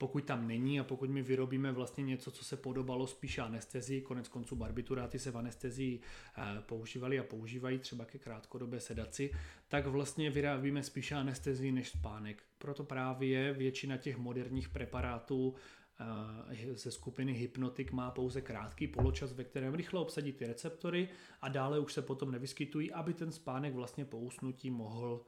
pokud 0.00 0.24
tam 0.24 0.48
není 0.48 0.80
a 0.80 0.84
pokud 0.84 1.10
my 1.10 1.22
vyrobíme 1.22 1.72
vlastně 1.72 2.04
něco, 2.04 2.30
co 2.30 2.44
se 2.44 2.56
podobalo 2.56 3.06
spíše 3.06 3.42
anestezii, 3.42 4.00
konec 4.00 4.28
konců 4.28 4.56
barbituráty 4.56 5.18
se 5.18 5.30
v 5.30 5.38
anestezii 5.38 6.00
eh, 6.38 6.42
používali 6.60 7.18
a 7.18 7.24
používají 7.24 7.78
třeba 7.78 8.04
ke 8.04 8.18
krátkodobé 8.18 8.80
sedaci, 8.80 9.32
tak 9.68 9.86
vlastně 9.86 10.30
vyrábíme 10.30 10.82
spíše 10.82 11.14
anestezii 11.14 11.72
než 11.72 11.88
spánek. 11.88 12.42
Proto 12.58 12.84
právě 12.84 13.52
většina 13.52 13.96
těch 13.96 14.18
moderních 14.18 14.68
preparátů 14.68 15.54
eh, 16.00 16.74
ze 16.74 16.90
skupiny 16.90 17.32
Hypnotik 17.32 17.92
má 17.92 18.10
pouze 18.10 18.40
krátký 18.40 18.86
poločas, 18.86 19.32
ve 19.32 19.44
kterém 19.44 19.74
rychle 19.74 20.00
obsadí 20.00 20.32
ty 20.32 20.46
receptory 20.46 21.08
a 21.42 21.48
dále 21.48 21.78
už 21.78 21.92
se 21.92 22.02
potom 22.02 22.30
nevyskytují, 22.30 22.92
aby 22.92 23.14
ten 23.14 23.32
spánek 23.32 23.74
vlastně 23.74 24.04
po 24.04 24.18
usnutí 24.18 24.70
mohl 24.70 25.24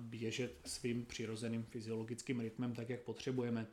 běžet 0.00 0.60
svým 0.64 1.04
přirozeným 1.04 1.62
fyziologickým 1.62 2.40
rytmem 2.40 2.74
tak, 2.74 2.90
jak 2.90 3.00
potřebujeme. 3.00 3.66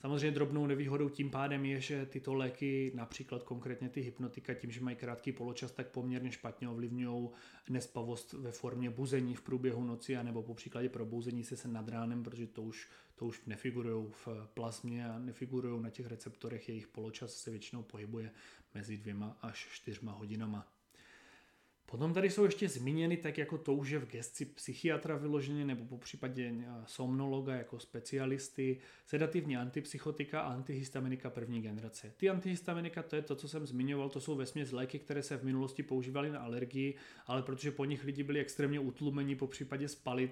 Samozřejmě 0.00 0.30
drobnou 0.30 0.66
nevýhodou 0.66 1.08
tím 1.08 1.30
pádem 1.30 1.64
je, 1.64 1.80
že 1.80 2.06
tyto 2.06 2.34
léky, 2.34 2.92
například 2.94 3.42
konkrétně 3.42 3.88
ty 3.88 4.00
hypnotika, 4.00 4.54
tím, 4.54 4.70
že 4.70 4.80
mají 4.80 4.96
krátký 4.96 5.32
poločas, 5.32 5.72
tak 5.72 5.88
poměrně 5.88 6.32
špatně 6.32 6.68
ovlivňují 6.68 7.28
nespavost 7.68 8.32
ve 8.32 8.52
formě 8.52 8.90
buzení 8.90 9.34
v 9.34 9.42
průběhu 9.42 9.84
noci, 9.84 10.16
anebo 10.16 10.42
po 10.42 10.54
příkladě 10.54 10.88
probouzení 10.88 11.44
se 11.44 11.56
se 11.56 11.68
nad 11.68 11.88
ránem, 11.88 12.22
protože 12.22 12.46
to 12.46 12.62
už, 12.62 12.88
to 13.16 13.26
už 13.26 13.42
nefigurují 13.46 14.06
v 14.10 14.28
plazmě 14.54 15.08
a 15.08 15.18
nefigurují 15.18 15.82
na 15.82 15.90
těch 15.90 16.06
receptorech, 16.06 16.68
jejich 16.68 16.88
poločas 16.88 17.34
se 17.34 17.50
většinou 17.50 17.82
pohybuje 17.82 18.30
mezi 18.74 18.96
dvěma 18.96 19.38
až 19.42 19.68
čtyřma 19.72 20.12
hodinama. 20.12 20.79
Potom 21.90 22.14
tady 22.14 22.30
jsou 22.30 22.44
ještě 22.44 22.68
zmíněny 22.68 23.16
tak 23.16 23.38
jako 23.38 23.58
to 23.58 23.74
už 23.74 23.90
je 23.90 23.98
v 23.98 24.06
gesci 24.06 24.44
psychiatra 24.44 25.16
vyloženě 25.16 25.64
nebo 25.64 25.84
po 25.84 25.98
případě 25.98 26.54
eh, 26.60 26.66
somnologa 26.86 27.54
jako 27.54 27.80
specialisty, 27.80 28.80
sedativní 29.06 29.56
antipsychotika 29.56 30.40
a 30.40 30.52
antihistaminika 30.52 31.30
první 31.30 31.62
generace. 31.62 32.12
Ty 32.16 32.30
antihistaminika, 32.30 33.02
to 33.02 33.16
je 33.16 33.22
to, 33.22 33.36
co 33.36 33.48
jsem 33.48 33.66
zmiňoval, 33.66 34.08
to 34.08 34.20
jsou 34.20 34.36
vesměs 34.36 34.72
léky, 34.72 34.98
které 34.98 35.22
se 35.22 35.36
v 35.36 35.44
minulosti 35.44 35.82
používaly 35.82 36.30
na 36.30 36.38
alergii, 36.38 36.94
ale 37.26 37.42
protože 37.42 37.70
po 37.70 37.84
nich 37.84 38.04
lidi 38.04 38.22
byli 38.22 38.40
extrémně 38.40 38.80
utlumeni, 38.80 39.36
po 39.36 39.46
případě 39.46 39.88
spali, 39.88 40.30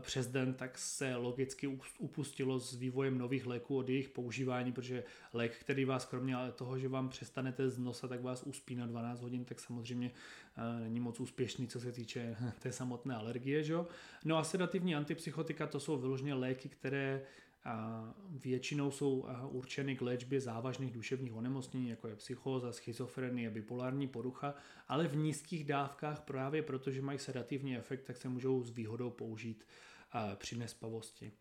přes 0.00 0.26
den, 0.26 0.54
tak 0.54 0.78
se 0.78 1.16
logicky 1.16 1.78
upustilo 1.98 2.60
s 2.60 2.74
vývojem 2.74 3.18
nových 3.18 3.46
léků 3.46 3.76
od 3.76 3.88
jejich 3.88 4.08
používání, 4.08 4.72
protože 4.72 5.04
lék, 5.32 5.56
který 5.56 5.84
vás 5.84 6.04
kromě 6.04 6.36
toho, 6.54 6.78
že 6.78 6.88
vám 6.88 7.08
přestanete 7.08 7.70
z 7.70 7.78
nosa, 7.78 8.08
tak 8.08 8.22
vás 8.22 8.42
uspí 8.42 8.74
na 8.74 8.86
12 8.86 9.20
hodin, 9.20 9.44
tak 9.44 9.60
samozřejmě 9.60 10.10
eh, 10.56 10.80
není 10.80 11.00
moc 11.00 11.20
úspěšný, 11.20 11.68
co 11.68 11.80
se 11.80 11.92
týče 11.92 12.36
té 12.58 12.72
samotné 12.72 13.14
alergie. 13.14 13.64
Že? 13.64 13.74
No 14.24 14.36
a 14.36 14.44
sedativní 14.44 14.94
antipsychotika 14.94 15.66
to 15.66 15.80
jsou 15.80 15.96
vyloženě 15.96 16.34
léky, 16.34 16.68
které 16.68 17.22
většinou 18.30 18.90
jsou 18.90 19.26
určeny 19.50 19.96
k 19.96 20.02
léčbě 20.02 20.40
závažných 20.40 20.92
duševních 20.92 21.34
onemocnění, 21.34 21.88
jako 21.88 22.08
je 22.08 22.16
psychóza, 22.16 22.72
schizofrenie, 22.72 23.50
bipolární 23.50 24.08
porucha, 24.08 24.54
ale 24.88 25.08
v 25.08 25.16
nízkých 25.16 25.64
dávkách 25.64 26.20
právě 26.20 26.62
protože 26.62 27.02
mají 27.02 27.18
sedativní 27.18 27.76
efekt, 27.76 28.02
tak 28.02 28.16
se 28.16 28.28
můžou 28.28 28.62
s 28.62 28.70
výhodou 28.70 29.10
použít 29.10 29.66
při 30.36 30.58
nespavosti. 30.58 31.32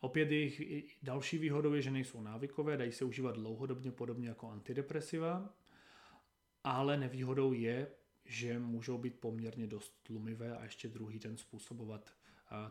Opět 0.00 0.30
jejich 0.30 0.98
další 1.02 1.38
výhodou 1.38 1.72
je, 1.72 1.82
že 1.82 1.90
nejsou 1.90 2.20
návykové, 2.20 2.76
dají 2.76 2.92
se 2.92 3.04
užívat 3.04 3.34
dlouhodobně 3.34 3.92
podobně 3.92 4.28
jako 4.28 4.50
antidepresiva, 4.50 5.54
ale 6.64 6.96
nevýhodou 6.96 7.52
je, 7.52 7.90
že 8.24 8.58
můžou 8.58 8.98
být 8.98 9.20
poměrně 9.20 9.66
dost 9.66 9.94
tlumivé 10.02 10.56
a 10.56 10.64
ještě 10.64 10.88
druhý 10.88 11.18
den 11.18 11.36
způsobovat 11.36 12.14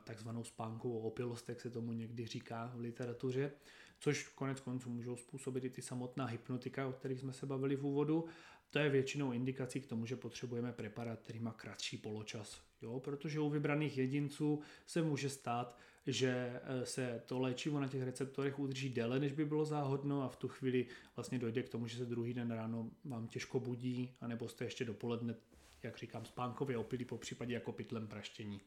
takzvanou 0.03 0.43
spánkovou 0.43 0.99
opilost, 0.99 1.49
jak 1.49 1.61
se 1.61 1.69
tomu 1.69 1.93
někdy 1.93 2.27
říká 2.27 2.71
v 2.75 2.79
literatuře. 2.79 3.51
což 3.99 4.27
konec 4.27 4.59
konců 4.59 4.89
můžou 4.89 5.15
způsobit 5.15 5.63
i 5.63 5.69
ty 5.69 5.81
samotná 5.81 6.25
hypnotika, 6.25 6.87
o 6.87 6.91
kterých 6.91 7.19
jsme 7.19 7.33
se 7.33 7.45
bavili 7.45 7.75
v 7.75 7.85
úvodu. 7.85 8.25
To 8.69 8.79
je 8.79 8.89
většinou 8.89 9.31
indikací 9.31 9.81
k 9.81 9.87
tomu, 9.87 10.05
že 10.05 10.15
potřebujeme 10.15 10.73
preparát, 10.73 11.19
který 11.19 11.39
má 11.39 11.51
kratší 11.51 11.97
poločas. 11.97 12.61
Jo? 12.81 12.99
Protože 12.99 13.39
u 13.39 13.49
vybraných 13.49 13.97
jedinců 13.97 14.61
se 14.85 15.01
může 15.01 15.29
stát, 15.29 15.77
že 16.07 16.61
eh, 16.63 16.85
se 16.85 17.21
to 17.25 17.39
léčivo 17.39 17.79
na 17.79 17.87
těch 17.87 18.03
receptorech 18.03 18.59
udrží 18.59 18.89
déle, 18.89 19.19
než 19.19 19.31
by 19.31 19.45
bylo 19.45 19.65
záhodno 19.65 20.23
a 20.23 20.29
v 20.29 20.35
tu 20.35 20.47
chvíli 20.47 20.85
vlastně 21.15 21.39
dojde 21.39 21.63
k 21.63 21.69
tomu, 21.69 21.87
že 21.87 21.97
se 21.97 22.05
druhý 22.05 22.33
den 22.33 22.51
ráno 22.51 22.91
vám 23.05 23.27
těžko 23.27 23.59
budí, 23.59 24.15
anebo 24.21 24.47
jste 24.47 24.65
ještě 24.65 24.85
dopoledne, 24.85 25.35
jak 25.83 25.97
říkám, 25.97 26.25
spánkově 26.25 26.77
opilí, 26.77 27.05
po 27.05 27.17
případě 27.17 27.53
jako 27.53 27.71
pytlem 27.71 28.07
praštění. 28.07 28.61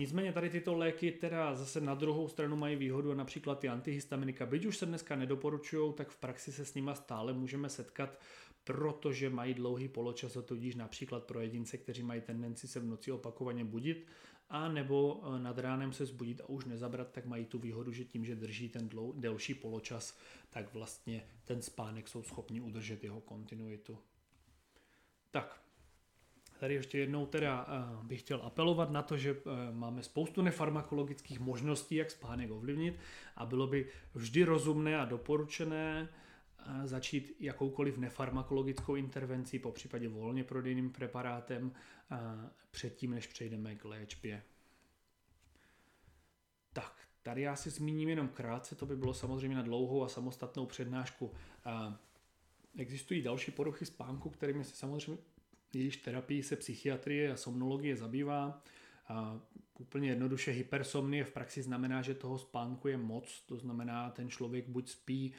Nicméně 0.00 0.32
tady 0.32 0.50
tyto 0.50 0.74
léky 0.74 1.12
teda 1.12 1.54
zase 1.54 1.80
na 1.80 1.94
druhou 1.94 2.28
stranu 2.28 2.56
mají 2.56 2.76
výhodu 2.76 3.10
a 3.10 3.14
například 3.14 3.58
ty 3.58 3.68
antihistaminika, 3.68 4.46
byť 4.46 4.66
už 4.66 4.76
se 4.76 4.86
dneska 4.86 5.16
nedoporučují, 5.16 5.92
tak 5.92 6.08
v 6.08 6.16
praxi 6.16 6.52
se 6.52 6.64
s 6.64 6.74
nima 6.74 6.94
stále 6.94 7.32
můžeme 7.32 7.68
setkat, 7.68 8.20
protože 8.64 9.30
mají 9.30 9.54
dlouhý 9.54 9.88
poločas 9.88 10.36
a 10.36 10.42
tudíž 10.42 10.74
například 10.74 11.24
pro 11.24 11.40
jedince, 11.40 11.78
kteří 11.78 12.02
mají 12.02 12.20
tendenci 12.20 12.68
se 12.68 12.80
v 12.80 12.84
noci 12.84 13.12
opakovaně 13.12 13.64
budit 13.64 14.06
a 14.48 14.68
nebo 14.68 15.22
eh, 15.24 15.38
nad 15.38 15.58
ránem 15.58 15.92
se 15.92 16.06
zbudit 16.06 16.40
a 16.40 16.48
už 16.48 16.64
nezabrat, 16.64 17.12
tak 17.12 17.26
mají 17.26 17.44
tu 17.44 17.58
výhodu, 17.58 17.92
že 17.92 18.04
tím, 18.04 18.24
že 18.24 18.36
drží 18.36 18.68
ten 18.68 18.88
dlou, 18.88 19.12
delší 19.12 19.54
poločas, 19.54 20.18
tak 20.50 20.74
vlastně 20.74 21.26
ten 21.44 21.62
spánek 21.62 22.08
jsou 22.08 22.22
schopni 22.22 22.60
udržet 22.60 23.04
jeho 23.04 23.20
kontinuitu. 23.20 23.98
Tak, 25.30 25.62
Tady 26.60 26.74
ještě 26.74 26.98
jednou 26.98 27.26
teda 27.26 27.66
eh, 27.68 28.06
bych 28.06 28.20
chtěl 28.20 28.40
apelovat 28.42 28.90
na 28.90 29.02
to, 29.02 29.16
že 29.18 29.30
eh, 29.30 29.72
máme 29.72 30.02
spoustu 30.02 30.42
nefarmakologických 30.42 31.40
možností, 31.40 31.94
jak 31.94 32.10
spánek 32.10 32.50
ovlivnit 32.50 32.98
a 33.36 33.46
bylo 33.46 33.66
by 33.66 33.88
vždy 34.14 34.44
rozumné 34.44 34.98
a 34.98 35.04
doporučené 35.04 36.08
začít 36.84 37.36
jakoukoliv 37.40 37.98
nefarmakologickou 37.98 38.94
intervencí, 38.94 39.58
po 39.58 39.72
případě 39.72 40.08
volně 40.08 40.44
prodejným 40.44 40.90
preparátem, 40.90 41.72
předtím, 42.70 43.10
než 43.10 43.26
přejdeme 43.26 43.74
k 43.74 43.84
léčbě. 43.84 44.42
Tak, 46.72 47.08
tady 47.22 47.42
já 47.42 47.56
si 47.56 47.70
zmíním 47.70 48.08
jenom 48.08 48.28
krátce, 48.28 48.74
to 48.74 48.86
by 48.86 48.96
bylo 48.96 49.14
samozřejmě 49.14 49.56
na 49.56 49.62
dlouhou 49.62 50.04
a 50.04 50.08
samostatnou 50.08 50.66
přednášku. 50.66 51.32
Existují 52.78 53.22
další 53.22 53.50
poruchy 53.50 53.86
spánku, 53.86 54.30
kterými 54.30 54.64
se 54.64 54.76
samozřejmě 54.76 55.22
jejíž 55.74 55.96
terapii 55.96 56.42
se 56.42 56.56
psychiatrie 56.56 57.32
a 57.32 57.36
somnologie 57.36 57.96
zabývá. 57.96 58.62
A 59.08 59.40
úplně 59.78 60.08
jednoduše 60.08 60.50
hypersomnie 60.50 61.24
v 61.24 61.32
praxi 61.32 61.62
znamená, 61.62 62.02
že 62.02 62.14
toho 62.14 62.38
spánku 62.38 62.88
je 62.88 62.96
moc, 62.96 63.42
to 63.46 63.56
znamená, 63.56 64.10
ten 64.10 64.30
člověk 64.30 64.68
buď 64.68 64.88
spí 64.88 65.32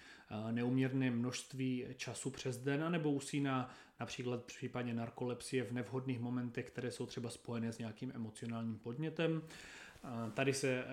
neuměrné 0.51 1.11
množství 1.11 1.85
času 1.95 2.29
přes 2.29 2.57
den, 2.57 2.91
nebo 2.91 3.11
usíná 3.11 3.69
například 3.99 4.41
v 4.41 4.45
případě 4.45 4.93
narkolepsie 4.93 5.63
v 5.63 5.71
nevhodných 5.71 6.19
momentech, 6.19 6.67
které 6.67 6.91
jsou 6.91 7.05
třeba 7.05 7.29
spojené 7.29 7.73
s 7.73 7.77
nějakým 7.77 8.11
emocionálním 8.15 8.79
podnětem. 8.79 9.41
Tady 10.33 10.53
se 10.53 10.85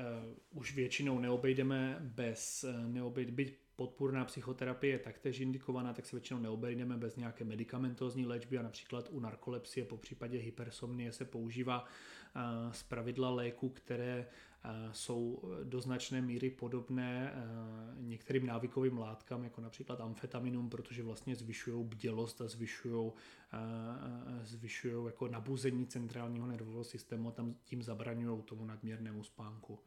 už 0.50 0.74
většinou 0.74 1.18
neobejdeme 1.18 1.96
bez, 2.00 2.64
neobejde, 2.86 3.32
byť 3.32 3.54
podpůrná 3.78 4.24
psychoterapie 4.24 4.92
je 4.92 4.98
taktéž 4.98 5.40
indikovaná, 5.40 5.92
tak 5.92 6.06
se 6.06 6.16
většinou 6.16 6.40
neobejdeme 6.40 6.96
bez 6.96 7.16
nějaké 7.16 7.44
medicamentozní 7.44 8.26
léčby 8.26 8.58
a 8.58 8.62
například 8.62 9.08
u 9.10 9.20
narkolepsie 9.20 9.86
po 9.86 9.96
případě 9.96 10.38
hypersomnie 10.38 11.12
se 11.12 11.24
používá 11.24 11.84
z 12.72 12.82
pravidla 12.82 13.30
léku, 13.30 13.68
které 13.68 14.26
jsou 14.92 15.42
do 15.64 15.80
značné 15.80 16.22
míry 16.22 16.50
podobné 16.50 17.32
některým 17.96 18.46
návykovým 18.46 18.98
látkám, 18.98 19.44
jako 19.44 19.60
například 19.60 20.00
amfetaminum, 20.00 20.70
protože 20.70 21.02
vlastně 21.02 21.36
zvyšují 21.36 21.84
bdělost 21.84 22.40
a 22.40 22.48
zvyšují, 22.48 23.12
zvyšují 24.42 25.06
jako 25.06 25.28
nabuzení 25.28 25.86
centrálního 25.86 26.46
nervového 26.46 26.84
systému 26.84 27.28
a 27.28 27.32
tam 27.32 27.54
tím 27.64 27.82
zabraňují 27.82 28.42
tomu 28.42 28.64
nadměrnému 28.64 29.24
spánku. 29.24 29.78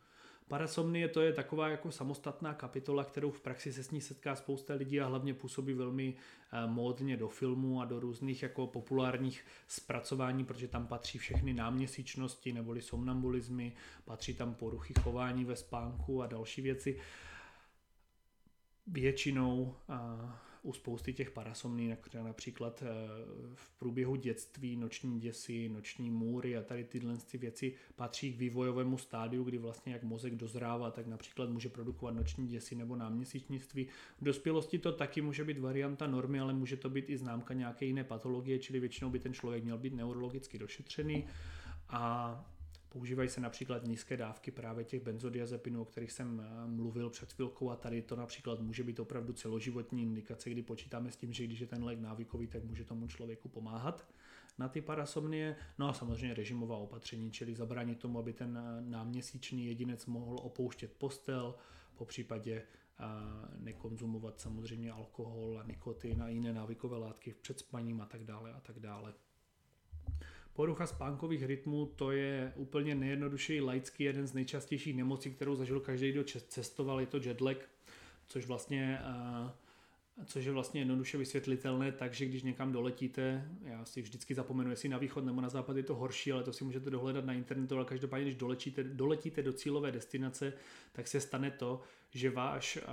Parasomnie 0.47 1.07
to 1.07 1.21
je 1.21 1.33
taková 1.33 1.69
jako 1.69 1.91
samostatná 1.91 2.53
kapitola, 2.53 3.03
kterou 3.03 3.31
v 3.31 3.41
praxi 3.41 3.73
se 3.73 3.83
s 3.83 3.91
ní 3.91 4.01
setká 4.01 4.35
spousta 4.35 4.73
lidí 4.73 5.01
a 5.01 5.07
hlavně 5.07 5.33
působí 5.33 5.73
velmi 5.73 6.15
eh, 6.51 6.67
módně 6.67 7.17
do 7.17 7.27
filmu 7.27 7.81
a 7.81 7.85
do 7.85 7.99
různých 7.99 8.43
jako 8.43 8.67
populárních 8.67 9.45
zpracování, 9.67 10.45
protože 10.45 10.67
tam 10.67 10.87
patří 10.87 11.17
všechny 11.17 11.53
náměsíčnosti 11.53 12.53
neboli 12.53 12.81
somnambulismy, 12.81 13.73
patří 14.05 14.33
tam 14.33 14.53
poruchy 14.53 14.93
chování 14.93 15.45
ve 15.45 15.55
spánku 15.55 16.21
a 16.21 16.27
další 16.27 16.61
věci. 16.61 16.99
Většinou 18.87 19.75
uh, 19.89 20.31
u 20.63 20.73
spousty 20.73 21.13
těch 21.13 21.31
parasomní, 21.31 21.95
například 22.23 22.83
eh, 22.83 22.87
v 23.53 23.69
průběhu 23.79 24.15
dětství, 24.15 24.75
noční 24.75 25.19
děsy, 25.19 25.69
noční 25.69 26.09
můry 26.09 26.57
a 26.57 26.63
tady 26.63 26.83
tyhle 26.83 27.17
ty 27.17 27.37
věci 27.37 27.73
patří 27.95 28.33
k 28.33 28.37
vývojovému 28.37 28.97
stádiu, 28.97 29.43
kdy 29.43 29.57
vlastně 29.57 29.93
jak 29.93 30.03
mozek 30.03 30.35
dozrává, 30.35 30.91
tak 30.91 31.07
například 31.07 31.49
může 31.49 31.69
produkovat 31.69 32.15
noční 32.15 32.47
děsy 32.47 32.75
nebo 32.75 32.95
náměsíčnictví. 32.95 33.87
V 34.21 34.23
dospělosti 34.23 34.79
to 34.79 34.91
taky 34.91 35.21
může 35.21 35.43
být 35.43 35.59
varianta 35.59 36.07
normy, 36.07 36.39
ale 36.39 36.53
může 36.53 36.77
to 36.77 36.89
být 36.89 37.09
i 37.09 37.17
známka 37.17 37.53
nějaké 37.53 37.85
jiné 37.85 38.03
patologie, 38.03 38.59
čili 38.59 38.79
většinou 38.79 39.09
by 39.09 39.19
ten 39.19 39.33
člověk 39.33 39.63
měl 39.63 39.77
být 39.77 39.93
neurologicky 39.93 40.59
došetřený 40.59 41.27
a 41.89 42.45
Používají 42.93 43.29
se 43.29 43.41
například 43.41 43.83
nízké 43.83 44.17
dávky 44.17 44.51
právě 44.51 44.83
těch 44.83 45.03
benzodiazepinů, 45.03 45.81
o 45.81 45.85
kterých 45.85 46.11
jsem 46.11 46.41
eh, 46.41 46.67
mluvil 46.67 47.09
před 47.09 47.33
chvilkou 47.33 47.69
a 47.69 47.75
tady 47.75 48.01
to 48.01 48.15
například 48.15 48.59
může 48.59 48.83
být 48.83 48.99
opravdu 48.99 49.33
celoživotní 49.33 50.03
indikace, 50.03 50.49
kdy 50.49 50.61
počítáme 50.61 51.11
s 51.11 51.17
tím, 51.17 51.33
že 51.33 51.43
když 51.43 51.59
je 51.59 51.67
ten 51.67 51.83
lék 51.83 51.99
návykový, 51.99 52.47
tak 52.47 52.63
může 52.63 52.85
tomu 52.85 53.07
člověku 53.07 53.49
pomáhat 53.49 54.07
na 54.57 54.69
ty 54.69 54.81
parasomnie. 54.81 55.55
No 55.79 55.89
a 55.89 55.93
samozřejmě 55.93 56.33
režimová 56.33 56.77
opatření, 56.77 57.31
čili 57.31 57.55
zabránit 57.55 57.99
tomu, 57.99 58.19
aby 58.19 58.33
ten 58.33 58.57
eh, 58.57 58.81
náměsíčný 58.89 59.65
jedinec 59.65 60.05
mohl 60.05 60.37
opouštět 60.41 60.93
postel, 60.93 61.55
po 61.95 62.05
případě 62.05 62.61
eh, 62.61 63.03
nekonzumovat 63.57 64.39
samozřejmě 64.39 64.91
alkohol 64.91 65.59
a 65.59 65.67
nikotin 65.67 66.23
a 66.23 66.29
jiné 66.29 66.53
návykové 66.53 66.97
látky 66.97 67.33
před 67.41 67.59
spaním 67.59 68.01
a 68.01 68.05
tak 68.05 68.23
dále 68.23 68.53
a 68.53 68.59
tak 68.59 68.79
dále. 68.79 69.13
Porucha 70.53 70.87
spánkových 70.87 71.45
rytmů 71.45 71.85
to 71.85 72.11
je 72.11 72.53
úplně 72.55 72.95
nejjednodušší 72.95 73.61
laický 73.61 74.03
jeden 74.03 74.27
z 74.27 74.33
nejčastějších 74.33 74.95
nemocí, 74.95 75.31
kterou 75.31 75.55
zažil 75.55 75.79
každý, 75.79 76.11
kdo 76.11 76.23
cestoval, 76.23 76.99
je 76.99 77.07
to 77.07 77.17
jetlag, 77.17 77.57
což 78.27 78.45
vlastně 78.45 78.99
uh, 79.43 79.49
což 80.25 80.45
je 80.45 80.51
vlastně 80.51 80.81
jednoduše 80.81 81.17
vysvětlitelné, 81.17 81.91
takže 81.91 82.25
když 82.25 82.43
někam 82.43 82.71
doletíte, 82.71 83.49
já 83.63 83.85
si 83.85 84.01
vždycky 84.01 84.35
zapomenu, 84.35 84.69
jestli 84.69 84.89
na 84.89 84.97
východ 84.97 85.25
nebo 85.25 85.41
na 85.41 85.49
západ 85.49 85.77
je 85.77 85.83
to 85.83 85.95
horší, 85.95 86.31
ale 86.31 86.43
to 86.43 86.53
si 86.53 86.63
můžete 86.63 86.89
dohledat 86.89 87.25
na 87.25 87.33
internetu, 87.33 87.75
ale 87.75 87.85
každopádně, 87.85 88.25
když 88.25 88.35
doletíte, 88.35 88.83
doletíte 88.83 89.43
do 89.43 89.53
cílové 89.53 89.91
destinace, 89.91 90.53
tak 90.91 91.07
se 91.07 91.21
stane 91.21 91.51
to, 91.51 91.81
že 92.11 92.29
váš 92.29 92.77
uh, 92.77 92.83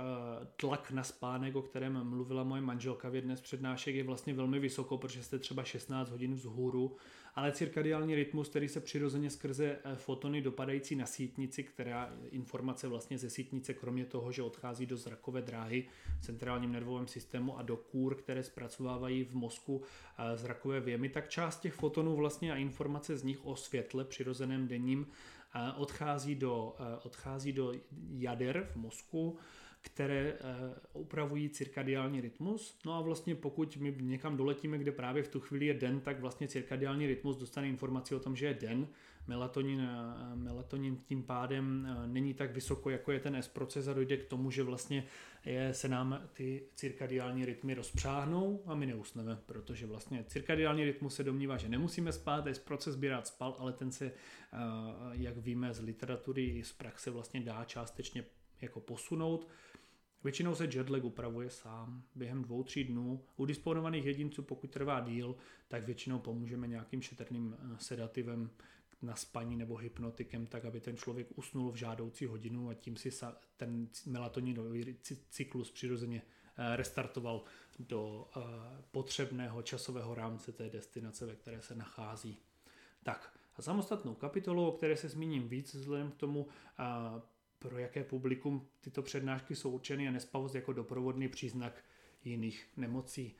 tlak 0.55 0.91
na 0.91 1.03
spánek, 1.03 1.55
o 1.55 1.61
kterém 1.61 2.03
mluvila 2.03 2.43
moje 2.43 2.61
manželka 2.61 3.09
v 3.09 3.15
jedné 3.15 3.37
z 3.37 3.41
přednášek, 3.41 3.95
je 3.95 4.03
vlastně 4.03 4.33
velmi 4.33 4.59
vysoko, 4.59 4.97
protože 4.97 5.23
jste 5.23 5.39
třeba 5.39 5.63
16 5.63 6.09
hodin 6.09 6.33
vzhůru 6.33 6.95
ale 7.39 7.51
cirkadiální 7.51 8.15
rytmus, 8.15 8.49
který 8.49 8.67
se 8.67 8.79
přirozeně 8.79 9.29
skrze 9.29 9.77
eh, 9.83 9.95
fotony 9.95 10.41
dopadající 10.41 10.95
na 10.95 11.05
sítnici, 11.05 11.63
která 11.63 12.13
informace 12.31 12.87
vlastně 12.87 13.17
ze 13.17 13.29
sítnice, 13.29 13.73
kromě 13.73 14.05
toho, 14.05 14.31
že 14.31 14.41
odchází 14.41 14.85
do 14.85 14.97
zrakové 14.97 15.41
dráhy 15.41 15.87
v 16.19 16.25
centrálním 16.25 16.71
nervovém 16.71 17.07
systému 17.07 17.57
a 17.57 17.61
do 17.61 17.77
kůr, 17.77 18.15
které 18.15 18.43
zpracovávají 18.43 19.23
v 19.23 19.35
mozku 19.35 19.81
eh, 20.17 20.37
zrakové 20.37 20.79
věmy, 20.79 21.09
tak 21.09 21.29
část 21.29 21.59
těch 21.59 21.73
fotonů 21.73 22.15
vlastně 22.15 22.53
a 22.53 22.55
informace 22.55 23.17
z 23.17 23.23
nich 23.23 23.45
o 23.45 23.55
světle 23.55 24.03
přirozeném 24.03 24.67
denním 24.67 25.07
eh, 25.55 25.73
odchází 25.77 26.35
do, 26.35 26.75
odchází 27.03 27.53
do 27.53 27.73
jader 28.09 28.67
v 28.71 28.75
mozku, 28.75 29.37
které 29.81 30.33
eh, 30.33 30.75
upravují 30.93 31.49
cirkadiální 31.49 32.21
rytmus. 32.21 32.79
No 32.85 32.93
a 32.93 33.01
vlastně 33.01 33.35
pokud 33.35 33.77
my 33.77 33.95
někam 33.99 34.37
doletíme, 34.37 34.77
kde 34.77 34.91
právě 34.91 35.23
v 35.23 35.27
tu 35.27 35.39
chvíli 35.39 35.65
je 35.65 35.73
den, 35.73 35.99
tak 35.99 36.19
vlastně 36.19 36.47
cirkadiální 36.47 37.07
rytmus 37.07 37.37
dostane 37.37 37.67
informaci 37.67 38.15
o 38.15 38.19
tom, 38.19 38.35
že 38.35 38.45
je 38.45 38.53
den. 38.53 38.87
Melatonin, 39.27 39.81
eh, 39.81 40.35
melatonin 40.35 40.97
tím 40.97 41.23
pádem 41.23 41.87
eh, 41.89 42.07
není 42.07 42.33
tak 42.33 42.51
vysoko, 42.51 42.89
jako 42.89 43.11
je 43.11 43.19
ten 43.19 43.35
S 43.35 43.47
proces 43.47 43.87
a 43.87 43.93
dojde 43.93 44.17
k 44.17 44.25
tomu, 44.25 44.51
že 44.51 44.63
vlastně 44.63 45.05
je, 45.45 45.73
se 45.73 45.87
nám 45.87 46.21
ty 46.33 46.63
cirkadiální 46.75 47.45
rytmy 47.45 47.73
rozpřáhnou 47.73 48.63
a 48.65 48.75
my 48.75 48.85
neusneme, 48.85 49.37
protože 49.45 49.85
vlastně 49.85 50.23
cirkadiální 50.27 50.83
rytmus 50.83 51.15
se 51.15 51.23
domnívá, 51.23 51.57
že 51.57 51.69
nemusíme 51.69 52.11
spát, 52.11 52.47
S 52.47 52.59
proces 52.59 52.95
by 52.95 53.09
rád 53.09 53.27
spal, 53.27 53.55
ale 53.59 53.73
ten 53.73 53.91
se, 53.91 54.11
jak 55.11 55.37
víme 55.37 55.73
z 55.73 55.79
literatury 55.79 56.45
i 56.45 56.63
z 56.63 56.73
praxe, 56.73 57.11
vlastně 57.11 57.41
dá 57.41 57.65
částečně 57.65 58.23
jako 58.61 58.79
posunout. 58.79 59.47
Většinou 60.23 60.55
se 60.55 60.65
jetlag 60.65 61.03
upravuje 61.03 61.49
sám 61.49 62.03
během 62.15 62.43
dvou, 62.43 62.63
tří 62.63 62.83
dnů. 62.83 63.23
U 63.37 63.45
disponovaných 63.45 64.05
jedinců, 64.05 64.43
pokud 64.43 64.71
trvá 64.71 64.99
díl, 64.99 65.35
tak 65.67 65.85
většinou 65.85 66.19
pomůžeme 66.19 66.67
nějakým 66.67 67.01
šetrným 67.01 67.57
eh, 67.59 67.75
sedativem, 67.79 68.49
na 69.01 69.15
spaní 69.15 69.55
nebo 69.55 69.75
hypnotikem, 69.75 70.45
tak 70.45 70.65
aby 70.65 70.79
ten 70.79 70.97
člověk 70.97 71.27
usnul 71.35 71.71
v 71.71 71.75
žádoucí 71.75 72.25
hodinu 72.25 72.69
a 72.69 72.73
tím 72.73 72.97
si 72.97 73.09
ten 73.57 73.87
melatoninový 74.05 74.95
cyklus 75.29 75.71
přirozeně 75.71 76.21
eh, 76.57 76.75
restartoval 76.75 77.43
do 77.79 78.27
eh, 78.37 78.39
potřebného 78.91 79.61
časového 79.61 80.15
rámce 80.15 80.51
té 80.51 80.69
destinace, 80.69 81.25
ve 81.25 81.35
které 81.35 81.61
se 81.61 81.75
nachází. 81.75 82.37
Tak 83.03 83.39
a 83.55 83.61
samostatnou 83.61 84.13
kapitolu, 84.13 84.67
o 84.67 84.71
které 84.71 84.97
se 84.97 85.09
zmíním 85.09 85.49
víc 85.49 85.73
vzhledem 85.73 86.11
k 86.11 86.15
tomu, 86.15 86.47
pro 87.59 87.77
jaké 87.77 88.03
publikum 88.03 88.67
tyto 88.81 89.01
přednášky 89.01 89.55
jsou 89.55 89.71
určeny 89.71 90.07
a 90.07 90.11
nespavost 90.11 90.55
jako 90.55 90.73
doprovodný 90.73 91.27
příznak 91.27 91.83
jiných 92.23 92.67
nemocí. 92.77 93.35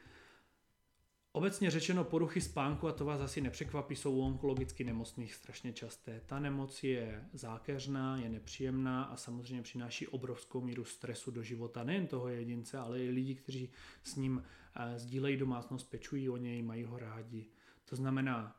Obecně 1.32 1.72
řečeno 1.72 2.03
poruchy 2.03 2.41
spánku, 2.41 2.88
a 2.88 2.91
to 2.91 3.05
vás 3.05 3.22
asi 3.22 3.41
nepřekvapí, 3.41 3.95
jsou 3.95 4.15
u 4.15 4.22
onkologicky 4.22 4.84
nemocných 4.84 5.34
strašně 5.34 5.74
časté. 5.74 6.22
Ta 6.26 6.39
nemoc 6.39 6.84
je 6.84 7.26
zákeřná, 7.34 8.17
je 8.17 8.30
nepříjemná 8.30 9.03
a 9.03 9.15
samozřejmě 9.15 9.63
přináší 9.63 10.07
obrovskou 10.07 10.61
míru 10.61 10.86
stresu 10.86 11.32
do 11.32 11.43
života 11.43 11.84
nejen 11.84 12.07
toho 12.07 12.28
jedince, 12.28 12.78
ale 12.78 12.99
i 12.99 13.09
lidí, 13.09 13.36
kteří 13.36 13.70
s 14.03 14.15
ním 14.15 14.43
eh, 14.76 14.99
sdílejí 14.99 15.38
domácnost, 15.38 15.89
pečují 15.89 16.30
o 16.30 16.38
něj, 16.38 16.61
mají 16.61 16.84
ho 16.84 16.99
rádi. 16.99 17.45
To 17.86 17.95
znamená, 17.95 18.59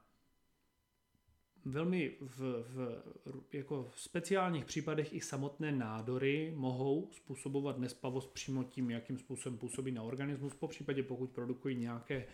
velmi 1.64 2.16
v, 2.20 2.40
v, 2.68 3.02
jako 3.52 3.90
v 3.94 4.00
speciálních 4.00 4.64
případech 4.64 5.14
i 5.14 5.20
samotné 5.20 5.72
nádory 5.72 6.52
mohou 6.56 7.08
způsobovat 7.12 7.78
nespavost 7.78 8.32
přímo 8.32 8.64
tím, 8.64 8.90
jakým 8.90 9.18
způsobem 9.18 9.58
působí 9.58 9.92
na 9.92 10.02
organismus, 10.02 10.54
po 10.54 10.68
případě 10.68 11.02
pokud 11.02 11.30
produkují 11.30 11.76
nějaké 11.76 12.16
eh, 12.16 12.26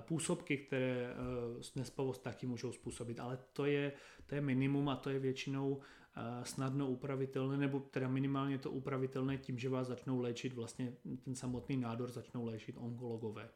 působky, 0.00 0.56
které 0.56 1.10
eh, 1.10 1.78
nespavost 1.78 2.22
taky 2.22 2.46
můžou 2.46 2.72
způsobit, 2.72 3.20
ale 3.20 3.38
to 3.52 3.66
je, 3.66 3.92
to 4.26 4.34
je 4.34 4.40
minimum 4.40 4.88
a 4.88 4.96
to 4.96 5.10
je 5.10 5.18
většinou 5.18 5.80
eh, 6.16 6.44
snadno 6.44 6.88
upravitelné, 6.88 7.56
nebo 7.56 7.80
teda 7.80 8.08
minimálně 8.08 8.58
to 8.58 8.70
upravitelné 8.70 9.38
tím, 9.38 9.58
že 9.58 9.68
vás 9.68 9.88
začnou 9.88 10.20
léčit 10.20 10.52
vlastně 10.52 10.92
ten 11.24 11.34
samotný 11.34 11.76
nádor 11.76 12.10
začnou 12.10 12.44
léčit 12.44 12.76
onkologové. 12.78 13.48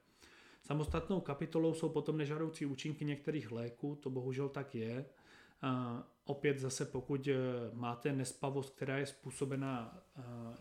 Samostatnou 0.69 1.21
kapitolou 1.21 1.75
jsou 1.75 1.89
potom 1.89 2.16
nežádoucí 2.16 2.66
účinky 2.66 3.05
některých 3.05 3.53
léků, 3.53 3.97
to 3.97 4.11
bohužel 4.11 4.49
tak 4.49 4.75
je. 4.75 5.05
A 5.62 6.03
opět 6.25 6.59
zase 6.59 6.85
pokud 6.85 7.29
eh, 7.29 7.35
máte 7.73 8.12
nespavost, 8.12 8.77
která 8.77 8.99
je 8.99 9.07
způsobena, 9.07 10.03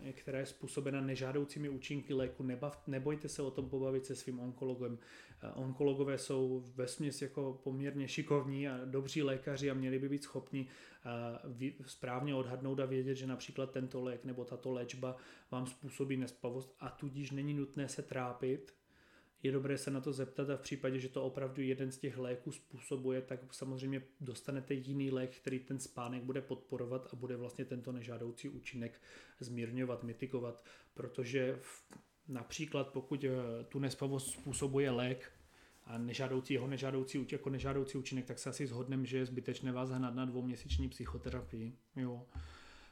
eh, 0.02 0.12
která 0.12 0.38
je 0.38 0.46
způsobena 0.46 1.00
nežádoucími 1.00 1.68
účinky 1.68 2.14
léku, 2.14 2.42
nebav, 2.42 2.82
nebojte 2.86 3.28
se 3.28 3.42
o 3.42 3.50
tom 3.50 3.68
pobavit 3.68 4.06
se 4.06 4.16
svým 4.16 4.40
onkologem. 4.40 4.98
Eh, 5.42 5.48
onkologové 5.54 6.18
jsou 6.18 6.64
ve 6.74 6.88
směs 6.88 7.22
jako 7.22 7.60
poměrně 7.64 8.08
šikovní 8.08 8.68
a 8.68 8.84
dobří 8.84 9.22
lékaři 9.22 9.70
a 9.70 9.74
měli 9.74 9.98
by 9.98 10.08
být 10.08 10.22
schopni 10.22 10.68
správně 11.86 12.34
odhadnout 12.34 12.80
a 12.80 12.86
vědět, 12.86 13.14
že 13.14 13.26
například 13.26 13.70
tento 13.70 14.02
lék 14.02 14.24
nebo 14.24 14.44
tato 14.44 14.72
léčba 14.72 15.16
vám 15.50 15.66
způsobí 15.66 16.16
nespavost 16.16 16.76
a 16.80 16.88
tudíž 16.88 17.30
není 17.30 17.54
nutné 17.54 17.88
se 17.88 18.02
trápit, 18.02 18.77
je 19.42 19.52
dobré 19.52 19.78
se 19.78 19.90
na 19.90 20.00
to 20.00 20.12
zeptat 20.12 20.50
a 20.50 20.56
v 20.56 20.60
případě, 20.60 20.98
že 20.98 21.08
to 21.08 21.24
opravdu 21.24 21.62
jeden 21.62 21.92
z 21.92 21.98
těch 21.98 22.18
léků 22.18 22.52
způsobuje, 22.52 23.22
tak 23.22 23.54
samozřejmě 23.54 24.02
dostanete 24.20 24.74
jiný 24.74 25.10
lék, 25.10 25.36
který 25.36 25.58
ten 25.58 25.78
spánek 25.78 26.22
bude 26.22 26.40
podporovat 26.40 27.08
a 27.12 27.16
bude 27.16 27.36
vlastně 27.36 27.64
tento 27.64 27.92
nežádoucí 27.92 28.48
účinek 28.48 29.00
zmírňovat, 29.40 30.04
mitigovat, 30.04 30.64
protože 30.94 31.58
v, 31.60 31.84
například 32.28 32.88
pokud 32.88 33.24
eh, 33.24 33.30
tu 33.68 33.78
nespavost 33.78 34.30
způsobuje 34.32 34.90
lék, 34.90 35.32
a 35.88 35.98
nežádoucí, 35.98 36.54
jeho 36.54 36.66
nežádoucí, 36.66 37.26
jako 37.32 37.50
nežádoucí 37.50 37.98
účinek, 37.98 38.24
tak 38.24 38.38
se 38.38 38.50
asi 38.50 38.66
zhodneme, 38.66 39.06
že 39.06 39.18
je 39.18 39.26
zbytečné 39.26 39.72
vás 39.72 39.90
hnat 39.90 40.14
na 40.14 40.24
dvouměsíční 40.24 40.88
psychoterapii. 40.88 41.72
Jo. 41.96 42.26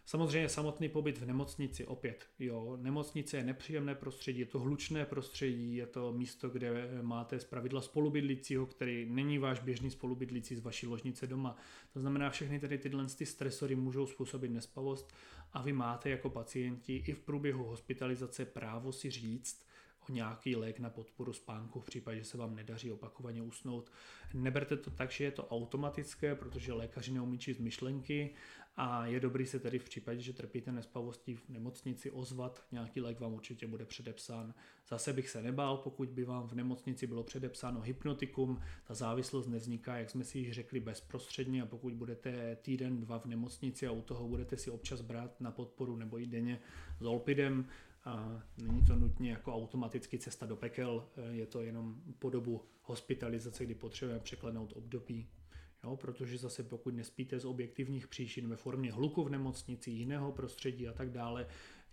Samozřejmě 0.09 0.49
samotný 0.49 0.89
pobyt 0.89 1.19
v 1.19 1.27
nemocnici 1.27 1.87
opět. 1.87 2.27
Jo, 2.39 2.77
nemocnice 2.81 3.37
je 3.37 3.45
nepříjemné 3.45 3.95
prostředí, 3.95 4.41
je 4.41 4.47
to 4.47 4.59
hlučné 4.59 5.05
prostředí, 5.05 5.77
je 5.77 5.87
to 5.87 6.13
místo, 6.13 6.49
kde 6.49 6.89
máte 7.03 7.41
zpravidla 7.41 7.81
spolubydlícího, 7.81 8.67
který 8.67 9.07
není 9.11 9.39
váš 9.39 9.61
běžný 9.61 9.91
spolubydlící 9.91 10.57
z 10.57 10.61
vaší 10.61 10.87
ložnice 10.87 11.27
doma. 11.27 11.57
To 11.93 12.01
znamená, 12.01 12.31
všechny 12.31 12.61
tady 12.61 12.79
tyhle 12.79 13.07
ty 13.07 13.27
stresory 13.27 13.75
můžou 13.75 14.07
způsobit 14.07 14.51
nespavost 14.51 15.13
a 15.53 15.63
vy 15.63 15.73
máte 15.73 16.11
jako 16.11 16.31
pacienti 16.31 16.97
i 16.97 17.13
v 17.13 17.21
průběhu 17.21 17.65
hospitalizace 17.65 18.45
právo 18.45 18.93
si 18.93 19.11
říct, 19.11 19.67
o 20.09 20.13
nějaký 20.13 20.57
lék 20.57 20.79
na 20.79 20.91
podporu 20.91 21.33
spánku 21.33 21.81
v 21.81 21.85
případě, 21.85 22.19
že 22.19 22.25
se 22.25 22.39
vám 22.39 22.55
nedaří 22.55 22.93
opakovaně 22.93 23.43
usnout. 23.43 23.91
Neberte 24.35 24.77
to 24.77 24.91
tak, 24.91 25.11
že 25.11 25.25
je 25.25 25.31
to 25.31 25.47
automatické, 25.47 26.35
protože 26.35 26.73
lékaři 26.73 27.13
neumí 27.13 27.39
číst 27.39 27.59
myšlenky 27.59 28.35
a 28.77 29.07
je 29.07 29.21
dobrý 29.21 29.47
se 29.47 29.61
tedy 29.61 29.79
v 29.79 29.85
případě, 29.85 30.21
že 30.21 30.33
trpíte 30.33 30.73
nespavostí 30.73 31.35
v 31.35 31.49
nemocnici 31.49 32.11
ozvat, 32.11 32.67
nějaký 32.73 33.01
lék 33.01 33.21
vám 33.21 33.35
určitě 33.35 33.67
bude 33.67 33.85
předepsán. 33.85 34.55
Zase 34.89 35.13
bych 35.13 35.31
se 35.31 35.43
nebál, 35.43 35.77
pokud 35.77 36.09
by 36.09 36.25
vám 36.25 36.49
v 36.49 36.53
nemocnici 36.53 37.07
bylo 37.07 37.23
předepsáno 37.23 37.81
hypnotikum, 37.81 38.61
ta 38.85 38.95
závislost 38.95 39.47
nevzniká, 39.47 39.97
jak 39.97 40.11
jsme 40.11 40.25
si 40.25 40.39
již 40.39 40.53
řekli, 40.53 40.81
bezprostředně. 40.81 41.63
A 41.63 41.67
pokud 41.67 41.93
budete 41.93 42.57
týden, 42.63 43.01
dva 43.01 43.19
v 43.19 43.27
nemocnici 43.27 43.87
a 43.87 43.91
u 43.91 44.03
toho 44.03 44.29
budete 44.29 44.57
si 44.57 44.71
občas 44.71 45.01
brát 45.01 45.41
na 45.41 45.51
podporu 45.51 45.97
nebo 45.97 46.21
i 46.21 46.27
denně 46.27 46.61
zolpidem, 47.01 47.67
a 48.05 48.43
není 48.63 48.85
to 48.85 48.97
nutně 48.97 49.31
jako 49.31 49.55
automaticky 49.55 50.19
cesta 50.19 50.47
do 50.47 50.57
pekel, 50.57 51.09
je 51.31 51.47
to 51.47 51.63
jenom 51.63 52.03
po 52.19 52.31
dobu 52.31 52.65
hospitalizace, 52.83 53.65
kdy 53.65 53.75
potřebujeme 53.75 54.21
překlenout 54.21 54.73
období 54.77 55.29
Jo, 55.87 55.97
protože 55.97 56.39
zase 56.39 56.63
pokud 56.63 56.95
nespíte 56.95 57.39
z 57.39 57.45
objektivních 57.45 58.09
příčin 58.09 58.49
ve 58.49 58.57
formě 58.57 58.93
hluku 58.93 59.25
v 59.25 59.31
nemocnici, 59.31 59.91
jiného 59.91 60.33
prostředí 60.33 60.89
a 60.89 60.93
tak 60.93 61.11
dále, 61.11 61.47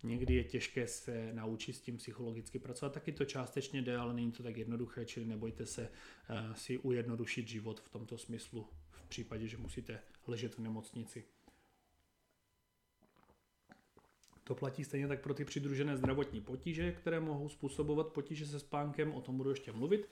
někdy 0.04 0.34
je 0.34 0.44
těžké 0.44 0.88
se 0.88 1.34
naučit 1.34 1.74
s 1.74 1.82
tím 1.82 1.98
psychologicky 1.98 2.60
pracovat. 2.60 2.94
Taky 2.94 3.12
to 3.12 3.26
částečně 3.26 3.82
jde, 3.82 3.98
ale 3.98 4.14
není 4.14 4.32
to 4.32 4.44
tak 4.44 4.58
jednoduché, 4.58 5.06
čili 5.06 5.26
nebojte 5.26 5.66
se 5.66 5.82
uh, 6.30 6.54
si 6.54 6.78
ujednodušit 6.78 7.48
život 7.48 7.80
v 7.80 7.90
tomto 7.90 8.18
smyslu 8.18 8.68
v 8.92 9.04
případě, 9.08 9.48
že 9.48 9.58
musíte 9.58 10.00
ležet 10.28 10.56
v 10.56 10.60
nemocnici. 10.60 11.24
To 14.44 14.56
platí 14.56 14.84
stejně 14.84 15.08
tak 15.08 15.22
pro 15.22 15.34
ty 15.34 15.46
přidružené 15.46 15.98
zdravotní 15.98 16.42
potíže, 16.42 16.92
které 16.92 17.20
mohou 17.20 17.50
způsobovat 17.50 18.08
potíže 18.08 18.46
se 18.46 18.60
spánkem, 18.60 19.12
o 19.12 19.22
tom 19.22 19.38
budu 19.38 19.50
ještě 19.50 19.72
mluvit. 19.72 20.10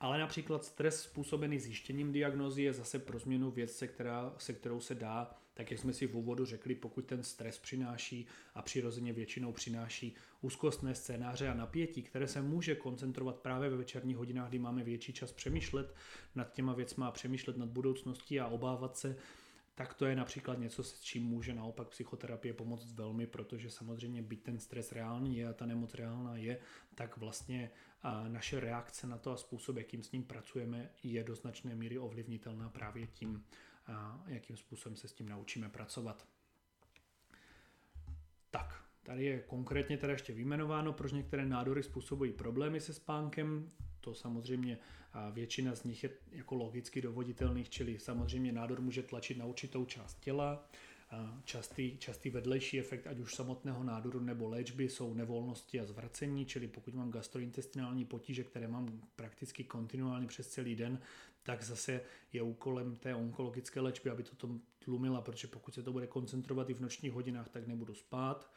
Ale 0.00 0.18
například 0.18 0.64
stres 0.64 1.02
způsobený 1.02 1.58
zjištěním 1.58 2.12
diagnózy 2.12 2.62
je 2.62 2.72
zase 2.72 2.98
pro 2.98 3.18
změnu 3.18 3.50
věc, 3.50 3.76
se, 3.76 3.88
která, 3.88 4.34
se 4.38 4.52
kterou 4.52 4.80
se 4.80 4.94
dá, 4.94 5.30
tak 5.54 5.70
jak 5.70 5.80
jsme 5.80 5.92
si 5.92 6.06
v 6.06 6.16
úvodu 6.16 6.44
řekli, 6.44 6.74
pokud 6.74 7.06
ten 7.06 7.22
stres 7.22 7.58
přináší 7.58 8.26
a 8.54 8.62
přirozeně 8.62 9.12
většinou 9.12 9.52
přináší 9.52 10.14
úzkostné 10.40 10.94
scénáře 10.94 11.48
a 11.48 11.54
napětí, 11.54 12.02
které 12.02 12.28
se 12.28 12.42
může 12.42 12.74
koncentrovat 12.74 13.36
právě 13.36 13.70
ve 13.70 13.76
večerních 13.76 14.16
hodinách, 14.16 14.48
kdy 14.48 14.58
máme 14.58 14.84
větší 14.84 15.12
čas 15.12 15.32
přemýšlet 15.32 15.94
nad 16.34 16.52
těma 16.52 16.72
věcma 16.72 17.08
a 17.08 17.10
přemýšlet 17.10 17.56
nad 17.56 17.68
budoucností 17.68 18.40
a 18.40 18.46
obávat 18.46 18.96
se, 18.96 19.16
tak 19.74 19.94
to 19.94 20.06
je 20.06 20.16
například 20.16 20.58
něco, 20.58 20.82
s 20.82 21.00
čím 21.00 21.22
může 21.22 21.54
naopak 21.54 21.88
psychoterapie 21.88 22.54
pomoct 22.54 22.92
velmi, 22.92 23.26
protože 23.26 23.70
samozřejmě 23.70 24.22
byť 24.22 24.42
ten 24.42 24.58
stres 24.58 24.92
reálný 24.92 25.36
je 25.36 25.48
a 25.48 25.52
ta 25.52 25.66
nemoc 25.66 25.94
reálná 25.94 26.36
je, 26.36 26.58
tak 26.94 27.16
vlastně 27.16 27.70
naše 28.28 28.60
reakce 28.60 29.06
na 29.06 29.18
to 29.18 29.32
a 29.32 29.36
způsob, 29.36 29.76
jakým 29.76 30.02
s 30.02 30.12
ním 30.12 30.24
pracujeme, 30.24 30.90
je 31.02 31.24
do 31.24 31.34
značné 31.34 31.74
míry 31.74 31.98
ovlivnitelná 31.98 32.68
právě 32.68 33.06
tím, 33.06 33.44
jakým 34.26 34.56
způsobem 34.56 34.96
se 34.96 35.08
s 35.08 35.12
tím 35.12 35.28
naučíme 35.28 35.68
pracovat. 35.68 36.28
Tak, 38.50 38.84
tady 39.02 39.24
je 39.24 39.40
konkrétně 39.40 39.98
teda 39.98 40.12
ještě 40.12 40.32
vyjmenováno, 40.32 40.92
proč 40.92 41.12
některé 41.12 41.46
nádory 41.46 41.82
způsobují 41.82 42.32
problémy 42.32 42.80
se 42.80 42.94
spánkem. 42.94 43.70
To 44.04 44.14
samozřejmě 44.14 44.78
většina 45.32 45.74
z 45.74 45.84
nich 45.84 46.02
je 46.02 46.10
jako 46.32 46.54
logicky 46.54 47.02
dovoditelných, 47.02 47.70
čili 47.70 47.98
samozřejmě 47.98 48.52
nádor 48.52 48.80
může 48.80 49.02
tlačit 49.02 49.38
na 49.38 49.44
určitou 49.44 49.84
část 49.84 50.20
těla, 50.20 50.68
Častý, 51.44 51.98
častý 51.98 52.30
vedlejší 52.30 52.80
efekt 52.80 53.06
ať 53.06 53.18
už 53.18 53.34
samotného 53.34 53.84
nádoru 53.84 54.20
nebo 54.20 54.48
léčby 54.48 54.88
jsou 54.88 55.14
nevolnosti 55.14 55.80
a 55.80 55.84
zvracení, 55.84 56.46
čili 56.46 56.68
pokud 56.68 56.94
mám 56.94 57.10
gastrointestinální 57.10 58.04
potíže, 58.04 58.44
které 58.44 58.68
mám 58.68 59.00
prakticky 59.16 59.64
kontinuálně 59.64 60.26
přes 60.26 60.48
celý 60.48 60.76
den, 60.76 60.98
tak 61.42 61.62
zase 61.62 62.00
je 62.32 62.42
úkolem 62.42 62.96
té 62.96 63.14
onkologické 63.14 63.80
léčby, 63.80 64.10
aby 64.10 64.22
to 64.22 64.50
tlumila, 64.78 65.20
protože 65.20 65.48
pokud 65.48 65.74
se 65.74 65.82
to 65.82 65.92
bude 65.92 66.06
koncentrovat 66.06 66.70
i 66.70 66.74
v 66.74 66.80
nočních 66.80 67.12
hodinách, 67.12 67.48
tak 67.48 67.66
nebudu 67.66 67.94
spát 67.94 68.50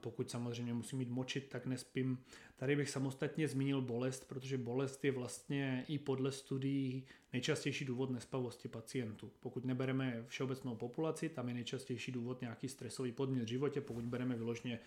pokud 0.00 0.30
samozřejmě 0.30 0.74
musím 0.74 0.98
mít 0.98 1.08
močit, 1.08 1.48
tak 1.48 1.66
nespím. 1.66 2.18
Tady 2.56 2.76
bych 2.76 2.90
samostatně 2.90 3.48
zmínil 3.48 3.82
bolest, 3.82 4.28
protože 4.28 4.58
bolest 4.58 5.04
je 5.04 5.12
vlastně 5.12 5.84
i 5.88 5.98
podle 5.98 6.32
studií 6.32 7.06
nejčastější 7.32 7.84
důvod 7.84 8.10
nespavosti 8.10 8.68
pacientů. 8.68 9.32
Pokud 9.40 9.64
nebereme 9.64 10.24
všeobecnou 10.28 10.76
populaci, 10.76 11.28
tam 11.28 11.48
je 11.48 11.54
nejčastější 11.54 12.12
důvod 12.12 12.40
nějaký 12.40 12.68
stresový 12.68 13.12
podmět 13.12 13.44
v 13.44 13.48
životě. 13.48 13.80
Pokud 13.80 14.04
bereme 14.04 14.36
vyložně 14.36 14.78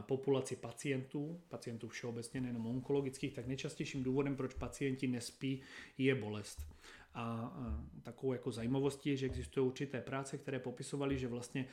populaci 0.00 0.56
pacientů, 0.56 1.40
pacientů 1.48 1.88
všeobecně, 1.88 2.40
nejenom 2.40 2.66
onkologických, 2.66 3.32
tak 3.32 3.46
nejčastějším 3.46 4.02
důvodem, 4.02 4.36
proč 4.36 4.54
pacienti 4.54 5.06
nespí, 5.06 5.60
je 5.98 6.14
bolest. 6.14 6.66
A 7.14 7.56
takovou 8.02 8.32
jako 8.32 8.52
zajímavostí 8.52 9.10
je, 9.10 9.16
že 9.16 9.26
existují 9.26 9.66
určité 9.66 10.00
práce, 10.00 10.38
které 10.38 10.58
popisovaly, 10.58 11.18
že 11.18 11.28
vlastně 11.28 11.66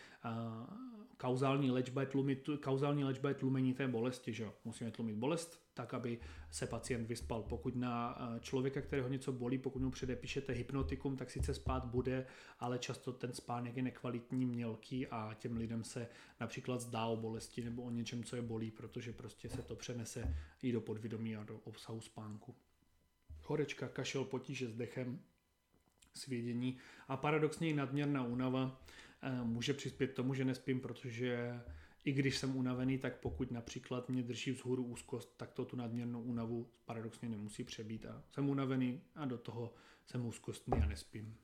kauzální 1.17 1.71
léčba 1.71 2.01
je, 2.01 2.07
tlumit, 2.07 2.49
kauzální 2.63 3.03
léčba 3.03 3.29
je 3.29 3.35
tlumení 3.35 3.73
té 3.73 3.87
bolesti, 3.87 4.33
že 4.33 4.51
musíme 4.65 4.91
tlumit 4.91 5.15
bolest 5.15 5.65
tak, 5.73 5.93
aby 5.93 6.19
se 6.51 6.67
pacient 6.67 7.07
vyspal. 7.07 7.43
Pokud 7.43 7.75
na 7.75 8.17
člověka, 8.41 8.81
kterého 8.81 9.07
něco 9.07 9.31
bolí, 9.31 9.57
pokud 9.57 9.81
mu 9.81 9.91
předepíšete 9.91 10.53
hypnotikum, 10.53 11.17
tak 11.17 11.31
sice 11.31 11.53
spát 11.53 11.85
bude, 11.85 12.25
ale 12.59 12.79
často 12.79 13.13
ten 13.13 13.33
spánek 13.33 13.77
je 13.77 13.83
nekvalitní, 13.83 14.45
mělký 14.45 15.07
a 15.07 15.33
těm 15.39 15.57
lidem 15.57 15.83
se 15.83 16.07
například 16.39 16.81
zdá 16.81 17.05
o 17.05 17.17
bolesti 17.17 17.63
nebo 17.63 17.83
o 17.83 17.89
něčem, 17.89 18.23
co 18.23 18.35
je 18.35 18.41
bolí, 18.41 18.71
protože 18.71 19.13
prostě 19.13 19.49
se 19.49 19.61
to 19.61 19.75
přenese 19.75 20.35
i 20.63 20.71
do 20.71 20.81
podvědomí 20.81 21.35
a 21.35 21.43
do 21.43 21.57
obsahu 21.63 22.01
spánku. 22.01 22.55
Horečka, 23.41 23.87
kašel, 23.87 24.23
potíže 24.23 24.67
s 24.67 24.73
dechem, 24.73 25.19
svědění 26.17 26.77
a 27.07 27.17
paradoxně 27.17 27.69
i 27.69 27.73
nadměrná 27.73 28.23
únava 28.23 28.81
eh, 28.87 28.93
může 29.43 29.73
přispět 29.73 30.07
tomu, 30.07 30.33
že 30.33 30.45
nespím, 30.45 30.79
protože 30.79 31.61
i 32.03 32.11
když 32.11 32.37
jsem 32.37 32.55
unavený, 32.55 32.97
tak 32.97 33.19
pokud 33.19 33.51
například 33.51 34.09
mě 34.09 34.23
drží 34.23 34.51
vzhůru 34.51 34.83
úzkost, 34.83 35.37
tak 35.37 35.53
to 35.53 35.65
tu 35.65 35.75
nadměrnou 35.75 36.21
únavu 36.21 36.69
paradoxně 36.85 37.29
nemusí 37.29 37.63
přebít 37.63 38.05
a 38.05 38.23
jsem 38.31 38.49
unavený 38.49 39.01
a 39.15 39.25
do 39.25 39.37
toho 39.37 39.73
jsem 40.05 40.25
úzkostný 40.25 40.81
a 40.81 40.85
nespím. 40.85 41.37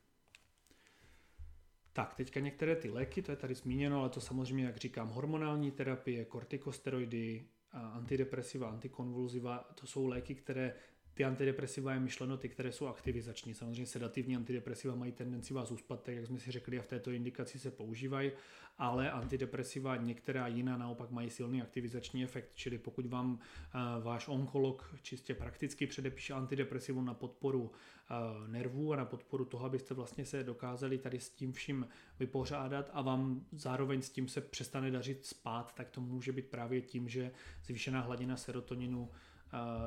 Tak, 1.93 2.15
teďka 2.15 2.39
některé 2.39 2.75
ty 2.75 2.89
léky, 2.89 3.21
to 3.21 3.31
je 3.31 3.37
tady 3.37 3.55
zmíněno, 3.55 3.99
ale 3.99 4.09
to 4.09 4.21
samozřejmě, 4.21 4.65
jak 4.65 4.77
říkám, 4.77 5.09
hormonální 5.09 5.71
terapie, 5.71 6.25
kortikosteroidy, 6.25 7.47
antidepresiva, 7.71 8.69
antikonvulziva, 8.69 9.57
to 9.75 9.87
jsou 9.87 10.07
léky, 10.07 10.35
které 10.35 10.73
ty 11.13 11.25
antidepresiva 11.25 11.93
je 11.93 11.99
myšleno 11.99 12.37
ty, 12.37 12.49
které 12.49 12.71
jsou 12.71 12.87
aktivizační. 12.87 13.53
Samozřejmě 13.53 13.85
sedativní 13.85 14.35
antidepresiva 14.35 14.95
mají 14.95 15.11
tendenci 15.11 15.53
vás 15.53 15.71
uspat, 15.71 16.03
tak 16.03 16.15
jak 16.15 16.25
jsme 16.25 16.39
si 16.39 16.51
řekli, 16.51 16.79
a 16.79 16.81
v 16.81 16.87
této 16.87 17.11
indikaci 17.11 17.59
se 17.59 17.71
používají, 17.71 18.31
ale 18.77 19.11
antidepresiva 19.11 19.95
některá 19.95 20.47
jiná 20.47 20.77
naopak 20.77 21.11
mají 21.11 21.29
silný 21.29 21.61
aktivizační 21.61 22.23
efekt, 22.23 22.51
čili 22.55 22.77
pokud 22.77 23.05
vám 23.05 23.33
uh, 23.33 24.03
váš 24.03 24.27
onkolog 24.27 24.95
čistě 25.01 25.33
prakticky 25.33 25.87
předepíše 25.87 26.33
antidepresivu 26.33 27.01
na 27.01 27.13
podporu 27.13 27.61
uh, 27.61 28.47
nervů 28.47 28.93
a 28.93 28.95
na 28.95 29.05
podporu 29.05 29.45
toho, 29.45 29.65
abyste 29.65 29.93
vlastně 29.93 30.25
se 30.25 30.43
dokázali 30.43 30.97
tady 30.97 31.19
s 31.19 31.29
tím 31.29 31.53
vším 31.53 31.87
vypořádat 32.19 32.89
a 32.93 33.01
vám 33.01 33.45
zároveň 33.51 34.01
s 34.01 34.09
tím 34.09 34.27
se 34.27 34.41
přestane 34.41 34.91
dařit 34.91 35.25
spát, 35.25 35.75
tak 35.75 35.89
to 35.89 36.01
může 36.01 36.31
být 36.31 36.45
právě 36.45 36.81
tím, 36.81 37.09
že 37.09 37.31
zvýšená 37.63 38.01
hladina 38.01 38.37
serotoninu 38.37 39.09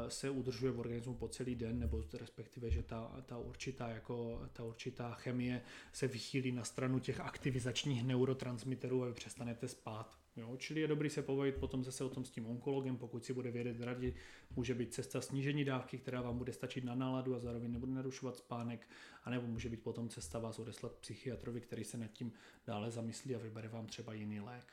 se 0.09 0.31
udržuje 0.31 0.73
v 0.73 0.79
organismu 0.79 1.15
po 1.15 1.29
celý 1.29 1.55
den, 1.55 1.79
nebo 1.79 2.05
respektive, 2.13 2.71
že 2.71 2.83
ta, 2.83 3.23
ta, 3.27 3.39
určitá, 3.39 3.89
jako, 3.89 4.43
ta 4.53 4.65
určitá 4.65 5.15
chemie 5.15 5.63
se 5.93 6.09
vychýlí 6.09 6.53
na 6.53 6.65
stranu 6.65 6.99
těch 6.99 7.21
aktivizačních 7.21 8.05
neurotransmiterů 8.05 9.03
a 9.03 9.07
vy 9.07 9.13
přestanete 9.13 9.69
spát. 9.69 10.19
Jo? 10.37 10.57
Čili 10.57 10.81
je 10.81 10.89
dobrý 10.89 11.11
se 11.11 11.23
pobavit 11.23 11.57
potom 11.57 11.85
zase 11.85 12.05
o 12.05 12.09
tom 12.09 12.25
s 12.25 12.31
tím 12.31 12.47
onkologem, 12.47 12.97
pokud 12.97 13.25
si 13.25 13.33
bude 13.33 13.51
vědět 13.51 13.81
radi, 13.81 14.15
může 14.57 14.75
být 14.75 14.95
cesta 14.95 15.21
snížení 15.21 15.65
dávky, 15.65 15.99
která 15.99 16.23
vám 16.23 16.39
bude 16.39 16.53
stačit 16.53 16.85
na 16.85 16.95
náladu 16.95 17.35
a 17.35 17.39
zároveň 17.39 17.73
nebude 17.73 17.93
narušovat 17.93 18.37
spánek, 18.37 18.89
anebo 19.25 19.47
může 19.47 19.69
být 19.69 19.83
potom 19.83 20.09
cesta 20.09 20.39
vás 20.39 20.59
odeslat 20.59 20.93
psychiatrovi, 20.93 21.61
který 21.61 21.85
se 21.85 21.99
nad 21.99 22.09
tím 22.09 22.33
dále 22.67 22.91
zamyslí 22.91 23.35
a 23.35 23.39
vybere 23.39 23.69
vám 23.69 23.87
třeba 23.87 24.13
jiný 24.13 24.41
lék. 24.41 24.73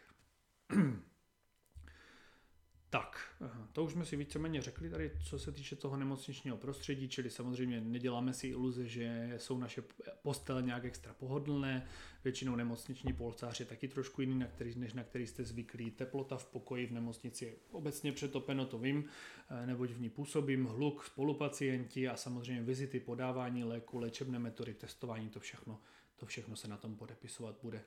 Tak, 2.91 3.35
to 3.71 3.83
už 3.83 3.91
jsme 3.91 4.05
si 4.05 4.15
víceméně 4.15 4.61
řekli 4.61 4.89
tady, 4.89 5.11
co 5.23 5.39
se 5.39 5.51
týče 5.51 5.75
toho 5.75 5.97
nemocničního 5.97 6.57
prostředí, 6.57 7.09
čili 7.09 7.29
samozřejmě 7.29 7.81
neděláme 7.81 8.33
si 8.33 8.47
iluze, 8.47 8.87
že 8.87 9.33
jsou 9.37 9.57
naše 9.57 9.83
postele 10.21 10.61
nějak 10.61 10.85
extra 10.85 11.13
pohodlné, 11.13 11.87
většinou 12.23 12.55
nemocniční 12.55 13.13
polcář 13.13 13.59
je 13.59 13.65
taky 13.65 13.87
trošku 13.87 14.21
jiný, 14.21 14.39
na 14.39 14.47
který, 14.47 14.75
než 14.75 14.93
na 14.93 15.03
který 15.03 15.27
jste 15.27 15.43
zvyklí. 15.43 15.91
Teplota 15.91 16.37
v 16.37 16.45
pokoji 16.45 16.87
v 16.87 16.91
nemocnici 16.91 17.45
je 17.45 17.53
obecně 17.71 18.11
přetopeno, 18.11 18.65
to 18.65 18.77
vím, 18.77 19.05
eh, 19.49 19.65
neboť 19.67 19.91
v 19.91 20.01
ní 20.01 20.09
působím, 20.09 20.65
hluk, 20.65 21.05
spolupacienti 21.05 22.07
a 22.07 22.15
samozřejmě 22.15 22.63
vizity, 22.63 22.99
podávání 22.99 23.63
léku, 23.63 23.97
léčebné 23.97 24.39
metody, 24.39 24.73
testování, 24.73 25.29
to 25.29 25.39
všechno, 25.39 25.79
to 26.17 26.25
všechno 26.25 26.55
se 26.55 26.67
na 26.67 26.77
tom 26.77 26.95
podepisovat 26.95 27.55
bude. 27.63 27.83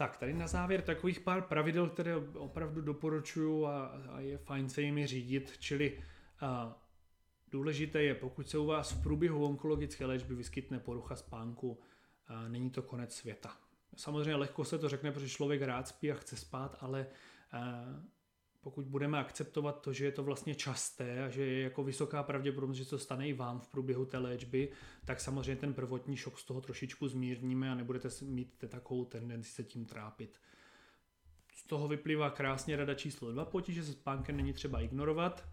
Tak, 0.00 0.16
tady 0.16 0.32
na 0.32 0.46
závěr 0.46 0.82
takových 0.82 1.20
pár 1.20 1.42
pravidel, 1.42 1.88
které 1.88 2.16
opravdu 2.16 2.80
doporučuju 2.80 3.66
a, 3.66 3.86
a 3.86 4.20
je 4.20 4.38
fajn 4.38 4.68
se 4.68 4.82
jimi 4.82 5.06
řídit, 5.06 5.56
čili 5.58 6.02
a, 6.40 6.78
důležité 7.50 8.02
je, 8.02 8.14
pokud 8.14 8.48
se 8.48 8.58
u 8.58 8.66
vás 8.66 8.92
v 8.92 9.02
průběhu 9.02 9.44
onkologické 9.44 10.06
léčby 10.06 10.34
vyskytne 10.34 10.78
porucha 10.78 11.16
spánku, 11.16 11.80
a, 12.26 12.48
není 12.48 12.70
to 12.70 12.82
konec 12.82 13.14
světa. 13.14 13.56
Samozřejmě 13.96 14.34
lehko 14.34 14.64
se 14.64 14.78
to 14.78 14.88
řekne, 14.88 15.12
protože 15.12 15.28
člověk 15.28 15.62
rád 15.62 15.88
spí 15.88 16.12
a 16.12 16.14
chce 16.14 16.36
spát, 16.36 16.76
ale 16.80 17.06
a, 17.52 17.84
pokud 18.60 18.84
budeme 18.84 19.18
akceptovat 19.18 19.80
to, 19.80 19.92
že 19.92 20.04
je 20.04 20.12
to 20.12 20.22
vlastně 20.22 20.54
časté 20.54 21.24
a 21.24 21.28
že 21.28 21.44
je 21.46 21.62
jako 21.62 21.84
vysoká 21.84 22.22
pravděpodobnost, 22.22 22.78
že 22.78 22.84
to 22.84 22.98
stane 22.98 23.28
i 23.28 23.32
vám 23.32 23.60
v 23.60 23.68
průběhu 23.68 24.04
té 24.04 24.18
léčby, 24.18 24.72
tak 25.04 25.20
samozřejmě 25.20 25.56
ten 25.56 25.74
prvotní 25.74 26.16
šok 26.16 26.38
z 26.38 26.44
toho 26.44 26.60
trošičku 26.60 27.08
zmírníme 27.08 27.70
a 27.70 27.74
nebudete 27.74 28.08
mít 28.22 28.64
takovou 28.68 29.04
tendenci 29.04 29.50
se 29.50 29.64
tím 29.64 29.86
trápit. 29.86 30.38
Z 31.54 31.66
toho 31.66 31.88
vyplývá 31.88 32.30
krásně 32.30 32.76
rada 32.76 32.94
číslo 32.94 33.32
2. 33.32 33.44
Potíže 33.44 33.84
se 33.84 33.92
spánkem 33.92 34.36
není 34.36 34.52
třeba 34.52 34.80
ignorovat, 34.80 35.48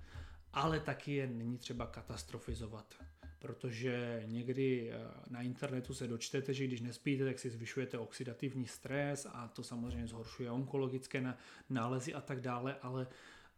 ale 0.54 0.80
taky 0.80 1.14
je 1.14 1.28
není 1.28 1.58
třeba 1.58 1.88
katastrofizovat 1.88 2.96
protože 3.40 4.24
někdy 4.26 4.92
eh, 4.92 5.08
na 5.30 5.42
internetu 5.42 5.94
se 5.94 6.08
dočtete, 6.08 6.54
že 6.54 6.68
když 6.68 6.82
nespíte, 6.82 7.26
tak 7.26 7.40
si 7.40 7.50
zvyšujete 7.50 7.98
oxidativní 7.98 8.68
stres 8.68 9.28
a 9.34 9.48
to 9.48 9.64
samozřejmě 9.64 10.08
zhoršuje 10.08 10.52
onkologické 10.52 11.34
nálezy 11.70 12.14
a 12.14 12.22
tak 12.22 12.42
dále, 12.42 12.76
ale 12.82 13.08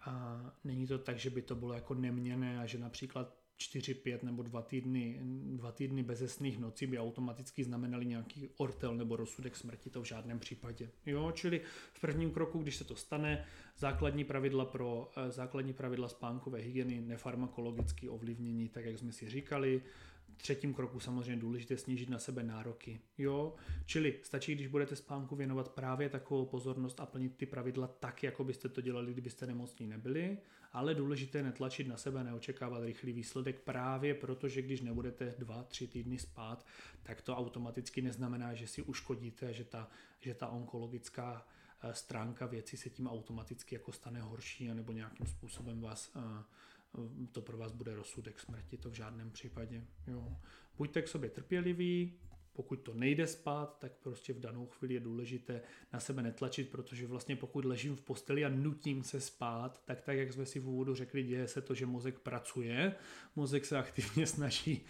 a 0.02 0.42
eh, 0.48 0.52
není 0.64 0.88
to 0.88 0.98
tak, 0.98 1.20
že 1.20 1.30
by 1.30 1.42
to 1.42 1.56
bylo 1.56 1.74
jako 1.74 1.94
neměné 1.94 2.60
a 2.60 2.66
že 2.66 2.78
například 2.78 3.39
4, 3.62 3.94
5 3.94 4.24
nebo 4.24 4.44
2 4.44 4.62
týdny, 4.62 5.20
dva 5.56 5.72
týdny 5.72 6.04
bezesných 6.04 6.60
nocí 6.60 6.88
by 6.88 7.00
automaticky 7.00 7.64
znamenali 7.64 8.06
nějaký 8.06 8.50
ortel 8.58 8.96
nebo 8.96 9.16
rozsudek 9.16 9.56
smrti, 9.56 9.90
to 9.90 10.02
v 10.02 10.06
žádném 10.06 10.40
případě. 10.40 10.90
Jo, 11.06 11.32
čili 11.32 11.62
v 11.94 12.02
prvním 12.02 12.32
kroku, 12.32 12.60
když 12.60 12.76
se 12.76 12.84
to 12.84 12.96
stane, 12.96 13.46
základní 13.78 14.24
pravidla 14.24 14.66
pro 14.66 15.12
eh, 15.18 15.32
základní 15.32 15.74
pravidla 15.74 16.08
spánkové 16.08 16.60
hygieny, 16.60 17.02
nefarmakologické 17.02 18.10
ovlivnění, 18.10 18.70
tak 18.70 18.86
jak 18.86 18.98
jsme 18.98 19.12
si 19.12 19.30
říkali, 19.30 19.82
třetím 20.42 20.74
kroku 20.74 21.00
samozřejmě 21.00 21.36
důležité 21.36 21.78
snížit 21.78 22.10
na 22.10 22.20
sebe 22.20 22.44
nároky. 22.44 23.02
Jo? 23.18 23.56
Čili 23.86 24.20
stačí, 24.24 24.56
když 24.56 24.68
budete 24.68 24.96
spánku 24.96 25.36
věnovat 25.36 25.70
právě 25.70 26.10
takovou 26.10 26.46
pozornost 26.46 27.00
a 27.00 27.06
plnit 27.06 27.38
ty 27.38 27.46
pravidla 27.46 27.88
tak, 27.88 28.24
jako 28.24 28.44
byste 28.44 28.70
to 28.70 28.82
dělali, 28.82 29.12
kdybyste 29.12 29.48
nemocní 29.48 29.88
nebyli, 29.88 30.38
ale 30.74 30.96
důležité 30.96 31.44
netlačit 31.44 31.88
na 31.88 31.98
sebe, 31.98 32.24
neočekávat 32.24 32.84
rychlý 32.84 33.14
výsledek 33.14 33.60
právě 33.60 34.14
proto, 34.14 34.48
že 34.48 34.62
když 34.62 34.82
nebudete 34.82 35.36
dva, 35.40 35.64
tři 35.64 35.88
týdny 35.88 36.20
spát, 36.20 36.66
tak 37.04 37.22
to 37.22 37.38
automaticky 37.38 38.02
neznamená, 38.02 38.54
že 38.54 38.68
si 38.68 38.82
uškodíte, 38.82 39.54
že 39.54 39.64
ta, 39.64 39.88
že 40.20 40.34
ta 40.34 40.48
onkologická 40.48 41.48
eh, 41.82 41.94
stránka 41.94 42.46
věci 42.46 42.78
se 42.78 42.90
tím 42.90 43.08
automaticky 43.08 43.76
jako 43.76 43.92
stane 43.92 44.22
horší, 44.22 44.68
nebo 44.68 44.92
nějakým 44.92 45.28
způsobem 45.28 45.82
vás 45.82 46.12
uh, 46.16 46.22
to 47.32 47.42
pro 47.42 47.58
vás 47.58 47.72
bude 47.72 47.96
rozsudek 47.96 48.40
smrti, 48.40 48.78
to 48.78 48.90
v 48.90 48.94
žádném 48.94 49.32
případě. 49.32 49.84
Jo. 50.08 50.38
Buďte 50.78 51.02
k 51.02 51.08
sobě 51.08 51.30
trpěliví, 51.30 52.20
pokud 52.54 52.76
to 52.76 52.94
nejde 52.94 53.28
spát, 53.28 53.80
tak 53.80 53.92
prostě 53.92 54.34
v 54.34 54.40
danou 54.40 54.66
chvíli 54.66 54.94
je 54.94 55.00
důležité 55.00 55.62
na 55.94 56.00
sebe 56.00 56.24
netlačit, 56.24 56.70
protože 56.70 57.08
vlastně 57.08 57.36
pokud 57.36 57.66
ležím 57.66 57.96
v 57.96 58.02
posteli 58.02 58.46
a 58.46 58.50
nutím 58.50 59.04
se 59.04 59.22
spát, 59.22 59.82
tak 59.86 60.02
tak, 60.02 60.18
jak 60.18 60.34
jsme 60.34 60.46
si 60.46 60.60
v 60.60 60.68
úvodu 60.68 60.96
řekli, 60.96 61.24
děje 61.24 61.48
se 61.48 61.62
to, 61.62 61.76
že 61.76 61.86
mozek 61.86 62.20
pracuje, 62.20 62.96
mozek 63.36 63.66
se 63.66 63.78
aktivně 63.78 64.28
snaží 64.36 64.86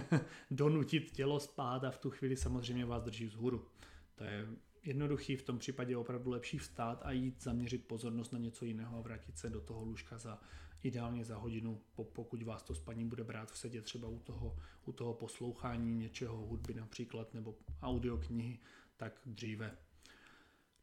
donutit 0.50 1.12
tělo 1.12 1.40
spát 1.40 1.84
a 1.84 1.90
v 1.90 1.98
tu 1.98 2.10
chvíli 2.10 2.36
samozřejmě 2.36 2.84
vás 2.84 3.02
drží 3.02 3.26
vzhůru. 3.26 3.66
To 4.14 4.24
je 4.24 4.46
jednoduchý, 4.84 5.36
v 5.36 5.42
tom 5.42 5.58
případě 5.58 5.92
je 5.92 5.96
opravdu 5.96 6.30
lepší 6.30 6.58
vstát 6.58 7.02
a 7.02 7.12
jít 7.12 7.42
zaměřit 7.42 7.86
pozornost 7.86 8.32
na 8.32 8.38
něco 8.38 8.64
jiného 8.64 8.98
a 8.98 9.00
vrátit 9.00 9.38
se 9.38 9.50
do 9.50 9.60
toho 9.60 9.84
lůžka 9.84 10.18
za 10.18 10.40
ideálně 10.82 11.24
za 11.24 11.36
hodinu, 11.36 11.80
pokud 12.12 12.42
vás 12.42 12.62
to 12.62 12.74
spaní 12.74 13.04
bude 13.04 13.24
brát 13.24 13.52
v 13.52 13.58
sedě 13.58 13.82
třeba 13.82 14.08
u 14.08 14.18
toho, 14.18 14.56
u 14.84 14.92
toho 14.92 15.14
poslouchání 15.14 15.94
něčeho, 15.94 16.36
hudby 16.36 16.74
například, 16.74 17.34
nebo 17.34 17.54
audioknihy, 17.82 18.58
tak 18.96 19.20
dříve. 19.26 19.76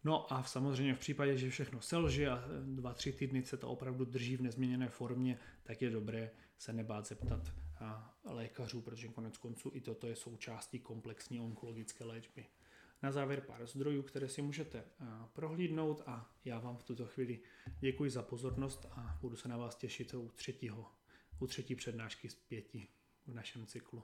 No 0.03 0.33
a 0.33 0.43
samozřejmě 0.43 0.95
v 0.95 0.99
případě, 0.99 1.37
že 1.37 1.49
všechno 1.49 1.81
selže 1.81 2.29
a 2.29 2.43
dva, 2.65 2.93
tři 2.93 3.11
týdny 3.11 3.43
se 3.43 3.57
to 3.57 3.69
opravdu 3.69 4.05
drží 4.05 4.37
v 4.37 4.41
nezměněné 4.41 4.89
formě, 4.89 5.39
tak 5.63 5.81
je 5.81 5.89
dobré 5.89 6.31
se 6.57 6.73
nebát 6.73 7.07
zeptat 7.07 7.53
lékařů, 8.23 8.81
protože 8.81 9.07
konec 9.07 9.37
konců 9.37 9.71
i 9.73 9.81
toto 9.81 10.07
je 10.07 10.15
součástí 10.15 10.79
komplexní 10.79 11.39
onkologické 11.39 12.03
léčby. 12.03 12.45
Na 13.01 13.11
závěr 13.11 13.41
pár 13.41 13.67
zdrojů, 13.67 14.03
které 14.03 14.29
si 14.29 14.41
můžete 14.41 14.77
eh, 14.79 15.05
prohlídnout 15.33 16.01
a 16.05 16.35
já 16.45 16.59
vám 16.59 16.77
v 16.77 16.83
tuto 16.83 17.05
chvíli 17.05 17.39
děkuji 17.79 18.11
za 18.11 18.23
pozornost 18.23 18.85
a 18.91 19.17
budu 19.21 19.35
se 19.35 19.47
na 19.47 19.57
vás 19.57 19.75
těšit 19.75 20.13
u 20.13 20.29
třetího, 20.35 20.91
u 21.39 21.47
třetí 21.47 21.75
přednášky 21.75 22.29
z 22.29 22.35
pěti 22.35 22.87
v 23.27 23.33
našem 23.33 23.65
cyklu. 23.65 24.03